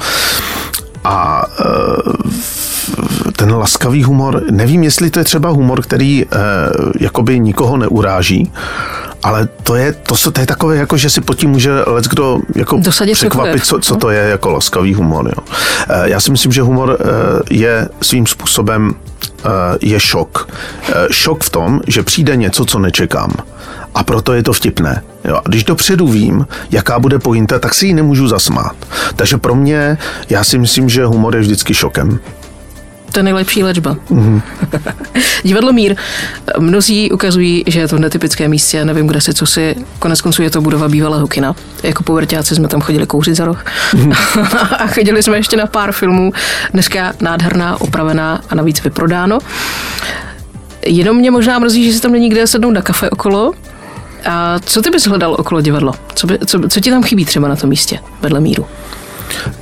A 1.03 1.43
eh, 1.59 3.31
ten 3.31 3.51
laskavý 3.53 4.03
humor, 4.03 4.43
nevím, 4.51 4.83
jestli 4.83 5.09
to 5.09 5.19
je 5.19 5.25
třeba 5.25 5.49
humor, 5.49 5.81
který 5.81 6.25
eh, 6.25 6.37
jakoby 6.99 7.39
nikoho 7.39 7.77
neuráží, 7.77 8.51
ale 9.23 9.47
to 9.63 9.75
je, 9.75 9.93
to, 9.93 10.31
to 10.31 10.39
je 10.41 10.45
takové, 10.45 10.77
jako, 10.77 10.97
že 10.97 11.09
si 11.09 11.21
pod 11.21 11.33
tím 11.33 11.49
může 11.49 11.71
let 11.71 12.05
kdo 12.05 12.39
jako 12.55 12.77
Dosadit 12.77 13.13
překvapit, 13.17 13.65
co, 13.65 13.79
co 13.79 13.95
to 13.95 14.09
je 14.09 14.29
jako 14.29 14.51
laskavý 14.51 14.93
humor. 14.93 15.25
Jo. 15.27 15.43
Eh, 15.89 16.09
Já 16.09 16.19
si 16.19 16.31
myslím, 16.31 16.51
že 16.51 16.61
humor 16.61 16.97
je 17.49 17.89
svým 18.01 18.27
způsobem 18.27 18.93
je 19.81 19.99
šok. 19.99 20.49
Šok 21.11 21.43
v 21.43 21.49
tom, 21.49 21.81
že 21.87 22.03
přijde 22.03 22.35
něco, 22.35 22.65
co 22.65 22.79
nečekám. 22.79 23.31
A 23.95 24.03
proto 24.03 24.33
je 24.33 24.43
to 24.43 24.53
vtipné. 24.53 25.03
Jo. 25.25 25.35
A 25.35 25.49
když 25.49 25.63
dopředu 25.63 26.07
vím, 26.07 26.47
jaká 26.71 26.99
bude 26.99 27.19
pointa, 27.19 27.59
tak 27.59 27.73
si 27.73 27.87
ji 27.87 27.93
nemůžu 27.93 28.27
zasmát. 28.27 28.75
Takže 29.15 29.37
pro 29.37 29.55
mě, 29.55 29.97
já 30.29 30.43
si 30.43 30.57
myslím, 30.57 30.89
že 30.89 31.05
humor 31.05 31.35
je 31.35 31.41
vždycky 31.41 31.73
šokem. 31.73 32.19
To 33.11 33.19
je 33.19 33.23
nejlepší 33.23 33.63
léčba. 33.63 33.97
Mhm. 34.09 34.41
Divadlo 35.43 35.73
Mír. 35.73 35.95
Mnozí 36.59 37.11
ukazují, 37.11 37.63
že 37.67 37.79
je 37.79 37.87
to 37.87 37.95
v 37.95 37.99
netypickém 37.99 38.51
místě, 38.51 38.85
nevím, 38.85 39.07
kde 39.07 39.21
si, 39.21 39.33
co 39.33 39.45
si. 39.45 39.75
Konec 39.99 40.21
konců 40.21 40.41
je 40.41 40.49
to 40.49 40.61
budova 40.61 40.87
bývalého 40.89 41.27
kina. 41.27 41.55
Jako 41.83 42.03
povrťáci 42.03 42.55
jsme 42.55 42.67
tam 42.67 42.81
chodili 42.81 43.05
kouřit 43.05 43.35
za 43.35 43.45
roh. 43.45 43.65
Mhm. 43.93 44.11
a 44.77 44.87
chodili 44.87 45.23
jsme 45.23 45.37
ještě 45.37 45.57
na 45.57 45.65
pár 45.65 45.91
filmů. 45.91 46.31
Dneska 46.73 47.13
nádherná, 47.21 47.81
opravená 47.81 48.41
a 48.49 48.55
navíc 48.55 48.83
vyprodáno. 48.83 49.39
Jenom 50.85 51.17
mě 51.17 51.31
možná 51.31 51.59
mrzí, 51.59 51.85
že 51.85 51.93
si 51.93 52.01
tam 52.01 52.11
není 52.11 52.29
kde 52.29 52.47
sednout 52.47 52.71
na 52.71 52.81
kafe 52.81 53.09
okolo. 53.09 53.53
A 54.25 54.59
co 54.59 54.81
ty 54.81 54.89
bys 54.89 55.07
hledal 55.07 55.35
okolo 55.39 55.61
divadla? 55.61 55.93
Co, 56.15 56.27
by, 56.27 56.39
co, 56.45 56.59
co 56.69 56.79
ti 56.79 56.89
tam 56.89 57.03
chybí 57.03 57.25
třeba 57.25 57.47
na 57.47 57.55
tom 57.55 57.69
místě, 57.69 57.99
vedle 58.21 58.39
míru? 58.39 58.65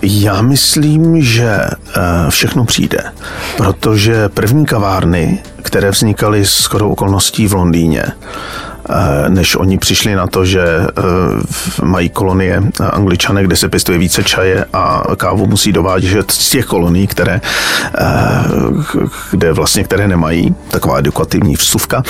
Já 0.01 0.41
myslím, 0.41 1.22
že 1.22 1.49
eh, 1.49 2.01
všechno 2.30 2.66
přijde, 2.66 3.03
protože 3.57 4.30
první 4.30 4.66
kavárny, 4.66 5.43
které 5.62 5.91
vznikaly 5.91 6.45
s 6.45 6.62
shodou 6.64 6.89
okolností 6.89 7.47
v 7.47 7.53
Londýně, 7.53 8.03
než 9.29 9.55
oni 9.55 9.77
přišli 9.77 10.15
na 10.15 10.27
to, 10.27 10.45
že 10.45 10.61
eh, 10.61 11.85
mají 11.85 12.09
kolonie 12.09 12.63
angličané, 12.91 13.43
kde 13.43 13.55
se 13.55 13.69
pěstuje 13.69 13.97
více 13.97 14.23
čaje 14.23 14.65
a 14.73 15.03
kávu 15.17 15.47
musí 15.47 15.71
dovádět 15.71 16.31
z 16.31 16.49
těch 16.49 16.65
kolonií, 16.65 17.07
které, 17.07 17.41
eh, 17.97 18.03
kde 19.31 19.53
vlastně, 19.53 19.83
které 19.83 20.07
nemají, 20.07 20.55
taková 20.67 20.97
edukativní 20.97 21.55
vsuvka, 21.55 22.03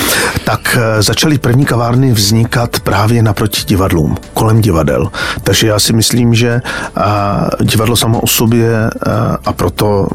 tak 0.44 0.78
eh, 0.80 1.02
začaly 1.02 1.38
první 1.38 1.66
kavárny 1.66 2.12
vznikat 2.12 2.80
právě 2.80 3.24
naproti 3.24 3.62
divadlům, 3.66 4.18
kolem 4.34 4.62
divadel. 4.62 5.12
Takže 5.44 5.68
já 5.68 5.80
si 5.80 5.94
myslím, 5.94 6.34
že 6.34 6.62
eh, 6.98 7.02
divadlo 7.64 7.96
samo 7.96 8.20
o 8.20 8.28
sobě 8.28 8.70
eh, 8.74 9.12
a 9.46 9.54
proto 9.54 10.08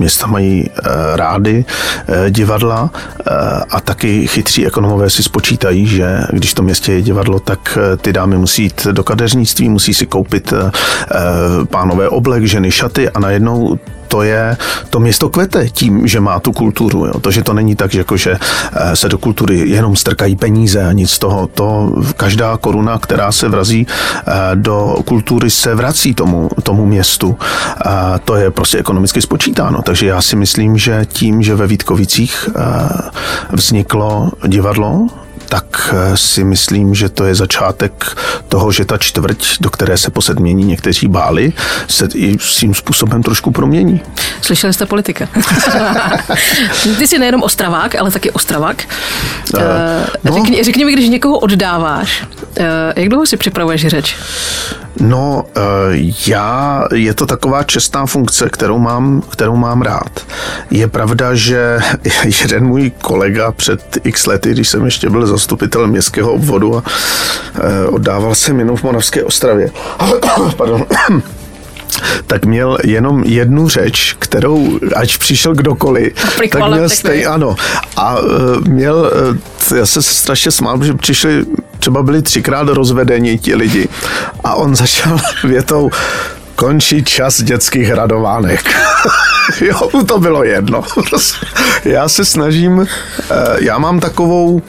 města 0.00 0.26
mají 0.26 0.70
eh, 0.70 0.82
rády 1.16 1.64
eh, 2.08 2.30
divadla 2.30 2.90
eh, 2.94 3.32
a 3.70 3.80
taky 3.80 4.26
chytří 4.26 4.66
ekonomové 4.66 5.10
si 5.10 5.22
spočítají, 5.22 5.86
že 5.86 6.09
když 6.32 6.54
to 6.54 6.62
městě 6.62 6.92
je 6.92 7.02
divadlo, 7.02 7.40
tak 7.40 7.78
eh, 7.80 7.96
ty 7.96 8.12
dámy 8.12 8.38
musí 8.38 8.62
jít 8.62 8.86
do 8.92 9.04
kadeřnictví, 9.04 9.68
musí 9.68 9.94
si 9.94 10.06
koupit 10.06 10.52
eh, 10.52 10.70
eh, 11.14 11.18
pánové 11.64 12.08
oblek, 12.08 12.44
ženy 12.44 12.70
šaty 12.70 13.10
a 13.10 13.20
najednou 13.20 13.78
to 14.08 14.22
je, 14.22 14.56
to 14.90 15.00
město 15.00 15.28
kvete 15.28 15.68
tím, 15.68 16.06
že 16.06 16.20
má 16.20 16.40
tu 16.40 16.52
kulturu. 16.52 17.06
Jo. 17.06 17.20
To, 17.20 17.30
že 17.30 17.42
to 17.42 17.52
není 17.52 17.76
tak, 17.76 17.92
že, 17.92 17.98
jako, 17.98 18.16
že 18.16 18.36
se 18.94 19.08
do 19.08 19.18
kultury 19.18 19.68
jenom 19.68 19.96
strkají 19.96 20.36
peníze 20.36 20.84
a 20.84 20.92
nic 20.92 21.10
z 21.10 21.18
toho. 21.18 21.46
To 21.46 21.92
každá 22.16 22.56
koruna, 22.56 22.98
která 22.98 23.32
se 23.32 23.48
vrazí 23.48 23.86
do 24.54 24.96
kultury, 25.04 25.50
se 25.50 25.74
vrací 25.74 26.14
tomu, 26.14 26.50
tomu 26.62 26.86
městu. 26.86 27.38
A 27.84 28.18
to 28.18 28.34
je 28.34 28.50
prostě 28.50 28.78
ekonomicky 28.78 29.22
spočítáno. 29.22 29.82
Takže 29.82 30.06
já 30.06 30.22
si 30.22 30.36
myslím, 30.36 30.78
že 30.78 31.06
tím, 31.08 31.42
že 31.42 31.54
ve 31.54 31.66
Vítkovicích 31.66 32.50
vzniklo 33.52 34.30
divadlo, 34.46 35.08
tak 35.50 35.94
eh, 35.94 36.16
si 36.16 36.44
myslím, 36.44 36.94
že 36.94 37.08
to 37.08 37.24
je 37.24 37.34
začátek 37.34 38.16
toho, 38.48 38.72
že 38.72 38.84
ta 38.84 38.98
čtvrť, 38.98 39.56
do 39.60 39.70
které 39.70 39.98
se 39.98 40.10
po 40.10 40.22
sedmění 40.22 40.64
někteří 40.64 41.08
báli, 41.08 41.52
se 41.88 42.08
i 42.14 42.38
svým 42.40 42.74
způsobem 42.74 43.22
trošku 43.22 43.50
promění. 43.50 44.00
Slyšeli 44.40 44.72
jste 44.72 44.86
politika. 44.86 45.28
Ty 46.98 47.06
jsi 47.06 47.18
nejenom 47.18 47.42
ostravák, 47.42 47.94
ale 47.94 48.10
taky 48.10 48.30
ostravák. 48.30 48.84
Eh, 49.58 50.06
no. 50.24 50.34
Řekni, 50.34 50.64
řekni 50.64 50.84
mi, 50.84 50.92
když 50.92 51.08
někoho 51.08 51.38
oddáváš, 51.38 52.24
eh, 52.56 52.92
jak 52.96 53.08
dlouho 53.08 53.26
si 53.26 53.36
připravuješ 53.36 53.86
řeč? 53.86 54.16
No, 55.00 55.44
eh, 55.56 55.60
já, 56.26 56.84
je 56.94 57.14
to 57.14 57.26
taková 57.26 57.62
čestná 57.62 58.06
funkce, 58.06 58.48
kterou 58.50 58.78
mám, 58.78 59.22
kterou 59.30 59.56
mám 59.56 59.82
rád. 59.82 60.26
Je 60.70 60.88
pravda, 60.88 61.34
že 61.34 61.78
jeden 62.40 62.66
můj 62.66 62.90
kolega 62.90 63.52
před 63.52 63.98
x 64.04 64.26
lety, 64.26 64.50
když 64.50 64.68
jsem 64.68 64.84
ještě 64.84 65.10
byl 65.10 65.26
zastupitelem 65.26 65.90
městského 65.90 66.32
obvodu 66.32 66.76
a 66.76 66.82
eh, 67.54 67.86
oddával 67.86 68.34
jsem 68.34 68.58
jenom 68.58 68.76
v 68.76 68.82
Moravské 68.82 69.24
Ostravě. 69.24 69.70
Pardon 70.56 70.86
tak 72.26 72.44
měl 72.44 72.78
jenom 72.84 73.24
jednu 73.24 73.68
řeč, 73.68 74.16
kterou, 74.18 74.78
ať 74.96 75.18
přišel 75.18 75.54
kdokoliv, 75.54 76.12
tak 76.50 76.54
měl 76.54 76.82
na 76.82 76.88
stej, 76.88 77.18
všechny. 77.18 77.26
ano. 77.26 77.56
A 77.96 78.18
uh, 78.18 78.28
měl, 78.68 79.12
uh, 79.70 79.78
já 79.78 79.86
se 79.86 80.02
strašně 80.02 80.50
smál, 80.50 80.78
protože 80.78 80.94
přišli, 80.94 81.44
třeba 81.78 82.02
byli 82.02 82.22
třikrát 82.22 82.68
rozvedení 82.68 83.38
ti 83.38 83.54
lidi 83.54 83.88
a 84.44 84.54
on 84.54 84.76
začal 84.76 85.18
větou 85.44 85.90
končí 86.54 87.04
čas 87.04 87.42
dětských 87.42 87.90
radovánek. 87.92 88.60
jo, 89.60 90.04
to 90.06 90.18
bylo 90.18 90.44
jedno. 90.44 90.84
Já 91.84 92.08
se 92.08 92.24
snažím, 92.24 92.78
uh, 92.78 92.86
já 93.58 93.78
mám 93.78 94.00
takovou 94.00 94.62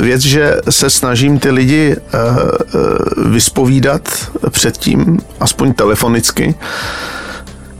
věc, 0.00 0.22
že 0.22 0.56
se 0.70 0.90
snažím 0.90 1.38
ty 1.38 1.50
lidi 1.50 1.96
eh, 1.96 2.18
eh, 2.18 3.28
vyspovídat 3.28 4.02
předtím, 4.50 5.18
aspoň 5.40 5.72
telefonicky. 5.72 6.54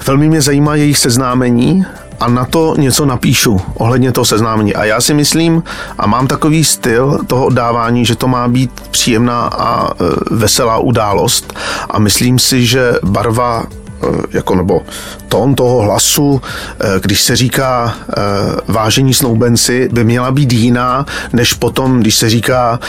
Velmi 0.06 0.28
mě 0.28 0.42
zajímá 0.42 0.74
jejich 0.74 0.98
seznámení 0.98 1.86
a 2.20 2.28
na 2.28 2.44
to 2.44 2.74
něco 2.78 3.06
napíšu 3.06 3.60
ohledně 3.74 4.12
toho 4.12 4.24
seznámení. 4.24 4.74
A 4.74 4.84
já 4.84 5.00
si 5.00 5.14
myslím, 5.14 5.62
a 5.98 6.06
mám 6.06 6.26
takový 6.26 6.64
styl 6.64 7.18
toho 7.26 7.46
oddávání, 7.46 8.04
že 8.04 8.16
to 8.16 8.28
má 8.28 8.48
být 8.48 8.70
příjemná 8.90 9.40
a 9.40 9.90
e, 9.90 9.94
veselá 10.30 10.78
událost 10.78 11.54
a 11.90 11.98
myslím 11.98 12.38
si, 12.38 12.66
že 12.66 12.92
barva 13.04 13.64
jako 14.30 14.54
nebo 14.54 14.82
tón 15.28 15.54
toho 15.54 15.82
hlasu, 15.82 16.42
e, 16.80 17.00
když 17.00 17.22
se 17.22 17.36
říká 17.36 17.94
e, 17.96 18.12
vážení 18.72 19.14
snoubenci, 19.14 19.88
by 19.92 20.04
měla 20.04 20.30
být 20.30 20.52
jiná, 20.52 21.06
než 21.32 21.54
potom, 21.54 22.00
když 22.00 22.14
se 22.14 22.30
říká 22.30 22.80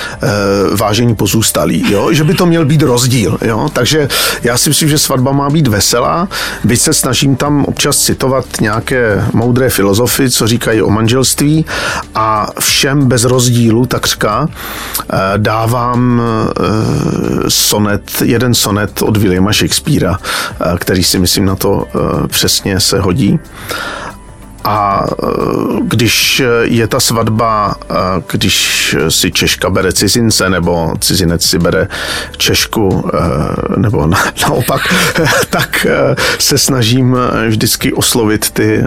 vážení 0.75 1.15
pozůstalí, 1.15 1.91
jo? 1.91 2.13
že 2.13 2.23
by 2.23 2.33
to 2.33 2.45
měl 2.45 2.65
být 2.65 2.81
rozdíl. 2.81 3.37
Jo? 3.41 3.69
Takže 3.73 4.07
já 4.43 4.57
si 4.57 4.69
myslím, 4.69 4.89
že 4.89 4.97
svatba 4.97 5.31
má 5.31 5.49
být 5.49 5.67
veselá, 5.67 6.27
byť 6.63 6.81
se 6.81 6.93
snažím 6.93 7.35
tam 7.35 7.65
občas 7.65 7.97
citovat 7.97 8.45
nějaké 8.61 9.25
moudré 9.33 9.69
filozofy, 9.69 10.29
co 10.29 10.47
říkají 10.47 10.81
o 10.81 10.89
manželství 10.89 11.65
a 12.15 12.47
všem 12.59 13.07
bez 13.07 13.23
rozdílu 13.23 13.85
takřka 13.85 14.47
eh, 14.47 15.17
dávám 15.37 16.21
eh, 16.21 17.49
sonet, 17.49 18.11
jeden 18.23 18.53
sonet 18.53 19.01
od 19.01 19.17
Williama 19.17 19.51
Shakespearea, 19.51 20.17
eh, 20.19 20.77
který 21.01 21.09
si 21.09 21.19
myslím 21.19 21.45
na 21.45 21.55
to 21.55 21.87
eh, 21.95 22.27
přesně 22.27 22.79
se 22.79 22.99
hodí. 22.99 23.39
A 24.63 25.05
eh, 25.09 25.27
když 25.81 26.41
je 26.63 26.87
ta 26.87 26.99
svatba, 26.99 27.75
eh, 27.89 27.95
když 28.31 28.95
si 29.09 29.31
Češka 29.31 29.69
bere 29.69 29.93
cizince, 29.93 30.49
nebo 30.49 30.93
cizinec 30.99 31.45
si 31.45 31.59
bere 31.59 31.87
Češku, 32.37 33.09
eh, 33.13 33.79
nebo 33.79 34.07
na, 34.07 34.17
naopak, 34.41 34.81
tak 35.49 35.87
se 36.39 36.57
snažím 36.57 37.17
vždycky 37.47 37.93
oslovit 37.93 38.51
ty, 38.51 38.83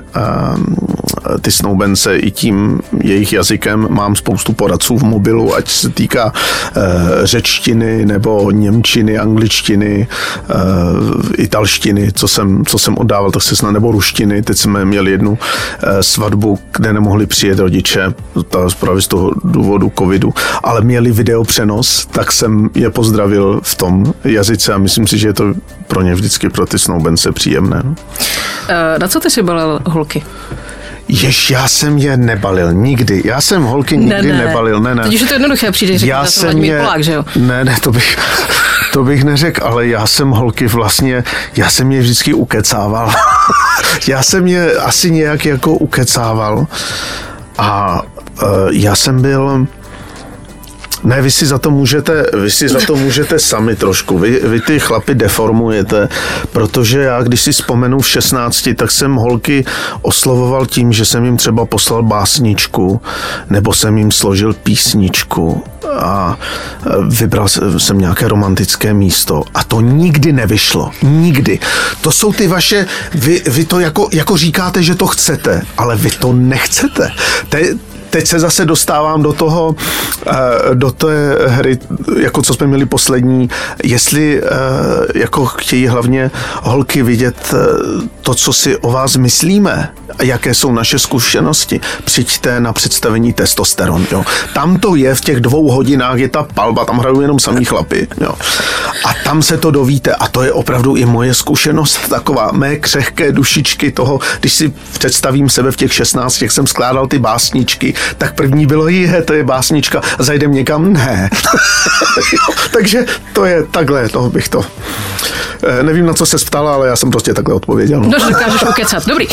ty 1.41 1.53
snoubence 1.53 2.17
i 2.17 2.31
tím 2.31 2.81
jejich 3.03 3.33
jazykem. 3.33 3.87
Mám 3.91 4.17
spoustu 4.17 4.53
poradců 4.53 4.99
v 4.99 5.03
mobilu, 5.03 5.55
ať 5.55 5.69
se 5.69 5.91
týká 5.91 6.33
řečtiny, 7.23 8.07
nebo 8.07 8.51
němčiny, 8.51 9.19
angličtiny, 9.19 10.09
italštiny, 11.39 12.13
co 12.13 12.29
jsem, 12.29 12.65
co 12.65 12.79
jsem 12.79 12.99
oddával, 12.99 13.31
tak 13.31 13.43
se 13.43 13.57
snad, 13.57 13.71
nebo 13.71 13.93
ruštiny. 13.93 14.43
Teď 14.43 14.59
jsme 14.59 14.85
měli 14.85 15.11
jednu 15.11 15.39
svatbu, 16.01 16.59
kde 16.77 16.93
nemohli 16.93 17.27
přijet 17.27 17.59
rodiče, 17.59 18.15
ta 18.49 18.59
právě 18.81 19.03
z 19.03 19.09
toho 19.09 19.31
důvodu 19.45 19.93
covidu, 19.99 20.35
ale 20.65 20.81
měli 20.81 21.13
videopřenos, 21.13 22.07
tak 22.07 22.33
jsem 22.33 22.71
je 22.75 22.91
pozdravil 22.91 23.61
v 23.63 23.75
tom 23.75 24.15
jazyce 24.25 24.73
a 24.75 24.79
myslím 24.79 25.07
si, 25.07 25.19
že 25.19 25.29
je 25.29 25.33
to 25.33 25.45
pro 25.87 26.03
ně 26.03 26.15
vždycky 26.15 26.49
pro 26.49 26.67
ty 26.67 26.79
snoubence 26.79 27.33
příjemné. 27.33 27.81
no. 27.85 27.95
Eh, 28.69 28.99
Na 28.99 29.09
co 29.09 29.21
ty 29.21 29.31
si 29.31 29.43
balil 29.43 29.81
holky? 29.87 30.25
Jež, 31.09 31.51
já 31.51 31.69
jsem 31.69 31.99
je 31.99 32.17
nebalil 32.17 32.73
nikdy. 32.73 33.23
Já 33.25 33.41
jsem 33.41 33.63
holky 33.63 33.97
nikdy 33.97 34.33
nebalil, 34.33 34.81
ne, 34.81 34.95
ne. 34.95 35.03
Teď 35.03 35.15
už 35.15 35.21
je 35.21 35.27
to 35.27 35.35
jednoduché, 35.35 35.73
přijde, 35.73 35.99
řekl, 35.99 36.09
já 36.11 36.27
jsem 36.27 36.65
je, 36.65 36.81
Polák, 36.81 37.05
že 37.05 37.13
jo? 37.13 37.25
Ne, 37.37 37.65
ne, 37.65 37.77
to 37.83 37.93
bych, 37.93 38.17
to 38.95 39.05
bych 39.05 39.25
neřekl, 39.25 39.67
ale 39.67 39.87
já 39.87 40.07
jsem 40.07 40.31
holky 40.31 40.67
vlastně, 40.67 41.25
já 41.57 41.71
jsem 41.71 41.93
je 41.93 42.01
vždycky 42.01 42.35
ukecával. 42.35 43.13
já 44.09 44.23
jsem 44.23 44.47
je 44.47 44.75
asi 44.75 45.11
nějak 45.11 45.47
jako 45.47 45.73
ukecával 45.73 46.67
a 47.59 48.03
uh, 48.43 48.49
já 48.71 48.97
jsem 48.97 49.23
byl 49.23 49.67
Ne, 51.05 51.23
vy 51.23 51.31
si 51.31 51.47
za 51.47 51.59
to 51.59 51.71
můžete, 51.71 52.27
vy 52.43 52.51
si 52.51 52.69
za 52.69 52.81
to 52.87 52.97
můžete 52.97 53.39
sami 53.39 53.77
trošku. 53.77 54.19
Vy, 54.19 54.41
vy 54.45 54.61
ty 54.61 54.81
chlapy 54.81 55.15
deformujete, 55.15 56.09
protože 56.53 57.01
já, 57.01 57.23
když 57.23 57.41
si 57.41 57.53
vzpomenu 57.53 58.01
v 58.01 58.09
16, 58.09 58.69
tak 58.77 58.91
jsem 58.91 59.15
holky 59.15 59.65
oslovoval 60.03 60.67
tím, 60.67 60.93
že 60.93 61.05
jsem 61.05 61.25
jim 61.25 61.37
třeba 61.37 61.67
poslal 61.67 62.03
básničku, 62.03 63.01
nebo 63.51 63.73
jsem 63.73 63.99
jim 63.99 64.11
složil 64.11 64.55
písničku 64.55 65.65
a 65.99 66.39
vybral 67.09 67.49
jsem 67.79 67.99
nějaké 67.99 68.29
romantické 68.29 68.95
místo 68.95 69.43
a 69.55 69.65
to 69.65 69.81
nikdy 69.81 70.33
nevyšlo. 70.33 70.91
Nikdy. 71.03 71.59
To 72.01 72.13
jsou 72.13 72.33
ty 72.33 72.47
vaše, 72.47 72.87
vy, 73.15 73.43
vy 73.47 73.65
to 73.65 73.81
jako, 73.81 74.09
jako 74.13 74.37
říkáte, 74.37 74.83
že 74.83 74.95
to 74.95 75.07
chcete, 75.07 75.63
ale 75.79 75.97
vy 75.97 76.11
to 76.11 76.33
nechcete. 76.33 77.11
To 77.49 77.57
je, 77.57 77.75
teď 78.15 78.27
se 78.27 78.39
zase 78.39 78.65
dostávám 78.65 79.23
do 79.23 79.33
toho, 79.33 79.75
eh, 80.27 80.35
do 80.75 80.91
té 80.91 81.39
hry, 81.47 81.79
jako 82.21 82.43
co 82.43 82.55
jsme 82.55 82.67
měli 82.67 82.87
poslední, 82.87 83.51
jestli 83.85 84.43
eh, 84.43 84.49
jako 85.15 85.47
chtějí 85.47 85.87
hlavně 85.87 86.31
holky 86.63 87.03
vidět 87.03 87.55
eh, 87.55 87.57
to, 88.23 88.35
co 88.35 88.53
si 88.53 88.77
o 88.77 88.91
vás 88.91 89.17
myslíme, 89.17 89.93
jaké 90.23 90.55
jsou 90.55 90.73
naše 90.73 90.99
zkušenosti, 90.99 91.81
přijďte 92.05 92.61
na 92.61 92.73
představení 92.73 93.33
testosteron. 93.33 94.07
Jo. 94.13 94.25
Tam 94.55 94.79
to 94.79 94.95
je, 94.95 95.15
v 95.15 95.21
těch 95.21 95.41
dvou 95.41 95.71
hodinách 95.71 96.19
je 96.19 96.29
ta 96.29 96.43
palba, 96.43 96.85
tam 96.85 96.99
hrajou 96.99 97.21
jenom 97.21 97.39
samý 97.39 97.65
chlapy. 97.65 98.09
Jo. 98.21 98.35
A 99.05 99.15
tam 99.25 99.43
se 99.43 99.57
to 99.57 99.71
dovíte 99.71 100.15
a 100.15 100.29
to 100.29 100.43
je 100.43 100.53
opravdu 100.53 100.97
i 100.97 101.05
moje 101.05 101.35
zkušenost, 101.35 102.09
taková 102.09 102.51
mé 102.53 102.77
křehké 102.77 103.33
dušičky 103.33 103.93
toho, 103.93 104.21
když 104.41 104.53
si 104.53 104.73
představím 104.99 105.49
sebe 105.49 105.73
v 105.73 105.77
těch 105.77 105.93
16, 105.93 106.43
jak 106.43 106.53
jsem 106.53 106.67
skládal 106.67 107.07
ty 107.07 107.19
básničky, 107.19 107.95
tak 108.19 108.35
první 108.35 108.67
bylo, 108.67 108.89
je, 108.89 109.23
to 109.23 109.33
je 109.33 109.45
básnička, 109.45 110.01
zajdem 110.19 110.53
někam, 110.53 110.93
ne. 110.93 111.31
Takže 112.73 113.05
to 113.33 113.45
je 113.45 113.63
takhle, 113.63 114.09
toho 114.09 114.31
bych 114.31 114.49
to. 114.49 114.65
Eh, 115.67 115.83
nevím, 115.83 116.07
na 116.07 116.15
co 116.15 116.27
se 116.27 116.37
ptala, 116.39 116.75
ale 116.75 116.89
já 116.89 116.97
jsem 116.97 117.11
prostě 117.11 117.35
takhle 117.35 117.55
odpověděl. 117.55 118.01
No, 118.01 118.19
že 118.19 118.27
dokážeš 118.27 118.63
ukecat. 118.63 119.07
Dobrý. 119.07 119.27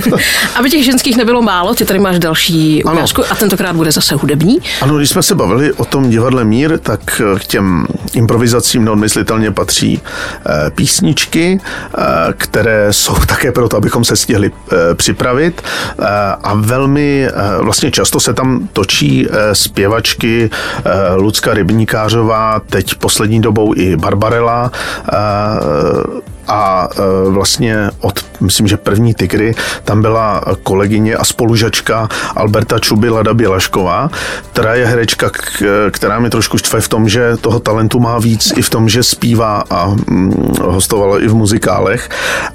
Aby 0.54 0.70
těch 0.70 0.84
ženských 0.84 1.16
nebylo 1.16 1.42
málo, 1.42 1.74
ty 1.74 1.84
tady 1.84 1.98
máš 1.98 2.18
další 2.18 2.84
ukázku 2.84 3.22
a 3.30 3.34
tentokrát 3.34 3.76
bude 3.76 3.92
zase 3.92 4.14
hudební. 4.14 4.58
Ano, 4.80 4.96
když 4.96 5.10
jsme 5.10 5.22
se 5.22 5.34
bavili 5.34 5.72
o 5.72 5.84
tom 5.84 6.10
divadle 6.10 6.44
Mír, 6.44 6.78
tak 6.78 7.22
k 7.38 7.44
těm 7.46 7.86
improvizacím 8.14 8.84
neodmyslitelně 8.84 9.50
patří 9.50 10.00
eh, 10.46 10.70
písničky, 10.70 11.60
eh, 11.60 12.02
které 12.36 12.92
jsou 12.92 13.14
také 13.26 13.52
proto, 13.52 13.76
abychom 13.76 14.04
se 14.04 14.16
stihli 14.16 14.50
připravit 14.94 15.62
a 16.42 16.52
velmi 16.54 17.28
vlastně 17.60 17.90
často 17.90 18.11
se 18.20 18.34
tam 18.34 18.68
točí 18.72 19.26
zpěvačky 19.52 20.50
Lucka 21.16 21.54
Rybníkářová, 21.54 22.60
teď 22.60 22.94
poslední 22.94 23.40
dobou 23.40 23.74
i 23.76 23.96
Barbarela, 23.96 24.70
a 26.48 26.88
e, 26.96 27.30
vlastně 27.30 27.90
od, 28.00 28.24
myslím, 28.40 28.66
že 28.66 28.76
první 28.76 29.14
tygry, 29.14 29.54
tam 29.84 30.02
byla 30.02 30.42
kolegyně 30.62 31.16
a 31.16 31.24
spolužačka 31.24 32.08
Alberta 32.36 32.78
Čuby 32.78 33.08
Lada 33.08 33.34
Bělašková, 33.34 34.10
která 34.52 34.74
je 34.74 34.86
herečka, 34.86 35.30
která 35.90 36.18
mi 36.18 36.30
trošku 36.30 36.58
štve 36.58 36.80
v 36.80 36.88
tom, 36.88 37.08
že 37.08 37.36
toho 37.36 37.60
talentu 37.60 38.00
má 38.00 38.18
víc 38.18 38.52
i 38.56 38.62
v 38.62 38.70
tom, 38.70 38.88
že 38.88 39.02
zpívá 39.02 39.64
a 39.70 39.86
mm, 39.86 40.54
hostovala 40.62 41.20
i 41.20 41.28
v 41.28 41.34
muzikálech. 41.34 42.08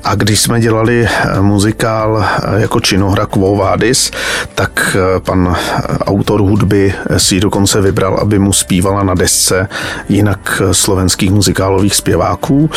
A 0.04 0.16
když 0.16 0.40
jsme 0.40 0.60
dělali 0.60 1.08
e, 1.08 1.42
muzikál 1.42 2.26
e, 2.26 2.62
jako 2.62 2.80
činohra 2.80 3.26
Quo 3.26 3.56
Vadis, 3.56 4.12
tak 4.56 4.98
pan 5.26 5.56
autor 6.02 6.42
hudby 6.42 6.94
si 7.18 7.36
ji 7.36 7.42
dokonce 7.42 7.82
vybral, 7.82 8.18
aby 8.22 8.40
mu 8.40 8.54
zpívala 8.54 9.04
na 9.04 9.14
desce 9.14 9.68
jinak 10.10 10.62
slovenských 10.72 11.32
muzikálových 11.32 11.96
zpěváků. 11.96 12.70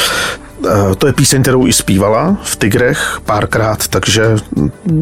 Eh, 0.67 0.95
to 0.95 1.07
je 1.07 1.13
píseň, 1.13 1.43
kterou 1.43 1.67
i 1.67 1.73
zpívala 1.73 2.37
v 2.43 2.57
Tigrech 2.57 3.21
párkrát, 3.25 3.89
takže 3.89 4.37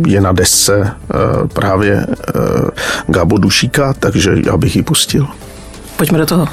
je 0.06 0.20
na 0.20 0.32
desce 0.32 0.90
eh, 0.90 1.16
právě 1.52 2.06
eh, 2.08 2.70
Gábo 3.06 3.38
Dušíka, 3.38 3.94
takže 3.98 4.30
já 4.46 4.56
bych 4.56 4.76
ji 4.76 4.82
pustil. 4.82 5.26
Pojďme 5.96 6.18
do 6.18 6.26
toho. 6.26 6.48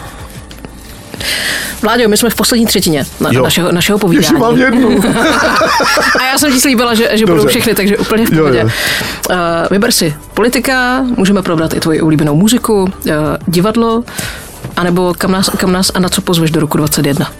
Vláďo, 1.81 2.07
my 2.07 2.17
jsme 2.17 2.29
v 2.29 2.35
poslední 2.35 2.65
třetině 2.65 3.05
na, 3.19 3.31
našeho, 3.31 3.71
našeho 3.71 3.99
povídání. 3.99 4.23
Ještě 4.23 4.37
mám 4.37 4.57
jednu. 4.57 5.01
a 6.19 6.23
já 6.31 6.37
jsem 6.37 6.51
ti 6.51 6.59
slíbila, 6.59 6.93
že, 6.93 7.09
že 7.13 7.25
budou 7.25 7.47
všechny, 7.47 7.75
takže 7.75 7.97
úplně 7.97 8.25
v 8.25 8.29
pohodě. 8.29 8.57
Jo, 8.57 8.63
jo. 8.63 8.69
Uh, 9.29 9.35
vyber 9.71 9.91
si 9.91 10.15
politika, 10.33 11.01
můžeme 11.17 11.41
probrat 11.41 11.73
i 11.73 11.79
tvoji 11.79 12.01
oblíbenou 12.01 12.35
muziku, 12.35 12.83
uh, 12.83 12.89
divadlo, 13.47 14.03
anebo 14.77 15.13
kam 15.17 15.31
nás, 15.31 15.49
kam 15.49 15.71
nás 15.71 15.91
a 15.93 15.99
na 15.99 16.09
co 16.09 16.21
pozveš 16.21 16.51
do 16.51 16.59
roku 16.59 16.77
21. 16.77 17.31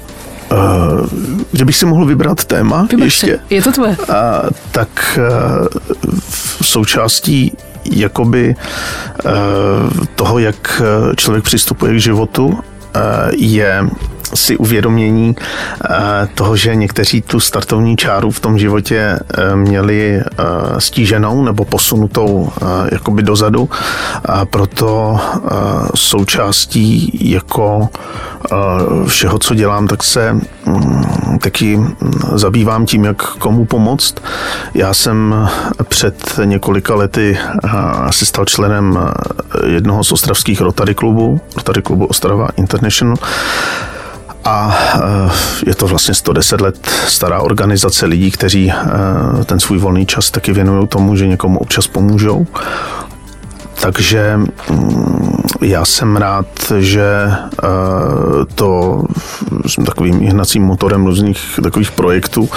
Uh, 0.52 1.08
že 1.54 1.66
bych 1.66 1.76
si 1.78 1.86
mohl 1.86 2.06
vybrat 2.06 2.46
téma 2.46 2.88
Vyber 2.92 3.06
ještě. 3.06 3.40
Si. 3.48 3.56
Je 3.56 3.62
to 3.62 3.72
tvoje. 3.72 3.98
Uh, 4.00 4.16
tak 4.72 5.20
uh, 5.20 5.68
v 6.60 6.68
součástí 6.68 7.58
jakoby 7.92 8.56
uh, 9.26 9.32
toho, 10.16 10.40
jak 10.40 10.82
člověk 11.16 11.44
přistupuje 11.44 11.94
k 11.94 12.00
životu, 12.00 12.46
uh, 12.46 12.60
je 13.32 13.90
si 14.36 14.58
uvědomění 14.58 15.36
toho, 16.36 16.56
že 16.56 16.76
někteří 16.76 17.22
tu 17.22 17.40
startovní 17.40 17.98
čáru 17.98 18.32
v 18.32 18.40
tom 18.40 18.60
životě 18.60 19.20
měli 19.56 20.22
stíženou 20.78 21.44
nebo 21.44 21.66
posunutou 21.66 22.50
jakoby 22.92 23.24
dozadu. 23.24 23.70
A 24.26 24.46
proto 24.46 25.20
součástí 25.96 27.20
jako 27.32 27.90
všeho, 29.08 29.40
co 29.40 29.56
dělám, 29.56 29.88
tak 29.88 30.04
se 30.04 30.34
mm, 30.66 31.40
taky 31.42 31.80
zabývám 32.34 32.86
tím, 32.86 33.04
jak 33.04 33.22
komu 33.24 33.66
pomoct. 33.66 34.16
Já 34.74 34.94
jsem 34.94 35.50
před 35.84 36.40
několika 36.44 36.96
lety 36.96 37.38
se 38.10 38.26
stal 38.26 38.46
členem 38.46 39.00
jednoho 39.66 40.04
z 40.04 40.12
ostravských 40.12 40.62
Rotary 40.62 40.96
klubů, 40.96 41.42
Rotary 41.58 41.82
klubu 41.82 42.06
Ostrava 42.06 42.48
International, 42.58 43.16
a 44.46 44.78
je 45.66 45.76
to 45.76 45.88
vlastně 45.88 46.14
110 46.14 46.62
let 46.62 46.88
stará 47.08 47.42
organizace 47.42 48.06
lidí, 48.06 48.32
kteří 48.32 48.74
ten 49.46 49.60
svůj 49.60 49.78
volný 49.78 50.06
čas 50.06 50.32
taky 50.32 50.54
věnují 50.54 50.88
tomu, 50.88 51.16
že 51.16 51.28
někomu 51.28 51.60
občas 51.60 51.88
pomůžou. 51.88 52.48
Takže 53.86 54.38
mm, 54.70 55.44
já 55.62 55.86
jsem 55.86 56.18
rád, 56.18 56.46
že 56.80 57.32
eh, 57.64 57.68
to 58.56 59.04
jsem 59.68 59.86
takovým 59.86 60.20
hnacím 60.20 60.64
motorem 60.64 61.06
různých 61.06 61.60
takových 61.64 61.92
projektů 61.92 62.50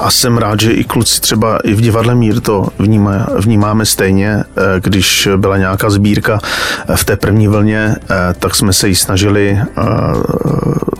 a 0.00 0.10
jsem 0.10 0.38
rád, 0.38 0.60
že 0.60 0.72
i 0.72 0.84
kluci 0.84 1.20
třeba 1.20 1.58
i 1.64 1.74
v 1.74 1.80
divadle 1.80 2.14
Mír 2.14 2.40
to 2.40 2.68
vnímá, 2.78 3.26
vnímáme 3.38 3.86
stejně. 3.86 4.44
Eh, 4.56 4.80
když 4.80 5.28
byla 5.36 5.56
nějaká 5.56 5.90
sbírka 5.90 6.40
eh, 6.88 6.96
v 6.96 7.04
té 7.04 7.16
první 7.16 7.48
vlně, 7.48 7.96
tak 8.38 8.54
jsme 8.54 8.72
se 8.72 8.88
ji 8.88 8.94
snažili 8.94 9.60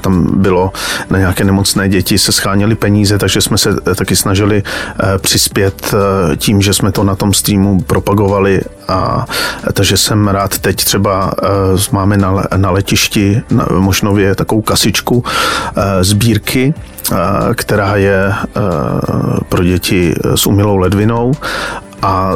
tam 0.01 0.27
bylo 0.41 0.73
na 1.11 1.19
nějaké 1.19 1.45
nemocné 1.45 1.89
děti 1.89 2.19
se 2.19 2.33
scháněly 2.33 2.75
peníze, 2.75 3.19
takže 3.19 3.41
jsme 3.41 3.59
se 3.59 3.81
taky 3.95 4.17
snažili 4.17 4.63
přispět 5.19 5.95
tím, 6.37 6.63
že 6.63 6.75
jsme 6.75 6.93
to 6.93 7.05
na 7.05 7.15
tom 7.15 7.35
streamu 7.35 7.81
propagovali 7.81 8.61
a 8.89 9.27
takže 9.73 9.97
jsem 9.97 10.29
rád 10.29 10.59
teď 10.59 10.77
třeba 10.77 11.33
máme 11.93 12.17
na, 12.17 12.45
na 12.57 12.71
letišti 12.71 13.43
na 13.51 13.67
Mošnově 13.79 14.35
takovou 14.35 14.63
kasičku 14.63 15.25
sbírky, 16.01 16.75
která 17.55 17.97
je 17.97 18.33
pro 19.49 19.65
děti 19.65 20.15
s 20.35 20.47
umělou 20.47 20.77
ledvinou 20.77 21.33
a 22.03 22.33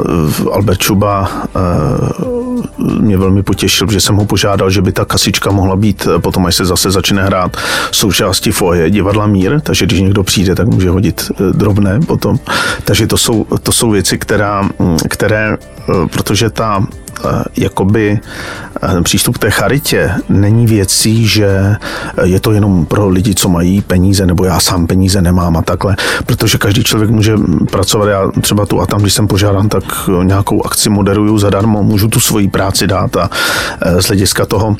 Albert 0.53 0.79
Čuba 0.79 1.31
mě 2.79 3.17
velmi 3.17 3.43
potěšil, 3.43 3.87
že 3.91 4.01
jsem 4.01 4.17
ho 4.17 4.25
požádal, 4.25 4.71
že 4.71 4.83
by 4.83 4.93
ta 4.93 5.05
kasička 5.05 5.51
mohla 5.51 5.77
být 5.77 6.09
potom, 6.19 6.47
až 6.47 6.55
se 6.55 6.65
zase 6.65 6.91
začne 6.91 7.25
hrát 7.25 7.57
součástí 7.91 8.51
foje 8.51 8.91
divadla 8.91 9.27
Mír, 9.27 9.61
takže 9.61 9.87
když 9.87 10.01
někdo 10.01 10.23
přijde, 10.23 10.55
tak 10.55 10.69
může 10.69 10.91
hodit 10.91 11.31
drobné 11.53 12.01
potom. 12.01 12.39
Takže 12.85 13.07
to 13.07 13.17
jsou, 13.19 13.47
to 13.63 13.73
jsou 13.73 13.91
věci, 13.91 14.19
která, 14.19 14.69
které, 15.09 15.57
protože 16.11 16.51
ta 16.51 16.87
jakoby 17.57 18.21
ten 18.81 19.05
přístup 19.05 19.35
k 19.35 19.39
té 19.39 19.51
charitě 19.51 20.11
není 20.29 20.67
věcí, 20.67 21.27
že 21.27 21.77
je 22.25 22.41
to 22.41 22.53
jenom 22.53 22.87
pro 22.87 23.09
lidi, 23.09 23.35
co 23.35 23.49
mají 23.49 23.81
peníze, 23.81 24.27
nebo 24.27 24.45
já 24.45 24.61
sám 24.61 24.87
peníze 24.87 25.23
nemám 25.23 25.57
a 25.57 25.63
takhle, 25.63 25.97
protože 26.27 26.59
každý 26.59 26.85
člověk 26.85 27.11
může 27.11 27.35
pracovat. 27.71 28.09
Já 28.09 28.31
třeba 28.41 28.67
tu 28.67 28.81
a 28.81 28.87
tam, 28.87 29.01
když 29.01 29.15
jsem 29.15 29.27
požádán, 29.29 29.69
tak 29.69 29.85
nějakou 30.23 30.67
akci 30.67 30.91
moderuju 30.91 31.39
zadarmo, 31.39 31.83
můžu 31.83 32.09
tu 32.09 32.21
svoji 32.21 32.49
práci 32.49 32.87
dát 32.87 33.17
a 33.17 33.31
e, 33.83 34.03
z 34.03 34.07
hlediska 34.07 34.47
toho 34.47 34.77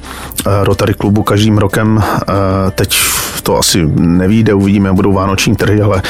e, 0.47 0.65
Rotary 0.65 0.95
klubu 0.95 1.23
každým 1.23 1.59
rokem, 1.59 2.03
e, 2.03 2.71
teď 2.71 2.99
to 3.43 3.59
asi 3.59 3.87
nevíde, 3.97 4.55
uvidíme, 4.55 4.93
budou 4.93 5.13
vánoční 5.13 5.57
trhy, 5.57 5.81
ale 5.81 6.03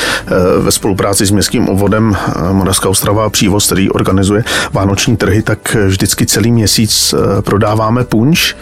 ve 0.61 0.73
spolupráci 0.73 1.27
s 1.27 1.31
městským 1.31 1.69
obvodem 1.69 2.17
Moravská 2.53 2.89
Ostrava 2.89 3.27
a 3.27 3.31
Přívoz, 3.31 3.67
který 3.67 3.91
organizuje 3.91 4.45
vánoční 4.73 5.17
trhy, 5.17 5.43
tak 5.43 5.77
vždycky 5.87 6.27
celý 6.27 6.53
měsíc 6.53 7.15
prodává 7.41 7.76
dáváme 7.77 8.05
punč 8.05 8.57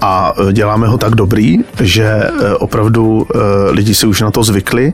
a 0.00 0.32
e, 0.32 0.52
děláme 0.52 0.88
ho 0.88 0.98
tak 0.98 1.14
dobrý, 1.14 1.58
že 1.80 2.04
e, 2.04 2.54
opravdu 2.54 3.26
e, 3.28 3.38
lidi 3.70 3.94
si 3.94 4.06
už 4.06 4.20
na 4.20 4.30
to 4.30 4.44
zvykli. 4.44 4.92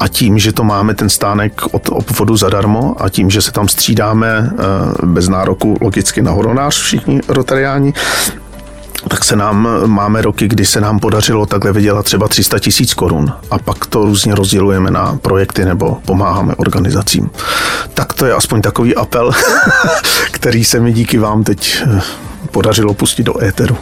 A 0.00 0.08
tím, 0.08 0.38
že 0.38 0.52
to 0.52 0.64
máme 0.64 0.94
ten 0.94 1.08
stánek 1.08 1.62
od 1.72 1.88
obvodu 1.88 2.36
zadarmo 2.36 2.96
a 2.98 3.08
tím, 3.08 3.30
že 3.30 3.42
se 3.42 3.52
tam 3.52 3.68
střídáme 3.68 4.50
bez 5.02 5.28
nároku 5.28 5.76
logicky 5.80 6.22
na 6.22 6.30
horonář 6.30 6.80
všichni 6.80 7.20
rotariáni, 7.28 7.94
tak 9.08 9.24
se 9.24 9.36
nám, 9.36 9.68
máme 9.86 10.22
roky, 10.22 10.48
kdy 10.48 10.66
se 10.66 10.80
nám 10.80 10.98
podařilo 10.98 11.46
takhle 11.46 11.72
vydělat 11.72 12.04
třeba 12.04 12.28
300 12.28 12.58
tisíc 12.58 12.94
korun 12.94 13.32
a 13.50 13.58
pak 13.58 13.86
to 13.86 14.04
různě 14.04 14.34
rozdělujeme 14.34 14.90
na 14.90 15.18
projekty 15.22 15.64
nebo 15.64 15.98
pomáháme 16.04 16.54
organizacím. 16.54 17.30
Tak 17.94 18.12
to 18.12 18.26
je 18.26 18.34
aspoň 18.34 18.62
takový 18.62 18.94
apel, 18.94 19.32
který 20.30 20.64
se 20.64 20.80
mi 20.80 20.92
díky 20.92 21.18
vám 21.18 21.44
teď 21.44 21.82
eh, 21.96 22.00
podařilo 22.50 22.94
pustit 22.94 23.22
do 23.22 23.44
éteru. 23.44 23.76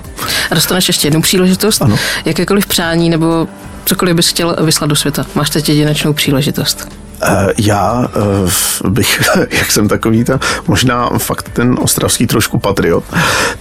A 0.51 0.55
dostaneš 0.55 0.89
ještě 0.89 1.07
jednu 1.07 1.22
příležitost? 1.22 1.83
Ano. 1.83 1.97
Jakékoliv 2.25 2.66
přání 2.66 3.11
nebo 3.11 3.49
cokoliv 3.85 4.16
bys 4.16 4.29
chtěl 4.29 4.57
vyslat 4.62 4.87
do 4.87 4.97
světa. 4.97 5.27
Máš 5.35 5.51
teď 5.51 5.68
jedinečnou 5.68 6.12
příležitost. 6.12 7.04
Eh, 7.25 7.53
já 7.59 8.09
eh, 8.16 8.89
bych, 8.89 9.22
jak 9.51 9.72
jsem 9.72 9.89
takový, 9.89 10.25
ta, 10.25 10.41
možná 10.68 11.11
fakt 11.18 11.49
ten 11.49 11.77
ostravský 11.81 12.27
trošku 12.27 12.59
patriot, 12.59 13.05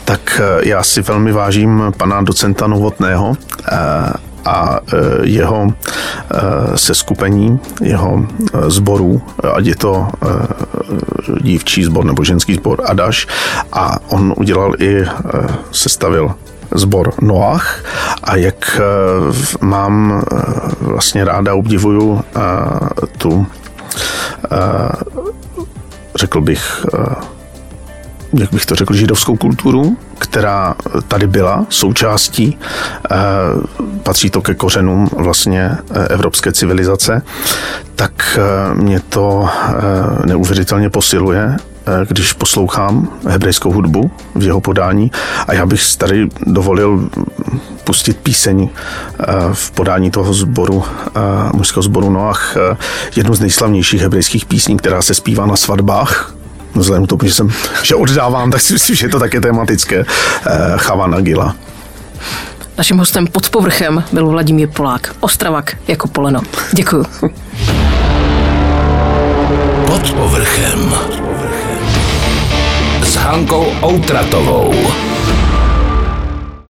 tak 0.05 0.41
eh, 0.43 0.67
já 0.67 0.83
si 0.83 1.01
velmi 1.01 1.31
vážím 1.31 1.83
pana 1.97 2.21
docenta 2.21 2.67
Novotného 2.67 3.37
a 4.45 4.79
jeho 5.21 5.67
seskupení, 6.75 7.59
jeho 7.81 8.27
sborů, 8.67 9.21
ať 9.53 9.65
je 9.65 9.75
to 9.75 10.07
dívčí 11.41 11.83
sbor 11.83 12.05
nebo 12.05 12.23
ženský 12.23 12.53
sbor 12.53 12.81
Adaš 12.85 13.27
a 13.73 13.99
on 14.09 14.33
udělal 14.37 14.73
i, 14.79 15.05
sestavil 15.71 16.35
sbor 16.75 17.13
Noach 17.21 17.83
a 18.23 18.35
jak 18.35 18.79
eh, 18.79 19.65
mám 19.65 20.23
eh, 20.31 20.39
vlastně 20.79 21.25
ráda 21.25 21.53
obdivuju 21.53 22.21
eh, 22.35 22.39
tu 23.17 23.47
řekl 26.15 26.41
bych 26.41 26.85
jak 28.33 28.53
bych 28.53 28.65
to 28.65 28.75
řekl, 28.75 28.93
židovskou 28.93 29.35
kulturu, 29.37 29.97
která 30.19 30.75
tady 31.07 31.27
byla 31.27 31.65
součástí, 31.69 32.57
patří 34.03 34.29
to 34.29 34.41
ke 34.41 34.53
kořenům 34.53 35.09
vlastně 35.17 35.77
evropské 36.09 36.51
civilizace, 36.51 37.21
tak 37.95 38.39
mě 38.73 38.99
to 38.99 39.49
neuvěřitelně 40.25 40.89
posiluje 40.89 41.57
když 42.07 42.33
poslouchám 42.33 43.07
hebrejskou 43.27 43.71
hudbu 43.71 44.11
v 44.35 44.43
jeho 44.43 44.61
podání 44.61 45.11
a 45.47 45.53
já 45.53 45.65
bych 45.65 45.95
tady 45.95 46.27
dovolil 46.47 47.09
pustit 47.83 48.17
píseň 48.17 48.69
eh, 48.69 49.25
v 49.53 49.71
podání 49.71 50.11
toho 50.11 50.33
sboru, 50.33 50.83
eh, 51.07 51.19
mužského 51.53 51.83
sboru 51.83 52.09
Noach, 52.09 52.57
jednu 53.15 53.33
z 53.33 53.39
nejslavnějších 53.39 54.01
hebrejských 54.01 54.45
písní, 54.45 54.77
která 54.77 55.01
se 55.01 55.13
zpívá 55.13 55.45
na 55.45 55.55
svatbách, 55.55 56.35
vzhledem 56.75 57.05
k 57.05 57.09
tomu, 57.09 57.21
že, 57.23 57.33
jsem, 57.33 57.49
že 57.83 57.95
oddávám, 57.95 58.51
tak 58.51 58.61
si 58.61 58.73
myslím, 58.73 58.95
že 58.95 59.05
je 59.05 59.09
to 59.09 59.19
také 59.19 59.41
tematické. 59.41 60.05
Chavana 60.77 61.21
Gila. 61.21 61.55
Naším 62.77 62.97
hostem 62.97 63.27
pod 63.27 63.49
povrchem 63.49 64.03
byl 64.11 64.27
Vladimír 64.27 64.69
Polák, 64.69 65.15
Ostravak 65.19 65.77
jako 65.87 66.07
poleno. 66.07 66.41
Děkuju. 66.73 67.05
Pod 69.87 70.11
povrchem. 70.11 70.93
Hankou 73.23 73.63
Outratovou. 73.81 75.12